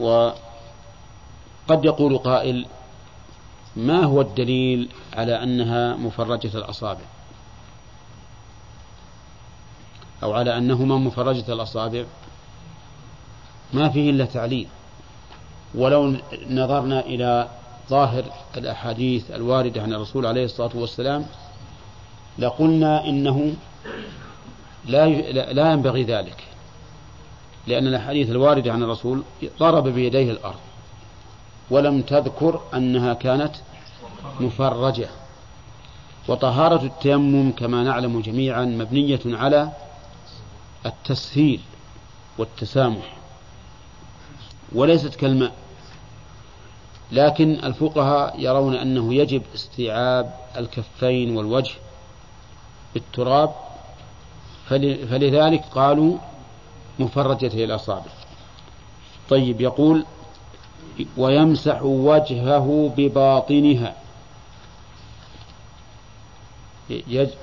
وقد 0.00 0.34
يقول 1.84 2.18
قائل 2.18 2.66
ما 3.76 4.04
هو 4.04 4.20
الدليل 4.20 4.88
على 5.14 5.42
أنها 5.42 5.96
مفرجة 5.96 6.50
الأصابع؟ 6.58 7.04
أو 10.22 10.32
على 10.32 10.58
أنهما 10.58 10.96
مفرجة 10.96 11.52
الأصابع؟ 11.52 12.04
ما 13.72 13.88
فيه 13.88 14.10
إلا 14.10 14.24
تعليل. 14.24 14.68
ولو 15.74 16.16
نظرنا 16.50 17.00
إلى 17.00 17.48
ظاهر 17.88 18.24
الأحاديث 18.56 19.30
الواردة 19.30 19.82
عن 19.82 19.92
الرسول 19.92 20.26
عليه 20.26 20.44
الصلاة 20.44 20.70
والسلام 20.74 21.26
لقلنا 22.38 23.04
إنه 23.04 23.54
لا 24.88 25.06
لا 25.52 25.72
ينبغي 25.72 26.02
ذلك. 26.02 26.44
لأن 27.66 27.86
الأحاديث 27.86 28.30
الواردة 28.30 28.72
عن 28.72 28.82
الرسول 28.82 29.22
ضرب 29.58 29.88
بيديه 29.88 30.30
الأرض 30.30 30.58
ولم 31.70 32.02
تذكر 32.02 32.60
أنها 32.74 33.14
كانت 33.14 33.52
مفرجة. 34.40 35.08
وطهارة 36.28 36.84
التيمم 36.84 37.52
كما 37.52 37.82
نعلم 37.82 38.20
جميعا 38.20 38.64
مبنية 38.64 39.20
على 39.26 39.72
التسهيل 40.86 41.60
والتسامح 42.38 43.16
وليست 44.72 45.14
كالماء. 45.14 45.52
لكن 47.12 47.50
الفقهاء 47.64 48.40
يرون 48.40 48.74
أنه 48.74 49.14
يجب 49.14 49.42
استيعاب 49.54 50.34
الكفين 50.56 51.36
والوجه 51.36 51.74
بالتراب 52.94 53.54
فلذلك 54.68 55.64
قالوا 55.64 56.18
مفرجته 56.98 57.64
الأصابع. 57.64 58.10
طيب 59.30 59.60
يقول 59.60 60.04
ويمسح 61.16 61.82
وجهه 61.82 62.92
بباطنها. 62.96 63.96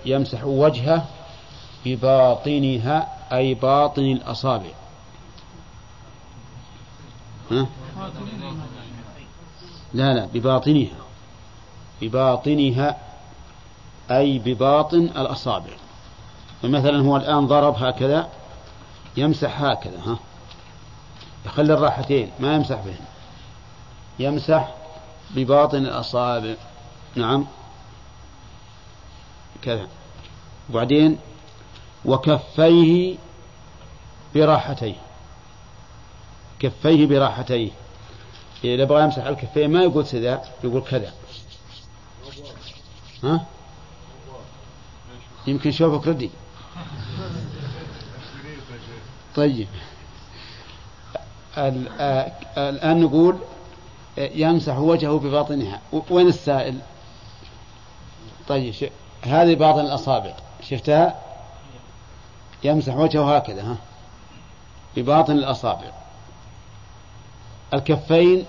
يمسح 0.05 0.45
وجهه 0.45 1.05
بباطنها 1.85 3.17
أي 3.33 3.53
باطن 3.53 4.01
الأصابع. 4.01 4.71
ها؟ 7.51 7.67
لا 9.93 10.13
لا 10.13 10.25
بباطنها. 10.25 10.97
بباطنها 12.01 12.97
أي 14.11 14.39
بباطن 14.39 15.03
الأصابع. 15.03 15.73
فمثلا 16.61 17.01
هو 17.01 17.17
الآن 17.17 17.47
ضرب 17.47 17.75
هكذا 17.83 18.29
يمسح 19.17 19.61
هكذا 19.61 19.99
ها؟ 20.05 20.19
يخلي 21.45 21.73
الراحتين 21.73 22.31
ما 22.39 22.55
يمسح 22.55 22.75
بهن. 22.75 23.05
يمسح 24.19 24.75
بباطن 25.31 25.77
الأصابع. 25.77 26.55
نعم. 27.15 27.45
كذا. 29.61 29.87
وبعدين 30.69 31.17
وكفيه 32.05 33.17
براحتيه. 34.35 34.95
كفيه 36.59 37.07
براحتيه. 37.07 37.71
إذا 38.63 38.83
بغى 38.83 39.03
يمسح 39.03 39.25
الكفين 39.25 39.71
ما 39.71 39.83
يقول 39.83 40.05
كذا 40.05 40.43
يقول 40.63 40.81
كذا. 40.81 41.13
ها؟ 43.23 43.45
يمكن 45.47 45.71
شوفك 45.71 46.07
ردي. 46.07 46.31
طيب. 49.35 49.67
الآن 52.57 53.01
نقول 53.01 53.37
يمسح 54.17 54.77
وجهه 54.77 55.19
بباطنها. 55.19 55.81
وين 56.09 56.27
السائل؟ 56.27 56.79
طيب 58.47 58.73
هذه 59.23 59.55
باطن 59.55 59.79
الأصابع. 59.79 60.33
شفتها؟ 60.61 61.15
يمسح 62.63 62.95
وجهه 62.95 63.35
هكذا 63.37 63.63
ها. 63.63 63.77
بباطن 64.95 65.33
الأصابع. 65.33 65.91
الكفين 67.73 68.45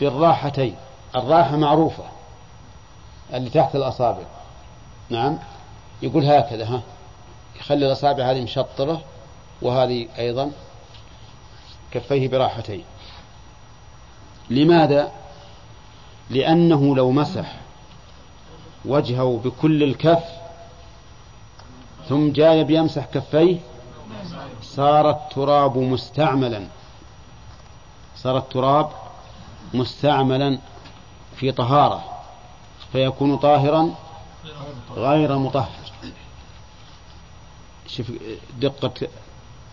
بالراحتين. 0.00 0.76
الراحة 1.16 1.56
معروفة 1.56 2.04
اللي 3.34 3.50
تحت 3.50 3.76
الأصابع. 3.76 4.24
نعم. 5.10 5.38
يقول 6.02 6.24
هكذا 6.24 6.64
ها. 6.64 6.82
يخلي 7.60 7.86
الأصابع 7.86 8.30
هذه 8.30 8.42
مشطرة 8.42 9.02
وهذه 9.62 10.08
أيضا 10.18 10.52
كفيه 11.90 12.28
براحتين. 12.28 12.84
لماذا؟ 14.50 15.12
لأنه 16.30 16.96
لو 16.96 17.10
مسح 17.10 17.56
وجهه 18.84 19.40
بكل 19.44 19.82
الكف 19.82 20.24
ثم 22.08 22.32
جاء 22.32 22.62
بيمسح 22.62 23.04
كفيه 23.04 23.58
صار 24.62 25.10
التراب 25.10 25.78
مستعملا. 25.78 26.66
صار 28.16 28.38
التراب 28.38 28.90
مستعملا 29.74 30.58
في 31.36 31.52
طهارة 31.52 32.04
فيكون 32.92 33.36
طاهرا 33.36 33.94
غير 34.96 35.38
مطهر. 35.38 35.83
شوف 37.96 38.12
دقة 38.60 39.08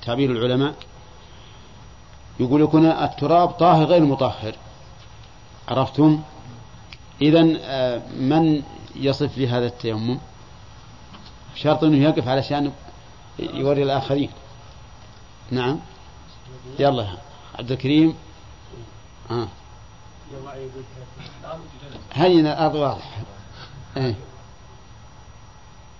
تعبير 0.05 0.31
العلماء 0.31 0.75
يقول 2.39 2.61
يكون 2.61 2.85
التراب 2.85 3.49
طاهر 3.49 3.85
غير 3.85 4.03
مطهر. 4.05 4.55
عرفتم؟ 5.67 6.21
إذا 7.21 7.57
آه، 7.61 8.01
من 8.19 8.63
يصف 8.95 9.37
لهذا 9.37 9.65
التيمم؟ 9.65 10.19
شرط 11.55 11.83
أنه 11.83 12.03
يقف 12.03 12.27
علشان 12.27 12.71
يوري 13.39 13.83
الآخرين. 13.83 14.29
نعم. 15.51 15.79
يلا 16.79 17.17
عبد 17.59 17.71
الكريم. 17.71 18.15
ها 19.29 19.47
هذه 22.11 22.39
الأرض 22.39 22.75
واضحة. 22.75 23.21
أي 23.97 24.15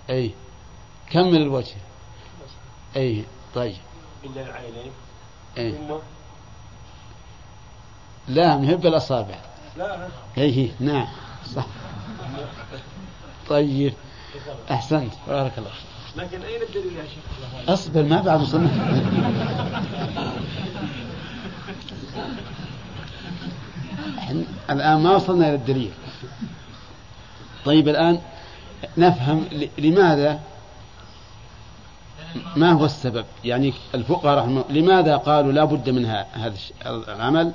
أي 0.09 0.31
كمل 1.09 1.41
الوجه. 1.41 1.75
أي 2.95 3.23
طيب. 3.55 3.75
إلا 4.23 4.41
العينين. 4.41 4.91
أي 5.57 5.75
لا 8.27 8.57
نهب 8.57 8.85
الأصابع 8.85 9.35
لا. 9.77 10.07
أي 10.37 10.71
نعم 10.79 11.07
صح. 11.55 11.65
طيب. 13.49 13.93
أحسنت. 14.71 15.13
بارك 15.27 15.57
الله 15.57 15.71
لكن 16.15 16.41
أين 16.41 16.61
الدليل 16.61 16.97
يا 16.97 17.03
شيخ؟ 17.03 17.69
أصبر 17.69 18.03
ما 18.03 18.21
بعد 18.21 18.41
وصلنا 18.41 18.69
الآن 24.69 25.01
ما 25.01 25.15
وصلنا 25.15 25.47
إلى 25.47 25.55
الدليل. 25.55 25.91
طيب 27.65 27.87
الآن 27.87 28.21
نفهم 28.97 29.45
لماذا 29.77 30.39
ما 32.55 32.71
هو 32.71 32.85
السبب؟ 32.85 33.25
يعني 33.43 33.73
الفقهاء 33.95 34.37
رحمه 34.37 34.63
لماذا 34.69 35.17
قالوا 35.17 35.51
لا 35.51 35.65
بد 35.65 35.89
من 35.89 36.05
هذا 36.05 36.53
العمل؟ 36.85 37.51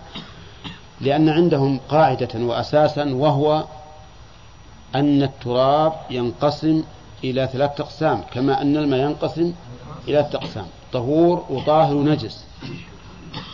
لأن 1.01 1.29
عندهم 1.29 1.81
قاعدة 1.89 2.29
وأساسا 2.35 3.15
وهو 3.15 3.65
أن 4.95 5.23
التراب 5.23 5.93
ينقسم 6.11 6.83
إلى 7.25 7.49
ثلاثة 7.53 7.85
أقسام 7.85 8.23
كما 8.33 8.63
أن 8.63 8.77
الماء 8.77 9.01
ينقسم 9.01 9.53
إلى 10.09 10.21
أقسام 10.21 10.67
طهور 10.93 11.45
وطاهر 11.51 11.95
ونجس. 11.95 12.45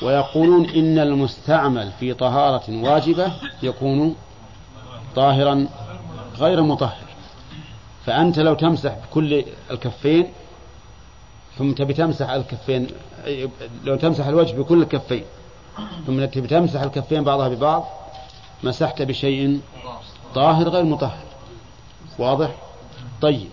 ويقولون 0.03 0.71
إن 0.71 0.99
المستعمل 0.99 1.91
في 2.01 2.15
طهارة 2.15 2.63
واجبة 2.69 3.33
يكون 3.63 4.17
طاهرا 5.17 5.69
غير 6.39 6.63
مطهر. 6.63 6.97
فأنت 8.07 8.39
لو 8.39 8.55
تمسح 8.55 8.95
بكل 8.95 9.45
الكفين 9.71 10.29
ثم 11.59 11.73
تبي 11.73 11.95
تمسح 11.95 12.31
الكفين 12.31 12.87
لو 13.85 13.97
تمسح 13.97 14.27
الوجه 14.27 14.57
بكل 14.57 14.83
الكفين. 14.83 15.25
ثم 16.07 16.25
تبي 16.25 16.49
تمسح 16.49 16.81
الكفين 16.81 17.25
بعضها 17.25 17.49
ببعض 17.49 17.89
مسحت 18.63 19.03
بشيء 19.03 19.61
طاهر 20.35 20.69
غير 20.69 20.85
مطهر. 20.85 21.25
واضح؟ 22.19 22.51
طيب. 23.21 23.49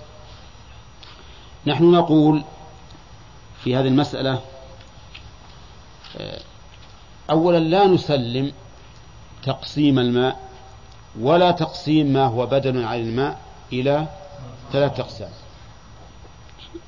نحن 1.67 1.91
نقول 1.91 2.43
في 3.63 3.75
هذه 3.75 3.87
المسألة 3.87 4.39
أولا 7.29 7.57
لا 7.57 7.87
نسلم 7.87 8.51
تقسيم 9.43 9.99
الماء 9.99 10.39
ولا 11.19 11.51
تقسيم 11.51 12.07
ما 12.13 12.25
هو 12.25 12.45
بدل 12.45 12.83
عن 12.83 12.99
الماء 12.99 13.39
إلى 13.73 14.07
ثلاثة 14.71 15.03
أقسام. 15.03 15.29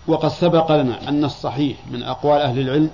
وقد 0.07 0.29
سبق 0.29 0.71
لنا 0.71 1.09
أن 1.09 1.25
الصحيح 1.25 1.77
من 1.87 2.03
أقوال 2.03 2.41
أهل 2.41 2.59
العلم 2.59 2.91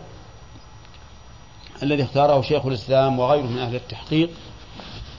الذي 1.84 2.04
اختاره 2.04 2.42
شيخ 2.42 2.66
الإسلام 2.66 3.20
وغيره 3.20 3.46
من 3.46 3.60
أهل 3.60 3.76
التحقيق 3.76 4.30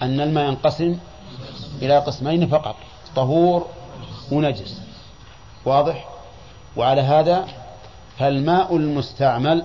أن 0.02 0.20
الماء 0.20 0.48
ينقسم 0.48 0.98
إلى 1.82 1.98
قسمين 1.98 2.48
فقط 2.48 2.76
طهور 3.16 3.66
ونجس 4.32 4.80
واضح؟ 5.64 6.08
وعلى 6.76 7.00
هذا 7.00 7.48
فالماء 8.18 8.76
المستعمل 8.76 9.64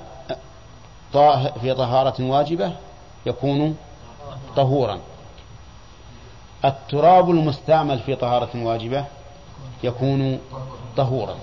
في 1.62 1.74
طهارة 1.78 2.24
واجبة 2.24 2.74
يكون 3.26 3.78
طهورا. 4.56 5.00
التراب 6.66 7.30
المستعمل 7.30 8.00
في 8.00 8.16
طهارة 8.16 8.50
واجبة 8.56 9.06
يكون 9.84 10.40
طهورا. 10.98 11.36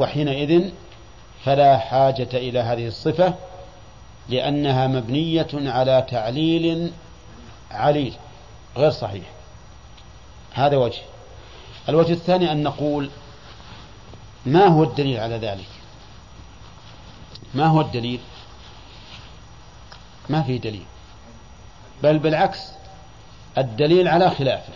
وحينئذ 0.00 0.70
فلا 1.44 1.78
حاجة 1.78 2.28
إلى 2.34 2.58
هذه 2.58 2.86
الصفة 2.86 3.34
لأنها 4.28 4.86
مبنية 4.86 5.48
على 5.54 6.06
تعليل 6.10 6.92
عليل 7.70 8.14
غير 8.76 8.90
صحيح. 8.90 9.24
هذا 10.52 10.76
وجه. 10.76 11.02
الوجه 11.88 12.12
الثاني 12.12 12.52
أن 12.52 12.62
نقول 12.62 13.10
ما 14.46 14.66
هو 14.66 14.84
الدليل 14.84 15.20
على 15.20 15.36
ذلك؟ 15.36 15.68
ما 17.54 17.66
هو 17.66 17.80
الدليل؟ 17.80 18.20
ما 20.28 20.42
في 20.42 20.58
دليل. 20.58 20.84
بل 22.02 22.18
بالعكس 22.18 22.72
الدليل 23.58 24.08
على 24.08 24.30
خلافه. 24.30 24.72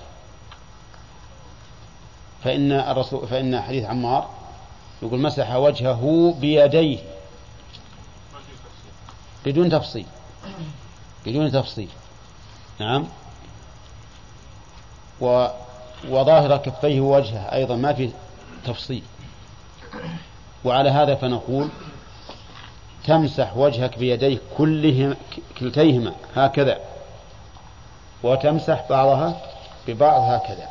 فإن 2.44 2.72
الرسول 2.72 3.28
فإن 3.28 3.60
حديث 3.60 3.84
عمار 3.84 4.43
يقول 5.04 5.20
مسح 5.20 5.54
وجهه 5.54 6.34
بيديه 6.40 6.98
بدون 9.46 9.70
تفصيل. 9.70 10.06
بدون 11.26 11.52
تفصيل. 11.52 11.88
نعم. 12.80 13.06
و 15.20 15.46
وظاهر 16.08 16.56
كفيه 16.56 17.00
ووجهه 17.00 17.52
أيضا 17.52 17.76
ما 17.76 17.92
في 17.92 18.10
تفصيل. 18.66 19.02
وعلى 20.64 20.90
هذا 20.90 21.14
فنقول 21.14 21.68
تمسح 23.04 23.56
وجهك 23.56 23.98
بيديك 23.98 24.40
كلهم 24.56 25.16
كلتيهما 25.58 26.14
هكذا. 26.36 26.80
وتمسح 28.22 28.84
بعضها 28.90 29.40
ببعض 29.88 30.20
هكذا. 30.20 30.68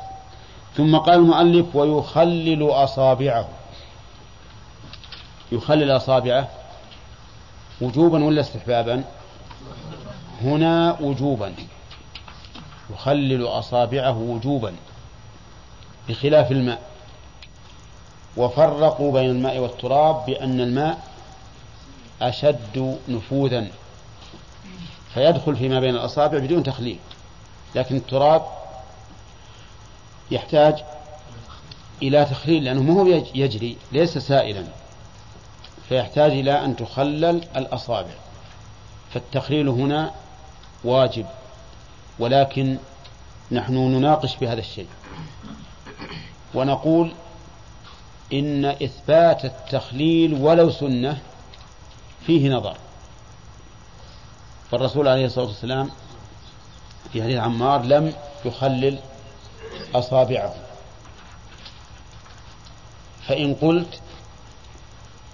ثم 0.77 0.97
قال 0.97 1.15
المؤلف 1.15 1.75
ويخلل 1.75 2.63
أصابعه. 2.71 3.62
يخلل 5.53 5.91
أصابعه 5.91 6.49
وجوبا 7.81 8.23
ولا 8.23 8.41
استحبابا؟ 8.41 9.03
هنا 10.41 10.97
وجوبا. 11.01 11.53
يخلل 12.93 13.47
أصابعه 13.47 14.17
وجوبا 14.17 14.75
بخلاف 16.09 16.51
الماء. 16.51 16.81
وفرقوا 18.37 19.11
بين 19.11 19.29
الماء 19.29 19.59
والتراب 19.59 20.25
بأن 20.25 20.61
الماء 20.61 21.07
أشد 22.21 22.99
نفوذا. 23.09 23.67
فيدخل 25.13 25.55
فيما 25.55 25.79
بين 25.79 25.95
الأصابع 25.95 26.37
بدون 26.37 26.63
تخليل. 26.63 26.99
لكن 27.75 27.95
التراب 27.95 28.45
يحتاج 30.31 30.83
إلى 32.01 32.25
تخليل 32.25 32.63
لأنه 32.63 32.81
ما 32.81 32.93
هو 32.93 33.23
يجري 33.35 33.77
ليس 33.91 34.17
سائلا. 34.17 34.82
فيحتاج 35.89 36.31
إلى 36.31 36.65
أن 36.65 36.75
تخلل 36.75 37.43
الأصابع. 37.55 38.13
فالتخليل 39.13 39.69
هنا 39.69 40.13
واجب 40.83 41.25
ولكن 42.19 42.77
نحن 43.51 43.73
نناقش 43.73 44.35
بهذا 44.35 44.59
الشيء. 44.59 44.87
ونقول 46.53 47.13
إن 48.33 48.65
إثبات 48.65 49.45
التخليل 49.45 50.33
ولو 50.33 50.71
سنة 50.71 51.21
فيه 52.25 52.49
نظر. 52.49 52.77
فالرسول 54.71 55.07
عليه 55.07 55.25
الصلاة 55.25 55.45
والسلام 55.45 55.89
في 57.13 57.23
حديث 57.23 57.37
عمار 57.37 57.81
لم 57.81 58.13
يخلل 58.45 58.99
أصابعه. 59.95 60.55
فإن 63.27 63.53
قلت 63.53 64.01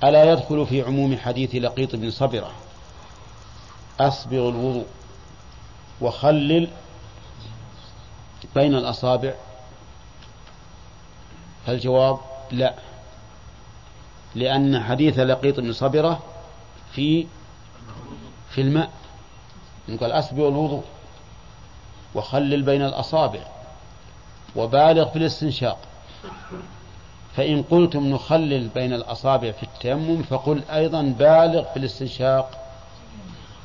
ألا 0.04 0.32
يدخل 0.32 0.66
في 0.66 0.82
عموم 0.82 1.18
حديث 1.18 1.56
لقيط 1.56 1.96
بن 1.96 2.12
صبرة؟ 2.12 2.52
أصبغ 4.00 4.50
الوضوء 4.50 4.86
وخلل 6.02 6.70
بين 8.56 8.76
الأصابع. 8.76 9.34
فالجواب 11.66 12.20
لا 12.52 12.76
لأن 14.36 14.84
حديث 14.84 15.20
لقيط 15.20 15.60
بن 15.60 15.74
صبرة 15.74 16.24
في 16.92 17.28
في 18.50 18.62
الماء. 18.62 18.92
قال 20.02 20.12
أسبغ 20.12 20.48
الوضوء 20.48 20.84
وخلل 22.16 22.62
بين 22.62 22.82
الأصابع 22.82 23.40
وبالغ 24.56 25.10
في 25.10 25.16
الاستنشاق. 25.16 25.78
فإن 27.36 27.64
قلتم 27.64 28.08
نخلل 28.08 28.68
بين 28.68 28.94
الأصابع 28.94 29.52
في 29.52 29.64
التيمم 29.64 30.24
فقل 30.24 30.64
أيضا 30.70 31.02
بالغ 31.02 31.64
في 31.64 31.78
الاستنشاق 31.78 32.66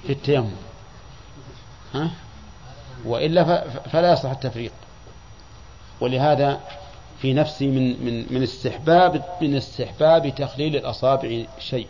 في 0.06 0.12
التيمم. 0.12 0.56
ها؟ 1.94 2.10
وإلا 3.04 3.68
فلا 3.68 4.12
يصح 4.12 4.30
التفريق. 4.30 4.72
ولهذا 6.00 6.60
في 7.18 7.32
نفسي 7.32 7.66
من 7.66 8.04
من 8.04 8.26
من 8.30 8.42
استحباب 8.42 9.24
من 9.40 9.56
استحباب 9.56 10.34
تخليل 10.34 10.76
الأصابع 10.76 11.42
شيء 11.58 11.86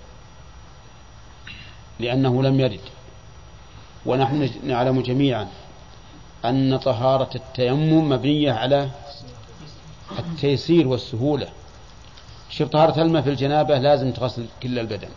لأنه 2.01 2.43
لم 2.43 2.61
يرد. 2.61 2.81
ونحن 4.07 4.51
نعلم 4.65 5.01
جميعا 5.01 5.49
أن 6.45 6.77
طهارة 6.77 7.31
التيمم 7.35 8.09
مبنية 8.09 8.53
على 8.53 8.91
التيسير 10.19 10.89
والسهولة. 10.89 11.49
شوف 12.59 12.69
طهارة 12.69 13.03
الماء 13.03 13.23
في 13.23 13.31
الجنابة 13.31 13.79
لازم 13.79 14.13
تغسل 14.13 14.47
كل 14.63 14.79
البدن. 14.79 15.09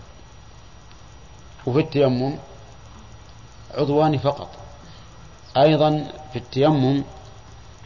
وفي 1.65 1.79
التيمم 1.79 2.37
عضوان 3.73 4.17
فقط. 4.17 4.49
أيضا 5.57 6.11
في 6.33 6.39
التيمم 6.39 7.03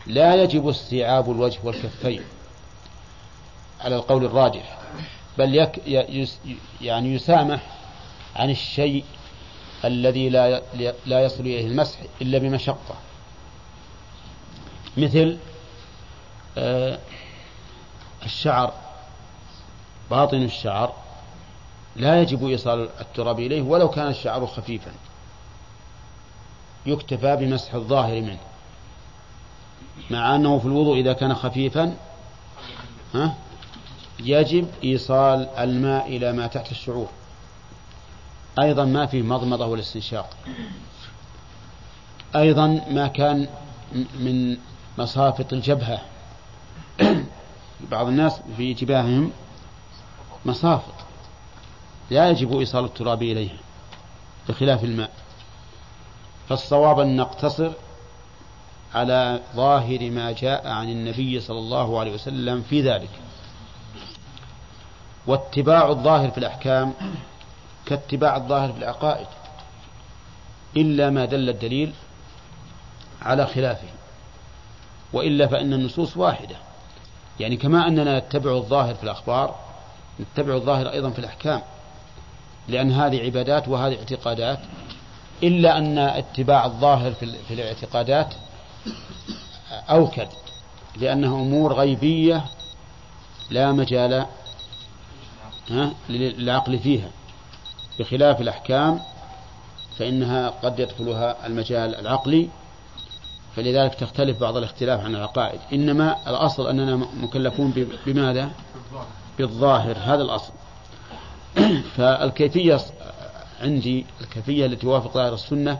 لا 0.07 0.35
يجب 0.35 0.67
استيعاب 0.67 1.31
الوجه 1.31 1.59
والكفين 1.63 2.21
على 3.81 3.95
القول 3.95 4.25
الراجح 4.25 4.77
بل 5.37 5.55
يك 5.55 5.81
يعني 6.81 7.15
يسامح 7.15 7.61
عن 8.35 8.49
الشيء 8.49 9.03
الذي 9.85 10.29
لا 10.29 10.61
لا 11.05 11.23
يصل 11.23 11.39
إليه 11.39 11.67
المسح 11.67 11.99
إلا 12.21 12.37
بمشقة. 12.37 12.95
مثل 14.97 15.37
آه، 16.57 16.99
الشعر. 18.25 18.73
باطن 20.11 20.43
الشعر 20.43 20.93
لا 21.95 22.21
يجب 22.21 22.47
إيصال 22.47 22.89
التراب 22.99 23.39
إليه 23.39 23.61
ولو 23.61 23.89
كان 23.89 24.07
الشعر 24.07 24.47
خفيفا. 24.47 24.91
يكتفى 26.85 27.35
بمسح 27.35 27.73
الظاهر 27.73 28.21
منه. 28.21 28.39
مع 30.09 30.35
أنه 30.35 30.59
في 30.59 30.65
الوضوء 30.65 30.99
إذا 30.99 31.13
كان 31.13 31.33
خفيفا 31.33 31.95
ها 33.13 33.35
يجب 34.19 34.67
إيصال 34.83 35.49
الماء 35.57 36.07
إلى 36.07 36.33
ما 36.33 36.47
تحت 36.47 36.71
الشعور. 36.71 37.07
أيضا 38.61 38.85
ما 38.85 39.05
فيه 39.05 39.21
مضمضة 39.21 39.65
والاستنشاق. 39.65 40.29
أيضا 42.35 42.67
ما 42.89 43.07
كان 43.07 43.47
من 44.19 44.57
مصافط 44.97 45.53
الجبهة. 45.53 46.01
بعض 47.91 48.07
الناس 48.07 48.41
في 48.57 48.73
جباههم 48.73 49.31
مصافط 50.45 50.93
لا 52.11 52.29
يجب 52.29 52.59
إيصال 52.59 52.85
التراب 52.85 53.23
إليها 53.23 53.57
بخلاف 54.49 54.83
الماء. 54.83 55.11
فالصواب 56.49 56.99
أن 56.99 57.17
نقتصر 57.17 57.71
على 58.93 59.41
ظاهر 59.55 60.09
ما 60.09 60.31
جاء 60.31 60.67
عن 60.67 60.89
النبي 60.89 61.39
صلى 61.39 61.59
الله 61.59 61.99
عليه 61.99 62.13
وسلم 62.13 62.61
في 62.61 62.81
ذلك. 62.81 63.09
واتباع 65.27 65.89
الظاهر 65.89 66.31
في 66.31 66.37
الأحكام 66.37 66.93
كاتباع 67.85 68.37
الظاهر 68.37 68.73
في 68.73 68.79
العقائد 68.79 69.27
إلا 70.77 71.09
ما 71.09 71.25
دل 71.25 71.49
الدليل 71.49 71.93
على 73.21 73.47
خلافه 73.47 73.87
وإلا 75.13 75.47
فإن 75.47 75.73
النصوص 75.73 76.17
واحدة. 76.17 76.55
يعني 77.39 77.57
كما 77.57 77.87
أننا 77.87 78.19
نتبع 78.19 78.51
الظاهر 78.51 78.95
في 78.95 79.03
الأخبار 79.03 79.70
نتبع 80.19 80.55
الظاهر 80.55 80.91
أيضا 80.91 81.09
في 81.09 81.19
الأحكام 81.19 81.61
لأن 82.67 82.91
هذه 82.91 83.23
عبادات 83.23 83.67
وهذه 83.67 83.95
اعتقادات. 83.97 84.59
إلا 85.43 85.77
أن 85.77 85.97
اتباع 85.97 86.65
الظاهر 86.65 87.11
في 87.47 87.53
الاعتقادات 87.53 88.33
أوكد 89.89 90.27
لأنها 90.97 91.35
أمور 91.35 91.73
غيبية 91.73 92.45
لا 93.49 93.71
مجال 93.71 94.25
للعقل 96.09 96.79
فيها. 96.79 97.09
بخلاف 97.99 98.41
الأحكام 98.41 98.99
فإنها 99.97 100.49
قد 100.49 100.79
يدخلها 100.79 101.47
المجال 101.47 101.95
العقلي 101.95 102.49
فلذلك 103.55 103.95
تختلف 103.95 104.39
بعض 104.39 104.57
الاختلاف 104.57 104.99
عن 104.99 105.15
العقائد. 105.15 105.59
إنما 105.73 106.17
الأصل 106.27 106.67
أننا 106.69 106.95
مكلفون 106.95 107.71
بماذا؟ 108.05 108.51
بالظاهر 109.41 109.97
هذا 109.97 110.21
الأصل. 110.21 110.53
فالكيفية 111.95 112.79
عندي 113.61 114.05
الكيفية 114.21 114.65
التي 114.65 114.81
توافق 114.81 115.13
ظاهر 115.13 115.33
السنة 115.33 115.79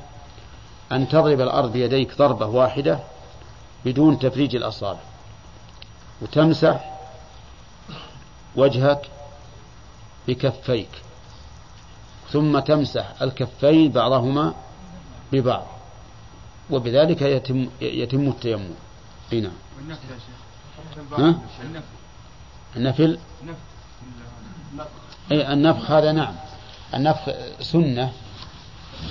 أن 0.92 1.08
تضرب 1.08 1.42
الأرض 1.42 1.72
بيديك 1.72 2.18
ضربة 2.18 2.46
واحدة 2.46 3.00
بدون 3.86 4.20
تفريج 4.20 4.56
الأصابع. 4.56 5.00
وتمسح 6.22 7.00
وجهك 8.56 9.10
بكفيك. 10.28 10.90
ثم 12.30 12.60
تمسح 12.60 13.22
الكفين 13.22 13.92
بعضهما 13.92 14.54
ببعض. 15.32 15.66
وبذلك 16.70 17.22
يتم 17.22 17.70
يتم 17.82 18.28
التيمم. 18.28 18.74
إي 19.34 19.42
نعم. 19.42 19.52
يا 19.90 19.96
شيخ. 19.96 21.20
ها؟ 21.20 21.36
النفل؟ 22.76 23.20
اي 25.32 25.54
النفخ 25.54 25.92
هذا 25.92 26.12
نعم. 26.12 26.36
النفخ 26.94 27.32
سنة. 27.60 28.12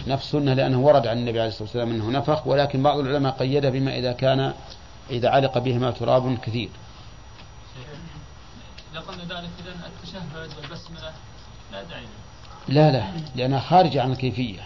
نفس 0.07 0.31
سنة 0.31 0.55
لأنه 0.55 0.81
ورد 0.81 1.07
عن 1.07 1.19
النبي 1.19 1.41
عليه 1.41 1.49
الصلاة 1.49 1.63
والسلام 1.63 1.91
أنه 1.91 2.11
نفخ 2.11 2.47
ولكن 2.47 2.83
بعض 2.83 2.99
العلماء 2.99 3.33
قيده 3.33 3.71
بما 3.71 3.99
إذا 3.99 4.13
كان 4.13 4.55
إذا 5.11 5.29
علق 5.29 5.59
بهما 5.59 5.91
تراب 5.91 6.39
كثير. 6.39 6.71
إذا 8.93 9.01
قلنا 9.01 9.23
ذلك 9.23 9.51
إذا 9.61 9.75
التشهد 9.87 10.51
والبسملة. 10.63 11.13
لا 11.73 11.83
داعي 11.83 12.05
لا 12.69 12.91
لا 12.91 13.05
لأنها 13.35 13.61
خارجة 13.61 14.03
عن 14.03 14.13
الكيفية. 14.13 14.61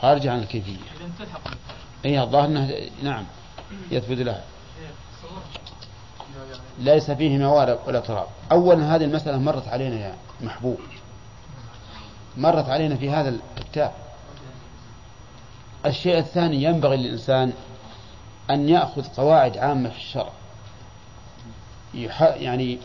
خارجة 0.00 0.32
عن 0.32 0.38
الكيفية. 0.38 0.76
إذا 0.76 1.10
تلحق 1.18 1.40
أي 2.04 2.22
الظاهر 2.22 2.46
أنه 2.46 2.90
نعم 3.02 3.24
يثبت 3.90 4.18
لها. 4.18 4.44
ليس 6.78 7.10
فيه 7.10 7.38
موارد 7.38 7.78
ولا 7.86 8.00
تراب. 8.00 8.26
أولا 8.52 8.96
هذه 8.96 9.04
المسألة 9.04 9.38
مرت 9.38 9.68
علينا 9.68 9.96
يا 9.96 10.14
محبوب. 10.40 10.78
مرت 12.36 12.68
علينا 12.68 12.96
في 12.96 13.10
هذا 13.10 13.36
الكتاب. 13.58 13.92
الشيء 15.86 16.18
الثاني 16.18 16.62
ينبغي 16.62 16.96
للإنسان 16.96 17.52
أن 18.50 18.68
يأخذ 18.68 19.04
قواعد 19.08 19.58
عامة 19.58 19.88
في 19.88 19.96
الشرع. 19.96 20.30
يعني 22.36 22.78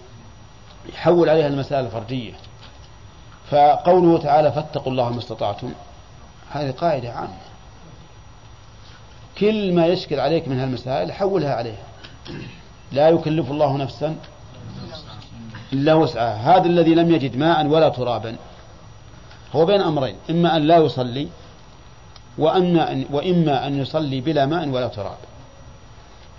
يحول 0.93 1.29
عليها 1.29 1.47
المسائل 1.47 1.85
الفردية. 1.85 2.33
فقوله 3.49 4.21
تعالى 4.21 4.51
فاتقوا 4.51 4.91
الله 4.91 5.09
ما 5.09 5.19
استطعتم 5.19 5.71
هذه 6.51 6.71
قاعدة 6.71 7.11
عامة. 7.11 7.37
كل 9.37 9.73
ما 9.73 9.85
يشكل 9.85 10.19
عليك 10.19 10.47
من 10.47 10.59
هالمسائل 10.59 11.11
حولها 11.11 11.55
عليها. 11.55 11.83
لا 12.91 13.09
يكلف 13.09 13.51
الله 13.51 13.77
نفسا 13.77 14.15
إلا 15.73 15.93
وسعها. 15.93 16.57
هذا 16.57 16.65
الذي 16.65 16.95
لم 16.95 17.11
يجد 17.11 17.37
ماء 17.37 17.65
ولا 17.65 17.89
ترابا. 17.89 18.35
هو 19.55 19.65
بين 19.65 19.81
أمرين 19.81 20.15
إما 20.29 20.55
أن 20.55 20.61
لا 20.61 20.77
يصلي 20.77 21.27
وأما 22.37 22.91
أن 22.91 23.05
وإما 23.11 23.67
أن 23.67 23.79
يصلي 23.79 24.21
بلا 24.21 24.45
ماء 24.45 24.69
ولا 24.69 24.87
تراب. 24.87 25.17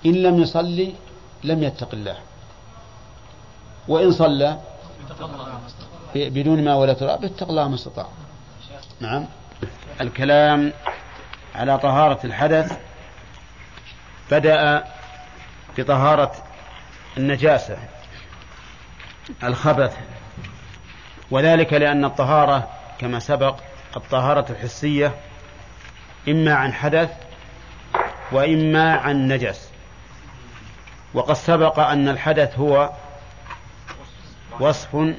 إن 0.06 0.12
لم 0.12 0.42
يصلي 0.42 0.94
لم 1.44 1.62
يتق 1.62 1.88
الله. 1.92 2.16
وإن 3.88 4.10
صلى 4.12 4.58
بدون 6.14 6.64
ما 6.64 6.74
ولا 6.74 6.92
تراب 6.92 7.24
اتق 7.24 7.48
الله 7.48 7.68
ما 7.68 7.74
استطاع. 7.74 8.06
نعم. 9.00 9.26
الكلام 10.00 10.72
على 11.54 11.78
طهارة 11.78 12.20
الحدث 12.24 12.78
بدأ 14.30 14.84
بطهارة 15.78 16.32
النجاسة 17.16 17.78
الخبث 19.44 19.96
وذلك 21.30 21.72
لأن 21.72 22.04
الطهارة 22.04 22.68
كما 22.98 23.18
سبق 23.18 23.56
الطهارة 23.96 24.52
الحسية 24.52 25.14
إما 26.28 26.54
عن 26.54 26.72
حدث 26.72 27.10
وإما 28.32 28.94
عن 28.94 29.28
نجس. 29.28 29.70
وقد 31.14 31.34
سبق 31.34 31.78
أن 31.78 32.08
الحدث 32.08 32.58
هو 32.58 32.90
وصف 34.60 35.14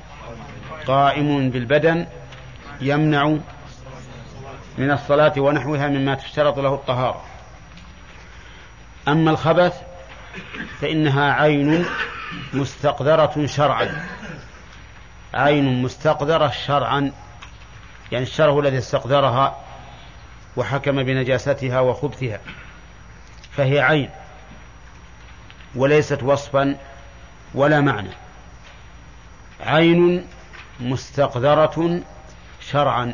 قائم 0.87 1.49
بالبدن 1.49 2.07
يمنع 2.81 3.37
من 4.77 4.91
الصلاة 4.91 5.33
ونحوها 5.37 5.87
مما 5.87 6.15
تشترط 6.15 6.59
له 6.59 6.73
الطهارة. 6.73 7.21
أما 9.07 9.31
الخبث 9.31 9.81
فإنها 10.81 11.33
عين 11.33 11.85
مستقدرة 12.53 13.45
شرعا. 13.45 14.07
عين 15.33 15.81
مستقدرة 15.81 16.49
شرعا. 16.49 17.11
يعني 18.11 18.25
الشرع 18.25 18.59
الذي 18.59 18.77
استقدرها 18.77 19.57
وحكم 20.57 21.03
بنجاستها 21.03 21.79
وخبثها 21.79 22.39
فهي 23.51 23.79
عين 23.79 24.09
وليست 25.75 26.23
وصفا 26.23 26.77
ولا 27.53 27.81
معنى. 27.81 28.11
عين 29.59 30.27
مستقذرة 30.79 32.01
شرعا. 32.61 33.13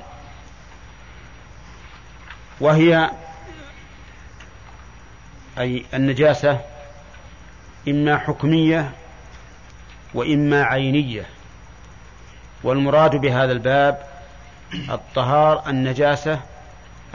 وهي 2.59 3.11
أي 5.57 5.85
النجاسة 5.93 6.61
إما 7.87 8.17
حكمية 8.17 8.91
وإما 10.13 10.63
عينية. 10.63 11.25
والمراد 12.63 13.15
بهذا 13.15 13.51
الباب 13.51 14.01
الطهار 14.89 15.69
النجاسة 15.69 16.39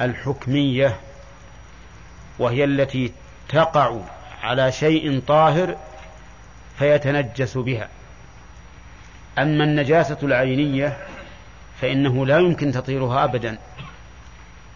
الحكمية 0.01 0.97
وهي 2.39 2.65
التي 2.65 3.12
تقع 3.49 4.01
على 4.43 4.73
شيء 4.73 5.20
طاهر 5.20 5.77
فيتنجس 6.78 7.59
بها. 7.59 7.89
أما 9.39 9.65
النجاسة 9.65 10.19
العينية 10.23 10.97
فإنه 11.81 12.27
لا 12.27 12.39
يمكن 12.39 12.73
تطهيرها 12.73 13.24
أبدا. 13.24 13.59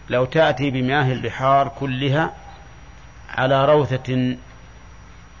لو 0.09 0.25
تأتي 0.25 0.69
بمياه 0.71 1.11
البحار 1.11 1.67
كلها 1.67 2.33
على 3.29 3.65
روثة 3.65 4.37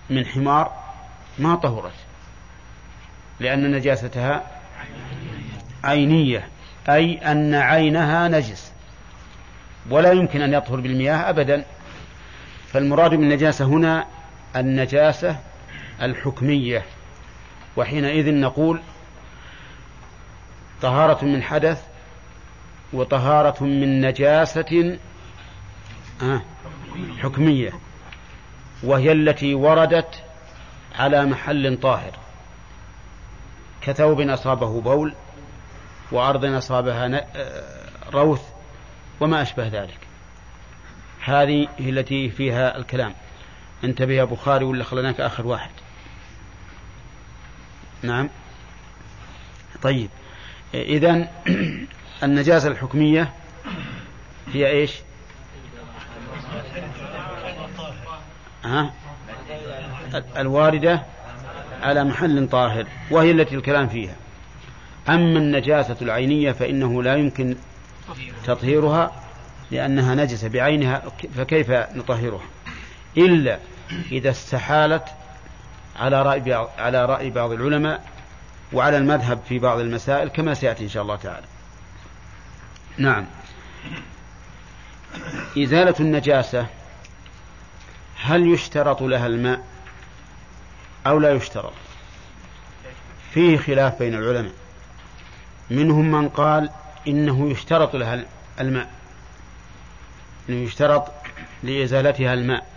من 0.09 0.25
حمار 0.25 0.71
ما 1.39 1.55
طهرت 1.55 1.93
لأن 3.39 3.71
نجاستها 3.71 4.43
عينية 5.83 6.47
أي 6.89 7.17
أن 7.31 7.53
عينها 7.53 8.27
نجس 8.27 8.71
ولا 9.89 10.11
يمكن 10.11 10.41
أن 10.41 10.53
يطهر 10.53 10.79
بالمياه 10.79 11.29
أبدا. 11.29 11.65
فالمراد 12.67 13.11
بالنجاسة 13.11 13.65
هنا 13.65 14.05
النجاسة 14.55 15.39
الحكمية. 16.01 16.85
وحينئذ 17.77 18.33
نقول 18.33 18.81
طهارة 20.81 21.25
من 21.25 21.43
حدث 21.43 21.83
وطهارة 22.93 23.63
من 23.63 24.01
نجاسة 24.01 24.97
آه، 26.21 26.41
حكمية. 27.19 27.73
وهي 28.83 29.11
التي 29.11 29.55
وردت 29.55 30.23
على 30.95 31.25
محل 31.25 31.77
طاهر. 31.81 32.11
كثوب 33.81 34.21
أصابه 34.21 34.81
بول 34.81 35.13
وأرض 36.11 36.45
أصابها 36.45 37.27
آه، 37.35 37.89
روث 38.13 38.41
وما 39.19 39.41
أشبه 39.41 39.67
ذلك. 39.67 39.99
هذه 41.23 41.67
هي 41.77 41.89
التي 41.89 42.29
فيها 42.29 42.77
الكلام. 42.77 43.13
انتبه 43.83 44.13
يا 44.13 44.23
بخاري 44.23 44.65
ولا 44.65 44.83
خلناك 44.83 45.21
آخر 45.21 45.47
واحد. 45.47 45.71
نعم. 48.03 48.29
طيب. 49.81 50.09
إذا 50.73 51.27
النجاسة 52.23 52.67
الحكمية 52.67 53.33
هي 54.53 54.67
إيش؟ 54.69 54.91
ها؟ 58.67 58.93
الواردة 60.37 61.01
على 61.81 62.03
محل 62.03 62.49
طاهر 62.49 62.87
وهي 63.11 63.31
التي 63.31 63.55
الكلام 63.55 63.87
فيها. 63.87 64.15
أما 65.09 65.39
النجاسة 65.39 65.97
العينية 66.01 66.51
فإنه 66.51 67.03
لا 67.03 67.15
يمكن 67.15 67.55
تطهيرها 68.45 69.11
لأنها 69.71 70.15
نجسة 70.15 70.47
بعينها 70.47 71.01
فكيف 71.35 71.71
نطهرها؟ 71.71 72.45
إلا 73.17 73.59
إذا 74.11 74.29
استحالت 74.29 75.03
على 75.95 76.21
رأي 76.21 76.67
على 76.77 77.05
رأي 77.05 77.29
بعض 77.29 77.51
العلماء 77.51 78.03
وعلى 78.73 78.97
المذهب 78.97 79.39
في 79.49 79.59
بعض 79.59 79.79
المسائل 79.79 80.29
كما 80.29 80.53
سيأتي 80.53 80.83
إن 80.83 80.89
شاء 80.89 81.03
الله 81.03 81.15
تعالى. 81.15 81.45
نعم. 82.97 83.25
إزالة 85.57 85.95
النجاسة 85.99 86.67
هل 88.21 88.53
يشترط 88.53 89.01
لها 89.01 89.27
الماء 89.27 89.63
أو 91.07 91.19
لا 91.19 91.31
يشترط؟ 91.31 91.73
فيه 93.33 93.57
خلاف 93.57 93.99
بين 93.99 94.13
العلماء. 94.13 94.53
منهم 95.69 96.11
من 96.11 96.29
قال 96.29 96.69
إنه 97.07 97.51
يشترط 97.51 97.95
لها 97.95 98.25
الماء 98.59 98.89
إنه 100.49 100.57
يشترط 100.63 101.11
لإزالتها 101.63 102.33
الماء. 102.33 102.67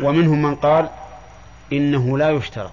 ومنهم 0.00 0.42
من 0.42 0.54
قال 0.54 0.90
إنه 1.72 2.18
لا 2.18 2.30
يشترط 2.30 2.72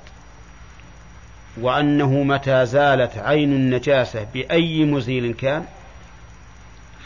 وأنه 1.58 2.24
متى 2.24 2.66
زالت 2.66 3.18
عين 3.18 3.54
النجاسة 3.54 4.28
بأي 4.34 4.86
مزيل 4.86 5.34
كان 5.34 5.66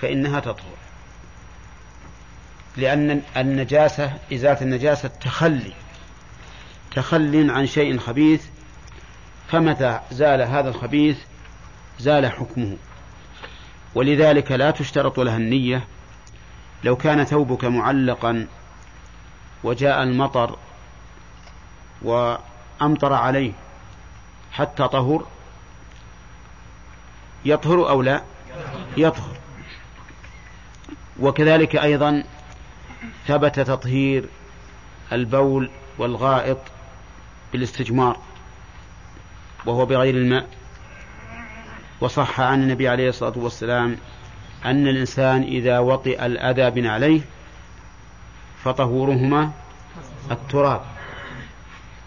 فإنها 0.01 0.39
تطهر. 0.39 0.84
لأن 2.77 3.21
النجاسة 3.37 4.13
إزالة 4.33 4.61
النجاسة 4.61 5.07
تخلي 5.07 5.73
تخل 6.95 7.51
عن 7.51 7.67
شيء 7.67 7.97
خبيث 7.97 8.45
فمتى 9.47 9.99
زال 10.11 10.41
هذا 10.41 10.69
الخبيث 10.69 11.17
زال 11.99 12.31
حكمه. 12.31 12.77
ولذلك 13.95 14.51
لا 14.51 14.71
تشترط 14.71 15.19
لها 15.19 15.37
النية. 15.37 15.83
لو 16.83 16.95
كان 16.95 17.23
ثوبك 17.23 17.65
معلقا 17.65 18.47
وجاء 19.63 20.03
المطر 20.03 20.57
وأمطر 22.01 23.13
عليه 23.13 23.51
حتى 24.51 24.87
طهر 24.87 25.27
يطهر 27.45 27.89
أو 27.89 28.01
لا؟ 28.01 28.21
يطهر. 28.97 29.35
وكذلك 31.19 31.75
أيضا 31.75 32.23
ثبت 33.27 33.59
تطهير 33.59 34.25
البول 35.11 35.69
والغائط 35.97 36.57
بالاستجمار 37.53 38.17
وهو 39.65 39.85
بغير 39.85 40.15
الماء. 40.15 40.47
وصح 42.01 42.39
عن 42.41 42.63
النبي 42.63 42.87
عليه 42.87 43.09
الصلاة 43.09 43.33
والسلام 43.35 43.97
أن 44.65 44.87
الإنسان 44.87 45.43
إذا 45.43 45.79
وطئ 45.79 46.25
الأذى 46.25 46.69
بنعليه 46.69 47.21
فطهورهما 48.63 49.51
التراب. 50.31 50.81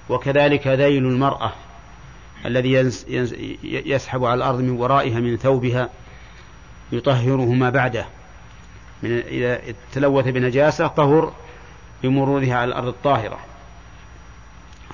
وكذلك 0.08 0.66
ذيل 0.66 1.06
المرأة 1.06 1.52
الذي 2.46 2.72
يسحب 3.62 4.24
على 4.24 4.34
الأرض 4.34 4.60
من 4.60 4.70
ورائها 4.70 5.20
من 5.20 5.36
ثوبها 5.36 5.88
يطهرهما 6.92 7.70
بعده. 7.70 8.06
من 9.02 9.18
إذا 9.18 9.60
تلوث 9.92 10.24
بنجاسة 10.24 10.86
طهر 10.86 11.32
بمرورها 12.02 12.54
على 12.54 12.68
الأرض 12.68 12.86
الطاهرة. 12.86 13.38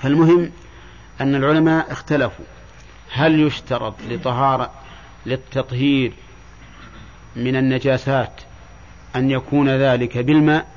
فالمهم 0.01 0.51
أن 1.21 1.35
العلماء 1.35 1.91
اختلفوا. 1.91 2.45
هل 3.11 3.39
يشترط 3.39 3.93
لطهارة 4.09 4.71
للتطهير 5.25 6.13
من 7.35 7.55
النجاسات 7.55 8.41
أن 9.15 9.31
يكون 9.31 9.69
ذلك 9.69 10.17
بالماء 10.17 10.67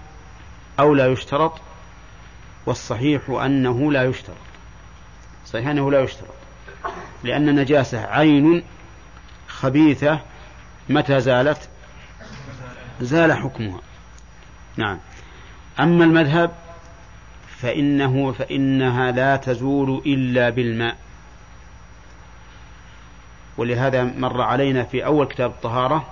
أو 0.81 0.95
لا 0.95 1.07
يشترط؟ 1.07 1.53
والصحيح 2.67 3.31
أنه 3.31 3.93
لا 3.93 4.05
يشترط. 4.05 4.37
صحيح 5.47 5.69
أنه 5.69 5.91
لا 5.91 6.01
يشترط. 6.01 6.35
لأن 7.25 7.49
النجاسة 7.49 8.07
عين 8.07 8.63
خبيثة 9.49 10.21
متى 10.89 11.21
زالت؟ 11.21 11.69
زال 13.01 13.33
حكمها. 13.33 13.81
نعم. 14.77 14.99
أما 15.81 16.05
المذهب 16.05 16.51
فإنه 17.59 18.33
فإنها 18.33 19.11
لا 19.11 19.37
تزول 19.37 20.03
إلا 20.07 20.51
بالماء. 20.51 20.97
ولهذا 23.57 24.05
مر 24.05 24.43
علينا 24.43 24.85
في 24.85 25.05
أول 25.05 25.27
كتاب 25.27 25.51
الطهارة 25.51 26.07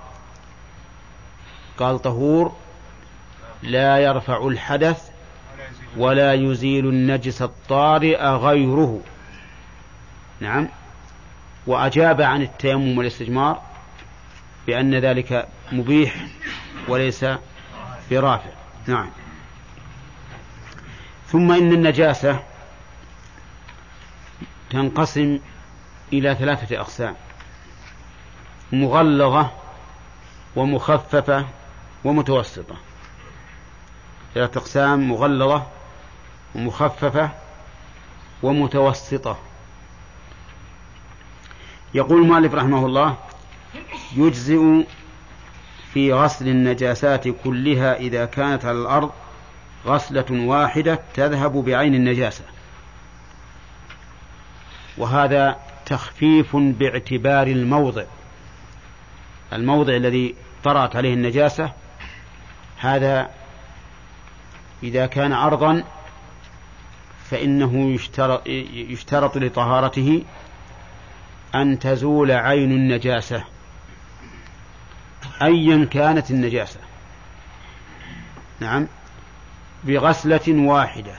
قال 1.78 2.02
طهور 2.02 2.52
لا 3.62 3.98
يرفع 3.98 4.46
الحدث 4.46 5.10
ولا 5.96 6.34
يزيل 6.34 6.86
النجس 6.88 7.42
الطارئ 7.42 8.22
غيره. 8.24 9.00
نعم. 10.40 10.68
وأجاب 11.66 12.20
عن 12.20 12.42
التيمم 12.42 12.98
والاستجمار 12.98 13.65
بأن 14.66 14.94
ذلك 14.94 15.48
مبيح 15.72 16.26
وليس 16.88 17.26
برافع. 18.10 18.50
نعم. 18.86 19.10
ثم 21.26 21.52
إن 21.52 21.72
النجاسة 21.72 22.42
تنقسم 24.70 25.38
إلى 26.12 26.34
ثلاثة 26.34 26.80
أقسام. 26.80 27.14
مغلظة 28.72 29.50
ومخففة 30.56 31.46
ومتوسطة. 32.04 32.76
ثلاثة 34.34 34.60
أقسام 34.60 35.08
مغلظة 35.08 35.66
ومخففة 36.54 37.30
ومتوسطة. 38.42 39.38
يقول 41.94 42.22
المؤلف 42.22 42.54
رحمه 42.54 42.86
الله 42.86 43.16
يجزئ 44.16 44.84
في 45.92 46.12
غسل 46.12 46.48
النجاسات 46.48 47.28
كلها 47.28 47.96
إذا 47.96 48.24
كانت 48.24 48.64
على 48.64 48.78
الأرض 48.78 49.10
غسلة 49.86 50.24
واحدة 50.30 51.00
تذهب 51.14 51.52
بعين 51.52 51.94
النجاسة. 51.94 52.44
وهذا 54.98 55.56
تخفيف 55.86 56.56
باعتبار 56.56 57.46
الموضع. 57.46 58.04
الموضع 59.52 59.96
الذي 59.96 60.34
طرأت 60.64 60.96
عليه 60.96 61.14
النجاسة 61.14 61.72
هذا 62.78 63.30
إذا 64.82 65.06
كان 65.06 65.32
أرضا 65.32 65.84
فإنه 67.30 67.94
يشترط, 67.94 68.46
يشترط 68.72 69.36
لطهارته 69.36 70.22
أن 71.54 71.78
تزول 71.78 72.30
عين 72.30 72.72
النجاسة. 72.72 73.44
أيا 75.42 75.84
كانت 75.84 76.30
النجاسة. 76.30 76.80
نعم. 78.60 78.86
بغسلة 79.84 80.42
واحدة. 80.48 81.18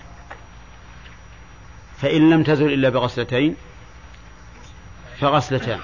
فإن 2.02 2.30
لم 2.30 2.44
تزل 2.44 2.74
إلا 2.74 2.90
بغسلتين 2.90 3.56
فغسلتان. 5.20 5.80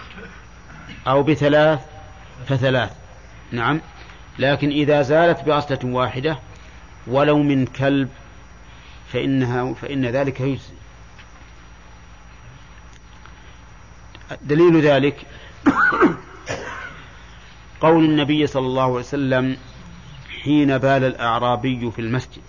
أو 1.08 1.24
بثلاث 1.24 1.80
فثلاث. 2.48 2.92
نعم. 3.52 3.82
لكن 4.40 4.70
إذا 4.70 5.02
زالت 5.02 5.44
بغسلة 5.44 5.80
واحدة 5.84 6.40
ولو 7.08 7.44
من 7.44 7.66
كلب 7.66 8.10
فإنها 9.14 9.74
فإن 9.74 10.06
ذلك 10.06 10.42
يجزي. 10.42 10.74
دليل 14.42 14.82
ذلك 14.82 15.26
قول 17.84 18.06
النبي 18.06 18.48
صلى 18.48 18.66
الله 18.66 18.84
عليه 18.84 18.94
وسلم 18.94 19.58
حين 20.44 20.78
بال 20.78 21.04
الأعرابي 21.04 21.92
في 21.92 22.00
المسجد. 22.00 22.42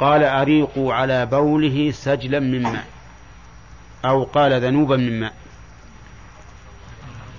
قال 0.00 0.24
أريقوا 0.24 0.94
على 0.94 1.26
بوله 1.26 1.90
سجلا 1.90 2.40
من 2.40 2.62
ماء 2.62 2.86
أو 4.04 4.24
قال 4.24 4.64
ذنوبا 4.64 4.96
من 4.96 5.20
ماء. 5.20 5.34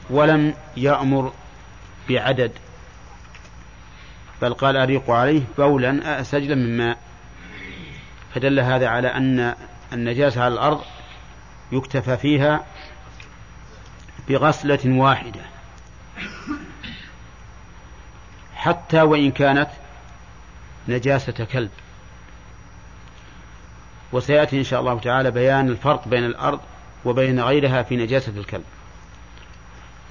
ولم 0.09 0.53
يأمر 0.77 1.33
بعدد 2.09 2.51
بل 4.41 4.53
قال 4.53 4.77
أريقوا 4.77 5.15
عليه 5.15 5.41
بولا 5.57 6.23
سجلا 6.23 6.55
من 6.55 6.77
ماء. 6.77 6.97
فدل 8.33 8.59
هذا 8.59 8.87
على 8.87 9.07
أن 9.07 9.55
النجاسة 9.93 10.43
على 10.43 10.53
الأرض 10.53 10.81
يكتفى 11.71 12.17
فيها 12.17 12.65
بغسلة 14.29 14.79
واحدة. 14.85 15.54
حتى 18.55 19.01
وإن 19.01 19.31
كانت 19.31 19.69
نجاسة 20.87 21.45
كلب. 21.45 21.69
وسيأتي 24.11 24.59
إن 24.59 24.63
شاء 24.63 24.79
الله 24.79 24.99
تعالى 24.99 25.31
بيان 25.31 25.69
الفرق 25.69 26.07
بين 26.07 26.25
الأرض 26.25 26.59
وبين 27.05 27.39
غيرها 27.39 27.83
في 27.83 27.95
نجاسة 27.95 28.31
الكلب. 28.37 28.63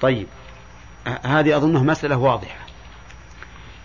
طيب 0.01 0.27
هذه 1.23 1.57
أظنها 1.57 1.83
مسألة 1.83 2.17
واضحة. 2.17 2.65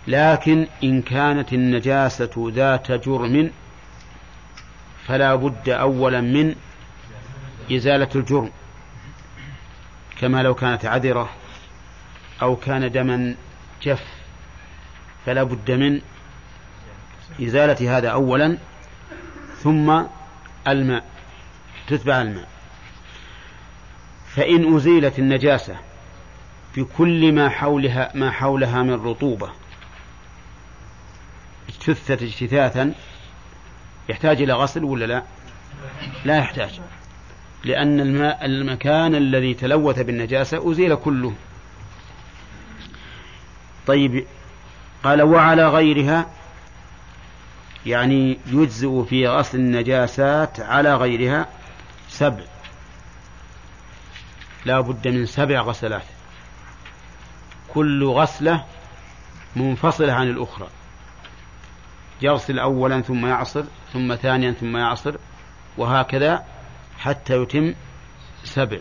لكن 0.07 0.67
إن 0.83 1.01
كانت 1.01 1.53
النجاسة 1.53 2.51
ذات 2.53 2.91
جرم 2.91 3.51
فلا 5.07 5.35
بد 5.35 5.69
أولا 5.69 6.21
من 6.21 6.55
إزالة 7.71 8.09
الجرم. 8.15 8.51
كما 10.19 10.43
لو 10.43 10.53
كانت 10.53 10.85
عذرة 10.85 11.29
أو 12.41 12.55
كان 12.55 12.91
دما 12.91 13.35
جف 13.83 14.03
فلا 15.25 15.43
بد 15.43 15.71
من 15.71 16.01
إزالة 17.41 17.97
هذا 17.97 18.09
أولا 18.09 18.57
ثم 19.63 20.03
الماء 20.67 21.03
تتبع 21.87 22.21
الماء 22.21 22.47
فإن 24.35 24.75
أزيلت 24.75 25.19
النجاسة 25.19 25.75
بكل 26.77 27.31
ما 27.31 27.49
حولها 27.49 28.11
ما 28.15 28.31
حولها 28.31 28.83
من 28.83 28.93
رطوبة 28.93 29.49
اجتثت 31.69 32.21
اجتثاثا 32.21 32.93
يحتاج 34.09 34.41
إلى 34.41 34.53
غسل 34.53 34.83
ولا 34.83 35.05
لا؟ 35.05 35.23
لا 36.25 36.37
يحتاج 36.37 36.81
لأن 37.63 37.99
الماء 37.99 38.45
المكان 38.45 39.15
الذي 39.15 39.53
تلوث 39.53 39.99
بالنجاسة 39.99 40.71
أزيل 40.71 40.95
كله 40.95 41.33
طيب 43.87 44.25
قال 45.03 45.21
وعلى 45.21 45.67
غيرها 45.67 46.25
يعني 47.85 48.39
يجزئ 48.47 49.03
في 49.03 49.27
غسل 49.27 49.57
النجاسات 49.57 50.59
على 50.59 50.95
غيرها 50.95 51.47
سبع. 52.09 52.43
لا 54.65 54.81
بد 54.81 55.07
من 55.07 55.25
سبع 55.25 55.61
غسلات. 55.61 56.05
كل 57.73 58.05
غسلة 58.05 58.65
منفصلة 59.55 60.13
عن 60.13 60.27
الأخرى. 60.27 60.67
يغسل 62.21 62.59
أولا 62.59 63.01
ثم 63.01 63.25
يعصر 63.25 63.63
ثم 63.93 64.15
ثانيا 64.15 64.51
ثم 64.51 64.77
يعصر 64.77 65.15
وهكذا 65.77 66.45
حتى 66.99 67.41
يتم 67.41 67.73
سبع. 68.43 68.77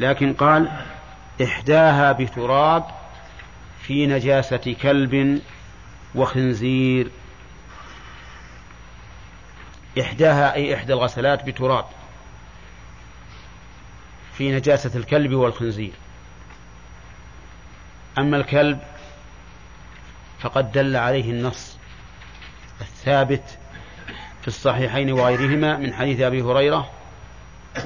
لكن 0.00 0.32
قال 0.32 0.70
إحداها 1.42 2.12
بتراب 2.12 2.84
في 3.86 4.06
نجاسة 4.06 4.76
كلب 4.82 5.42
وخنزير. 6.14 7.10
إحداها 10.00 10.54
أي 10.54 10.74
إحدى 10.74 10.92
الغسلات 10.92 11.44
بتراب 11.44 11.84
في 14.32 14.52
نجاسة 14.52 14.98
الكلب 14.98 15.32
والخنزير. 15.34 15.92
أما 18.18 18.36
الكلب 18.36 18.78
فقد 20.40 20.72
دل 20.72 20.96
عليه 20.96 21.30
النص 21.30 21.76
الثابت 22.80 23.58
في 24.40 24.48
الصحيحين 24.48 25.12
وغيرهما 25.12 25.76
من 25.76 25.94
حديث 25.94 26.20
أبي 26.20 26.42
هريرة 26.42 26.90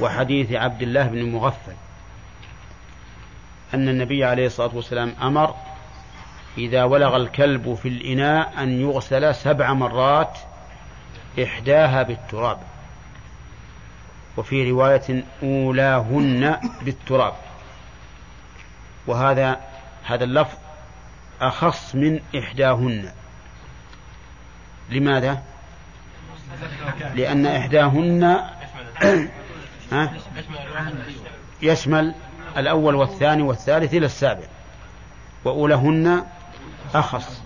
وحديث 0.00 0.52
عبد 0.52 0.82
الله 0.82 1.02
بن 1.06 1.18
المغفل 1.18 1.72
أن 3.74 3.88
النبي 3.88 4.24
عليه 4.24 4.46
الصلاة 4.46 4.76
والسلام 4.76 5.14
أمر 5.22 5.54
إذا 6.58 6.84
ولغ 6.84 7.16
الكلب 7.16 7.74
في 7.74 7.88
الإناء 7.88 8.52
أن 8.62 8.80
يغسل 8.80 9.34
سبع 9.34 9.72
مرات 9.72 10.38
إحداها 11.42 12.02
بالتراب. 12.02 12.58
وفي 14.36 14.70
رواية 14.70 15.24
أولاهن 15.42 16.56
بالتراب. 16.82 17.34
وهذا 19.06 19.60
هذا 20.04 20.24
اللفظ 20.24 20.58
أخص 21.40 21.94
من 21.94 22.20
إحداهن. 22.38 23.12
لماذا؟ 24.90 25.42
لأن 27.14 27.46
إحداهن 27.46 28.44
يشمل 31.62 32.14
الأول 32.56 32.94
والثاني 32.94 33.42
والثالث 33.42 33.94
إلى 33.94 34.06
السابع. 34.06 34.44
وأولهن 35.44 36.24
أخص. 36.94 37.42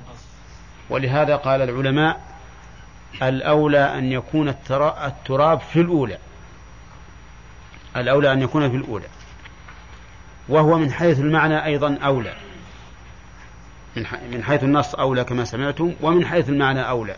ولهذا 0.91 1.37
قال 1.37 1.63
العلماء 1.63 2.21
الأولى 3.23 3.99
أن 3.99 4.13
يكون 4.13 4.49
التراب 4.49 5.61
في 5.61 5.81
الأولى. 5.81 6.19
الأولى 7.97 8.33
أن 8.33 8.43
يكون 8.43 8.71
في 8.71 8.77
الأولى. 8.77 9.07
وهو 10.49 10.79
من 10.79 10.93
حيث 10.93 11.19
المعنى 11.19 11.65
أيضا 11.65 11.99
أولى. 12.05 12.35
من 14.33 14.45
حيث 14.45 14.65
النص 14.65 14.95
أولى 14.95 15.25
كما 15.25 15.45
سمعتم 15.45 15.95
ومن 16.01 16.27
حيث 16.27 16.49
المعنى 16.49 16.89
أولى. 16.89 17.17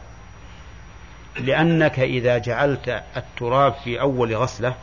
لأنك 1.41 1.99
إذا 1.99 2.39
جعلت 2.39 3.03
التراب 3.17 3.75
في 3.85 4.01
أول 4.01 4.35
غسلة 4.35 4.75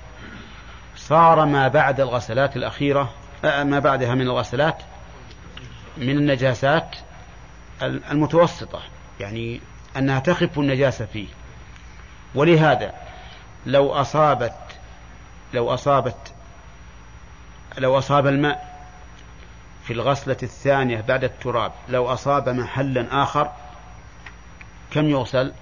صار 0.96 1.46
ما 1.46 1.68
بعد 1.68 2.00
الغسلات 2.00 2.56
الأخيرة 2.56 3.12
ما 3.44 3.80
بعدها 3.80 4.16
من 4.16 4.22
الغسلات 4.22 4.78
من 5.98 6.10
النجاسات 6.10 6.96
المتوسطة 7.84 8.82
يعني 9.20 9.62
أنها 9.98 10.20
تخف 10.20 10.60
النجاسة 10.60 11.06
فيه. 11.06 11.28
ولهذا 12.36 12.94
لو 13.66 13.92
أصابت 13.92 14.54
لو 15.54 15.74
أصابت 15.74 16.34
لو 17.78 17.98
أصاب 17.98 18.28
الماء 18.28 18.72
في 19.84 19.94
الغسلة 19.94 20.38
الثانية 20.44 21.02
بعد 21.02 21.24
التراب 21.24 21.72
لو 21.90 22.14
أصاب 22.14 22.50
محلا 22.50 23.24
آخر 23.24 23.52
كم 24.92 25.10
يغسل؟ 25.10 25.54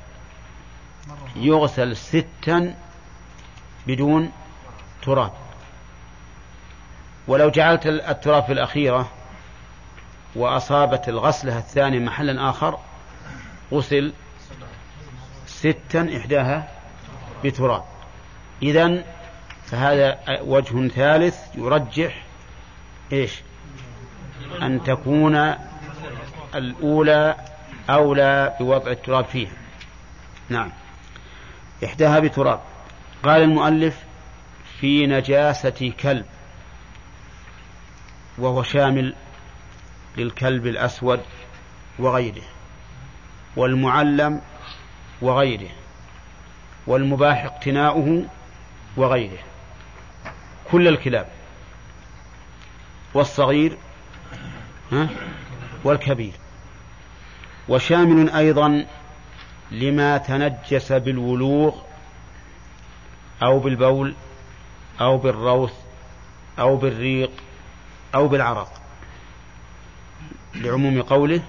يغسل 1.36 1.98
ستا 1.98 2.76
بدون 3.88 4.32
تراب. 5.02 5.32
ولو 7.28 7.50
جعلت 7.50 7.88
التراب 7.88 8.44
في 8.44 8.54
الأخيرة 8.54 9.12
وأصابت 10.36 11.10
الغسلة 11.10 11.58
الثانية 11.58 12.00
محلا 12.00 12.50
آخر 12.50 12.80
غسل 13.74 14.14
ستا 15.46 16.18
إحداها 16.18 16.68
بتراب. 17.44 17.84
إذن 18.64 19.04
فهذا 19.66 20.20
وجه 20.42 20.88
ثالث 20.88 21.38
يرجح 21.56 22.24
إيش؟ 23.14 23.42
أن 24.62 24.84
تكون 24.84 25.56
الأولى 26.56 27.36
أولى 27.90 28.56
بوضع 28.60 28.92
التراب 28.92 29.26
فيها. 29.26 29.52
نعم. 30.50 30.72
إحداها 31.84 32.20
بتراب. 32.20 32.60
قال 33.24 33.42
المؤلف 33.42 34.04
في 34.80 35.08
نجاسة 35.08 35.94
كلب 36.00 36.26
وهو 38.38 38.64
شامل 38.64 39.16
للكلب 40.18 40.68
الأسود 40.68 41.22
وغيره 42.00 42.44
والمعلم 43.56 44.42
وغيره 45.22 45.70
والمباح 46.88 47.46
اقتناؤه 47.46 48.26
وغيره. 48.98 49.40
كل 50.72 50.88
الكلاب 50.88 51.28
والصغير 53.14 53.78
والكبير. 55.84 56.34
وشامل 57.70 58.30
أيضا 58.30 58.86
لما 59.72 60.18
تنجس 60.18 60.92
بالولوغ 60.92 61.76
أو 63.44 63.60
بالبول 63.60 64.16
أو 65.02 65.18
بالروث 65.18 65.74
أو 66.60 66.78
بالريق 66.78 67.32
أو 68.16 68.28
بالعرق. 68.28 68.79
لعموم 70.56 71.02
قوله 71.02 71.42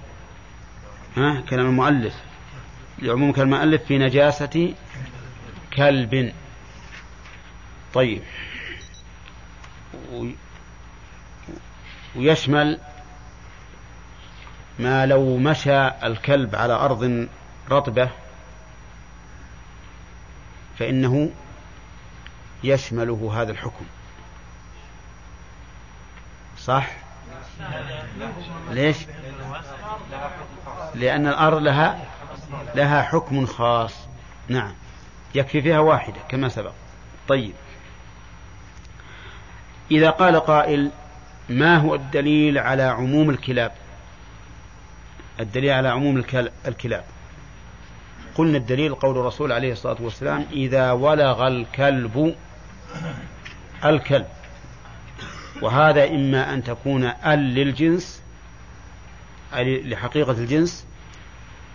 ها 1.17 1.41
كلام 1.49 1.65
المؤلف. 1.65 2.13
لعموم 2.99 3.31
كلام 3.31 3.53
المؤلف 3.53 3.83
في 3.83 3.97
نجاسة 3.97 4.73
كلب. 5.73 6.33
طيب. 7.93 8.21
ويشمل 12.15 12.79
ما 14.79 15.05
لو 15.05 15.37
مشى 15.37 15.87
الكلب 15.87 16.55
على 16.55 16.73
أرض 16.73 17.27
رطبة 17.71 18.09
فإنه 20.79 21.31
يشمله 22.63 23.41
هذا 23.41 23.51
الحكم. 23.51 23.85
صح؟ 26.57 27.00
ليش؟ 28.69 28.97
لأن 30.95 31.27
الأرض 31.27 31.57
لها 31.61 32.05
لها 32.75 33.01
حكم 33.01 33.45
خاص. 33.45 33.93
نعم. 34.47 34.73
يكفي 35.35 35.61
فيها 35.61 35.79
واحدة 35.79 36.17
كما 36.29 36.49
سبق. 36.49 36.71
طيب. 37.27 37.53
إذا 39.91 40.09
قال 40.09 40.39
قائل 40.39 40.91
ما 41.49 41.77
هو 41.77 41.95
الدليل 41.95 42.57
على 42.57 42.83
عموم 42.83 43.29
الكلاب؟ 43.29 43.71
الدليل 45.39 45.71
على 45.71 45.89
عموم 45.89 46.23
الكلاب. 46.67 47.03
قلنا 48.35 48.57
الدليل 48.57 48.95
قول 48.95 49.17
الرسول 49.17 49.51
عليه 49.51 49.71
الصلاة 49.71 49.97
والسلام 49.99 50.45
إذا 50.51 50.91
ولغ 50.91 51.47
الكلب 51.47 52.35
الكلب. 53.85 54.27
وهذا 55.61 56.07
إما 56.07 56.53
أن 56.53 56.63
تكون 56.63 57.03
ال 57.03 57.39
للجنس 57.39 58.21
أي 59.55 59.81
لحقيقة 59.83 60.31
الجنس 60.31 60.85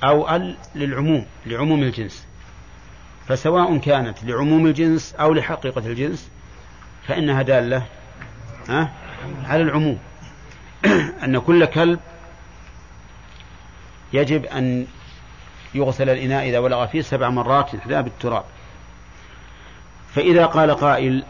أو 0.04 0.36
ال 0.36 0.56
للعموم 0.74 1.26
لعموم 1.46 1.82
الجنس. 1.82 2.26
فسواء 3.28 3.78
كانت 3.78 4.24
لعموم 4.24 4.66
الجنس 4.66 5.14
أو 5.14 5.32
لحقيقة 5.32 5.86
الجنس 5.86 6.30
فإنها 7.06 7.42
دالة 7.42 7.86
على 9.44 9.62
العموم. 9.62 9.98
أن 11.24 11.38
كل 11.38 11.64
كلب 11.64 12.00
يجب 14.12 14.44
أن 14.44 14.86
يغسل 15.74 16.10
الإناء 16.10 16.48
إذا 16.48 16.58
ولغ 16.58 16.86
فيه 16.86 17.02
سبع 17.02 17.30
مرات 17.30 17.74
إحدى 17.74 18.02
بالتراب. 18.02 18.44
فإذا 20.14 20.46
قال 20.46 20.70
قائل 20.70 21.24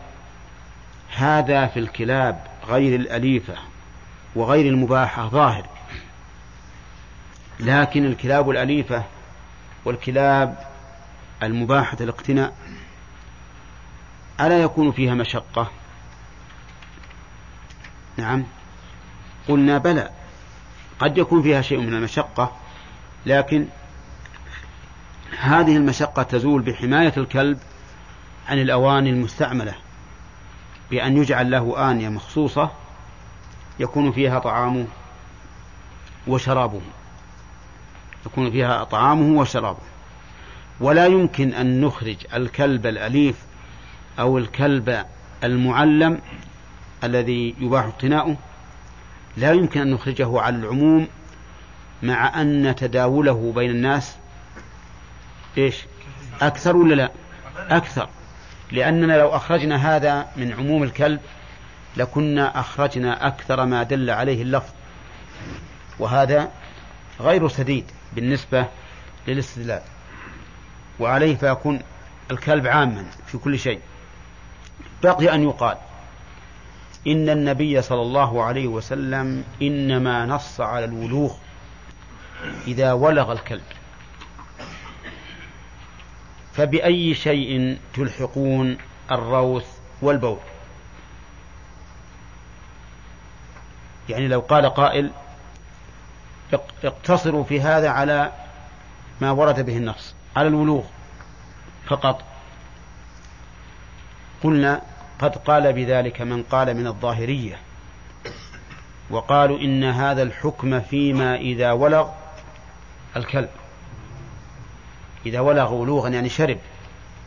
هذا 1.15 1.67
في 1.67 1.79
الكلاب 1.79 2.47
غير 2.69 3.01
الأليفة 3.01 3.55
وغير 4.35 4.67
المباحة 4.67 5.29
ظاهر. 5.29 5.67
لكن 7.61 8.05
الكلاب 8.05 8.51
الأليفة 8.51 9.05
والكلاب 9.85 10.67
المباحة 11.43 11.97
الاقتناء 12.01 12.57
ألا 14.41 14.63
يكون 14.63 14.93
فيها 14.93 15.15
مشقة؟ 15.15 15.71
نعم. 18.17 18.45
قلنا 19.49 19.79
بلى 19.79 20.11
قد 20.99 21.19
يكون 21.19 21.43
فيها 21.43 21.63
شيء 21.63 21.79
من 21.79 21.95
المشقة 21.95 22.53
لكن 23.27 23.67
هذه 25.39 25.77
المشقة 25.77 26.23
تزول 26.23 26.63
بحماية 26.63 27.13
الكلب 27.17 27.59
عن 28.49 28.59
الأواني 28.59 29.11
المستعملة. 29.11 29.75
بأن 30.91 31.17
يجعل 31.17 31.51
له 31.51 31.91
آنية 31.91 32.09
مخصوصة 32.09 32.71
يكون 33.79 34.13
فيها 34.13 34.39
طعامه 34.39 34.87
وشرابه. 36.27 36.81
يكون 38.27 38.51
فيها 38.51 38.85
طعامه 38.85 39.41
وشرابه. 39.41 39.79
ولا 40.81 41.07
يمكن 41.07 41.55
أن 41.55 41.81
نخرج 41.81 42.17
الكلب 42.35 42.87
الأليف 42.87 43.37
أو 44.19 44.39
الكلب 44.39 45.05
المعلم 45.45 46.21
الذي 47.05 47.55
يباح 47.61 47.85
اقتناؤه. 47.85 48.37
لا 49.37 49.53
يمكن 49.53 49.81
أن 49.81 49.91
نخرجه 49.91 50.41
على 50.41 50.57
العموم 50.57 51.09
مع 52.03 52.41
أن 52.41 52.75
تداوله 52.77 53.53
بين 53.55 53.71
الناس. 53.71 54.17
إيش؟ 55.59 55.85
أكثر 56.41 56.77
ولا 56.77 56.95
لا؟ 56.95 57.11
أكثر. 57.59 58.09
لأننا 58.73 59.13
لو 59.13 59.29
أخرجنا 59.29 59.97
هذا 59.97 60.27
من 60.37 60.53
عموم 60.53 60.83
الكلب 60.83 61.21
لكنا 61.97 62.61
أخرجنا 62.61 63.27
أكثر 63.27 63.65
ما 63.65 63.83
دل 63.83 64.11
عليه 64.11 64.43
اللفظ. 64.43 64.73
وهذا 65.99 66.51
غير 67.21 67.49
سديد 67.49 67.85
بالنسبة 68.13 68.67
للاستدلال. 69.29 69.83
وعليه 71.01 71.37
فيكون 71.37 71.83
الكلب 72.31 72.67
عاما 72.67 73.07
في 73.27 73.39
كل 73.39 73.59
شيء. 73.59 73.81
بقي 75.03 75.35
أن 75.35 75.43
يقال 75.43 75.77
إن 77.07 77.29
النبي 77.29 77.83
صلى 77.83 78.03
الله 78.03 78.45
عليه 78.45 78.67
وسلم 78.67 79.45
إنما 79.63 80.27
نص 80.27 80.61
على 80.61 80.85
الولوغ 80.85 81.35
إذا 82.67 82.93
ولغ 82.93 83.33
الكلب. 83.33 83.63
فبأي 86.57 87.15
شيء 87.15 87.79
تلحقون 87.95 88.79
الروث 89.11 89.67
والبول؟ 90.03 90.39
يعني 94.09 94.29
لو 94.29 94.41
قال 94.41 94.67
قائل 94.67 95.11
اقتصروا 96.85 97.45
في 97.45 97.61
هذا 97.61 97.89
على 97.89 98.33
ما 99.21 99.31
ورد 99.31 99.67
به 99.67 99.77
النص 99.77 100.15
على 100.37 100.49
الولوغ 100.49 100.85
فقط. 101.87 102.23
قلنا 104.43 104.83
قد 105.19 105.37
قال 105.37 105.73
بذلك 105.73 106.21
من 106.21 106.43
قال 106.43 106.77
من 106.77 106.87
الظاهرية 106.87 107.59
وقالوا 109.11 109.59
إن 109.59 109.85
هذا 109.85 110.23
الحكم 110.23 110.81
فيما 110.81 111.37
إذا 111.37 111.73
ولغ 111.73 112.09
الكلب. 113.17 113.49
إذا 115.27 115.41
ولغ 115.41 115.73
ولوغا 115.73 116.09
يعني 116.09 116.29
شرب 116.29 116.59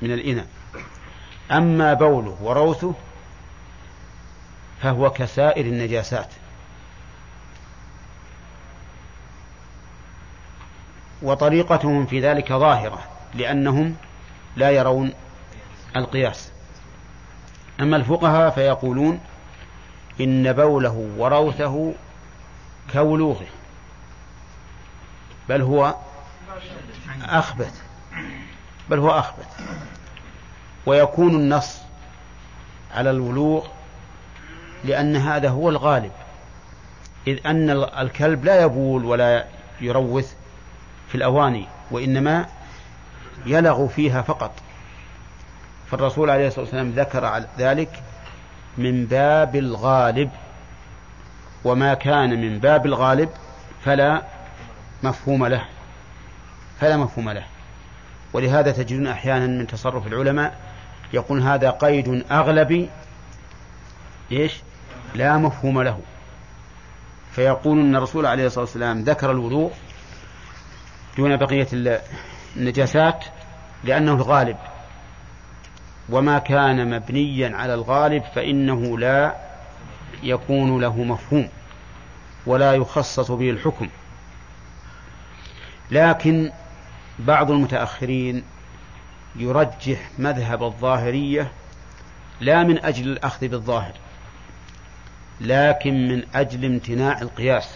من 0.01 0.11
الإناء. 0.11 0.47
أما 1.51 1.93
بوله 1.93 2.37
وروثه 2.41 2.93
فهو 4.81 5.09
كسائر 5.09 5.65
النجاسات. 5.65 6.27
وطريقتهم 11.21 12.05
في 12.05 12.19
ذلك 12.19 12.53
ظاهرة 12.53 12.99
لأنهم 13.33 13.95
لا 14.55 14.71
يرون 14.71 15.13
القياس. 15.95 16.51
أما 17.79 17.95
الفقهاء 17.95 18.49
فيقولون 18.49 19.19
إن 20.21 20.53
بوله 20.53 21.13
وروثه 21.17 21.93
كولوغه 22.93 23.47
بل 25.49 25.61
هو 25.61 25.95
أخبث. 27.23 27.88
بل 28.89 28.99
هو 28.99 29.19
أخبث. 29.19 29.45
ويكون 30.85 31.35
النص 31.35 31.77
على 32.95 33.11
الولوغ 33.11 33.67
لأن 34.83 35.15
هذا 35.15 35.49
هو 35.49 35.69
الغالب. 35.69 36.11
إذ 37.27 37.47
أن 37.47 37.69
الكلب 37.69 38.45
لا 38.45 38.61
يبول 38.61 39.05
ولا 39.05 39.45
يروث 39.81 40.33
في 41.09 41.15
الأواني 41.15 41.67
وإنما 41.91 42.45
يلغ 43.45 43.87
فيها 43.87 44.21
فقط. 44.21 44.51
فالرسول 45.91 46.29
عليه 46.29 46.47
الصلاة 46.47 46.65
والسلام 46.65 46.89
ذكر 46.91 47.43
ذلك 47.57 48.03
من 48.77 49.05
باب 49.05 49.55
الغالب. 49.55 50.29
وما 51.63 51.93
كان 51.93 52.41
من 52.41 52.59
باب 52.59 52.85
الغالب 52.85 53.29
فلا 53.85 54.21
مفهوم 55.03 55.45
له. 55.45 55.65
فلا 56.79 56.97
مفهوم 56.97 57.29
له. 57.29 57.43
ولهذا 58.33 58.71
تجدون 58.71 59.07
أحيانا 59.07 59.47
من 59.47 59.67
تصرف 59.67 60.07
العلماء 60.07 60.57
يقول 61.13 61.41
هذا 61.41 61.69
قيد 61.69 62.25
أغلبي 62.31 62.89
إيش؟ 64.31 64.53
لا 65.15 65.37
مفهوم 65.37 65.81
له. 65.81 65.99
فيقول 67.31 67.79
أن 67.79 67.95
الرسول 67.95 68.25
عليه 68.25 68.45
الصلاة 68.45 68.65
والسلام 68.65 69.01
ذكر 69.01 69.31
الوضوء 69.31 69.71
دون 71.17 71.37
بقية 71.37 71.67
النجاسات 72.57 73.25
لأنه 73.83 74.13
الغالب. 74.13 74.57
وما 76.09 76.39
كان 76.39 76.89
مبنيا 76.89 77.55
على 77.57 77.73
الغالب 77.73 78.23
فإنه 78.35 78.97
لا 78.97 79.35
يكون 80.23 80.81
له 80.81 81.03
مفهوم 81.03 81.49
ولا 82.45 82.73
يخصص 82.73 83.31
به 83.31 83.49
الحكم. 83.49 83.89
لكن 85.91 86.51
بعض 87.19 87.51
المتأخرين 87.51 88.43
يرجح 89.35 90.09
مذهب 90.19 90.63
الظاهرية 90.63 91.51
لا 92.41 92.63
من 92.63 92.85
أجل 92.85 93.07
الأخذ 93.07 93.47
بالظاهر 93.47 93.93
لكن 95.41 96.07
من 96.07 96.23
أجل 96.35 96.65
امتناع 96.65 97.21
القياس. 97.21 97.69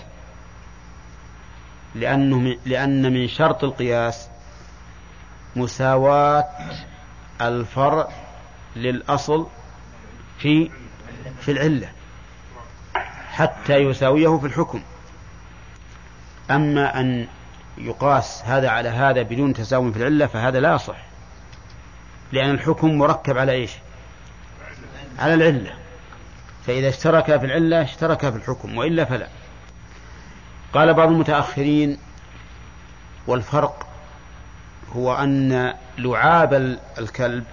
لأنه 1.96 2.58
لأن 2.66 3.14
من 3.14 3.28
شرط 3.28 3.64
القياس 3.64 4.28
مساواة 5.56 6.46
الفرع 7.42 8.10
للأصل 8.76 9.48
في 10.40 10.72
في 11.42 11.52
العلة 11.52 11.92
حتى 13.32 13.74
يساويه 13.74 14.38
في 14.38 14.46
الحكم. 14.46 14.82
أما 16.52 17.00
أن 17.00 17.28
يقاس 17.78 18.42
هذا 18.46 18.70
على 18.70 18.90
هذا 18.90 19.22
بدون 19.22 19.54
تساوي 19.54 19.94
في 19.94 19.98
العلة 19.98 20.28
فهذا 20.28 20.60
لا 20.60 20.74
يصح. 20.74 20.98
لأن 22.32 22.50
الحكم 22.50 22.98
مركب 22.98 23.38
على 23.38 23.52
إيش؟ 23.52 23.72
على 25.20 25.34
العلة. 25.34 25.74
فإذا 26.66 26.90
اشترك 26.90 27.26
في 27.26 27.46
العلة 27.46 27.82
اشترك 27.82 28.20
في 28.20 28.36
الحكم 28.36 28.78
وإلا 28.78 29.06
فلا. 29.06 29.28
قال 30.74 30.94
بعض 30.94 31.08
المتأخرين 31.08 31.98
والفرق 33.28 33.88
هو 34.96 35.16
أن 35.16 35.74
لعاب 35.98 36.54
الكلب 36.98 37.44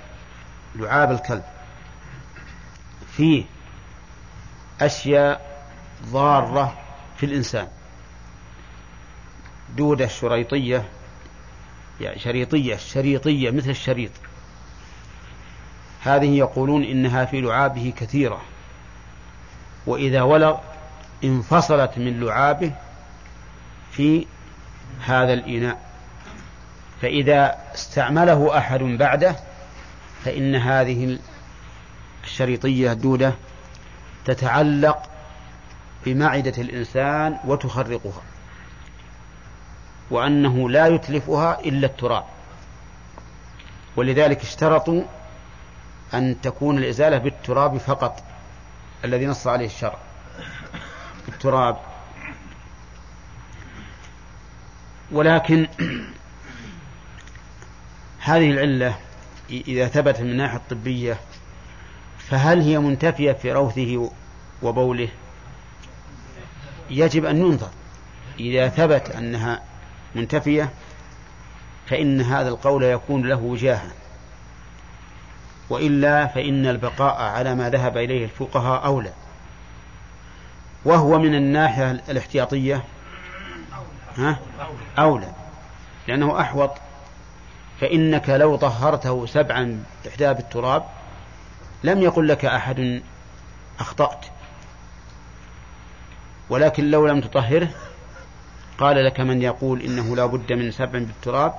لعاب 0.74 1.10
الكلب 1.10 1.42
فيه 3.16 3.44
أشياء 4.80 5.64
ضارة 6.06 6.78
في 7.16 7.26
الإنسان. 7.26 7.68
دودة 9.76 10.06
شريطية 10.06 10.84
يعني 12.00 12.18
شريطية 12.18 12.76
شريطية 12.76 13.50
مثل 13.50 13.70
الشريط. 13.70 14.10
هذه 16.02 16.38
يقولون 16.38 16.84
إنها 16.84 17.24
في 17.24 17.40
لعابه 17.40 17.92
كثيرة. 17.96 18.40
وإذا 19.86 20.22
ولغ 20.22 20.58
انفصلت 21.24 21.98
من 21.98 22.20
لعابه 22.20 22.72
في 23.92 24.26
هذا 25.04 25.32
الإناء. 25.32 25.90
فإذا 27.02 27.58
استعمله 27.74 28.58
أحد 28.58 28.80
بعده 28.80 29.36
فإن 30.24 30.54
هذه 30.54 31.18
الشريطية 32.24 32.92
الدودة 32.92 33.34
تتعلق 34.24 35.10
بمعدة 36.06 36.62
الإنسان 36.62 37.36
وتخرقها. 37.44 38.22
وأنه 40.10 40.70
لا 40.70 40.86
يتلفها 40.86 41.60
إلا 41.60 41.86
التراب. 41.86 42.24
ولذلك 43.96 44.40
اشترطوا 44.40 45.02
أن 46.14 46.40
تكون 46.40 46.78
الإزالة 46.78 47.18
بالتراب 47.18 47.76
فقط 47.76 48.22
الذي 49.04 49.26
نص 49.26 49.46
عليه 49.46 49.66
الشرع. 49.66 49.98
التراب. 51.28 51.76
ولكن 55.12 55.66
هذه 58.20 58.50
العلة 58.50 58.96
إذا 59.50 59.88
ثبت 59.88 60.20
من 60.20 60.30
الناحية 60.30 60.56
الطبية 60.56 61.20
فهل 62.18 62.60
هي 62.60 62.78
منتفية 62.78 63.32
في 63.32 63.52
روثه 63.52 64.10
وبوله؟ 64.62 65.08
يجب 66.90 67.24
أن 67.24 67.36
ينظر. 67.36 67.70
إذا 68.40 68.68
ثبت 68.68 69.10
أنها 69.10 69.69
منتفية 70.14 70.70
فإن 71.86 72.20
هذا 72.20 72.48
القول 72.48 72.82
يكون 72.82 73.28
له 73.28 73.36
وجاهة. 73.36 73.90
وإلا 75.70 76.26
فإن 76.26 76.66
البقاء 76.66 77.22
على 77.22 77.54
ما 77.54 77.70
ذهب 77.70 77.96
إليه 77.96 78.24
الفقهاء 78.24 78.84
أولى. 78.84 79.12
وهو 80.84 81.18
من 81.18 81.34
الناحية 81.34 81.90
الاحتياطية. 81.90 82.84
ها؟ 84.16 84.38
أولى. 84.98 85.32
لأنه 86.08 86.40
أحوط. 86.40 86.70
فإنك 87.80 88.30
لو 88.30 88.56
طهرته 88.56 89.26
سبعا 89.26 89.84
إحدى 90.08 90.34
بالتراب 90.34 90.84
لم 91.84 92.02
يقل 92.02 92.28
لك 92.28 92.44
أحد 92.44 93.02
أخطأت. 93.80 94.26
ولكن 96.50 96.90
لو 96.90 97.06
لم 97.06 97.20
تطهره 97.20 97.68
قال 98.80 99.04
لك 99.04 99.20
من 99.20 99.42
يقول 99.42 99.82
إنه 99.82 100.16
لا 100.16 100.26
بد 100.26 100.52
من 100.52 100.70
سبع 100.70 100.98
بالتراب 100.98 101.54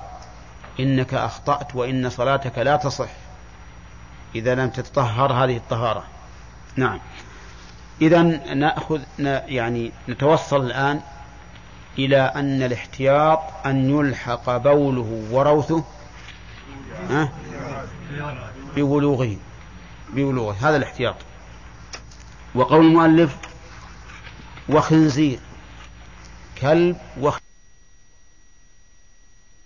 إنك 0.80 1.14
أخطأت 1.14 1.74
وإن 1.76 2.10
صلاتك 2.10 2.58
لا 2.58 2.76
تصح. 2.76 3.08
إذا 4.34 4.54
لم 4.54 4.68
تتطهر 4.68 5.32
هذه 5.32 5.56
الطهارة. 5.56 6.04
نعم. 6.76 7.00
إذا 8.02 8.22
نأخذ 8.54 9.00
يعني 9.18 9.92
نتوصل 10.08 10.66
الآن 10.66 11.00
إلى 11.98 12.20
أن 12.20 12.62
الاحتياط 12.62 13.40
أن 13.66 13.90
يلحق 13.90 14.56
بوله 14.56 15.28
وروثه 15.30 15.84
ببلوغه 18.76 19.36
ببلوغه. 20.10 20.56
هذا 20.60 20.76
الاحتياط. 20.76 21.16
وقول 22.54 22.86
المؤلف 22.86 23.36
وخنزير. 24.68 25.38
كلب 26.62 26.96
وخنزير 27.20 27.41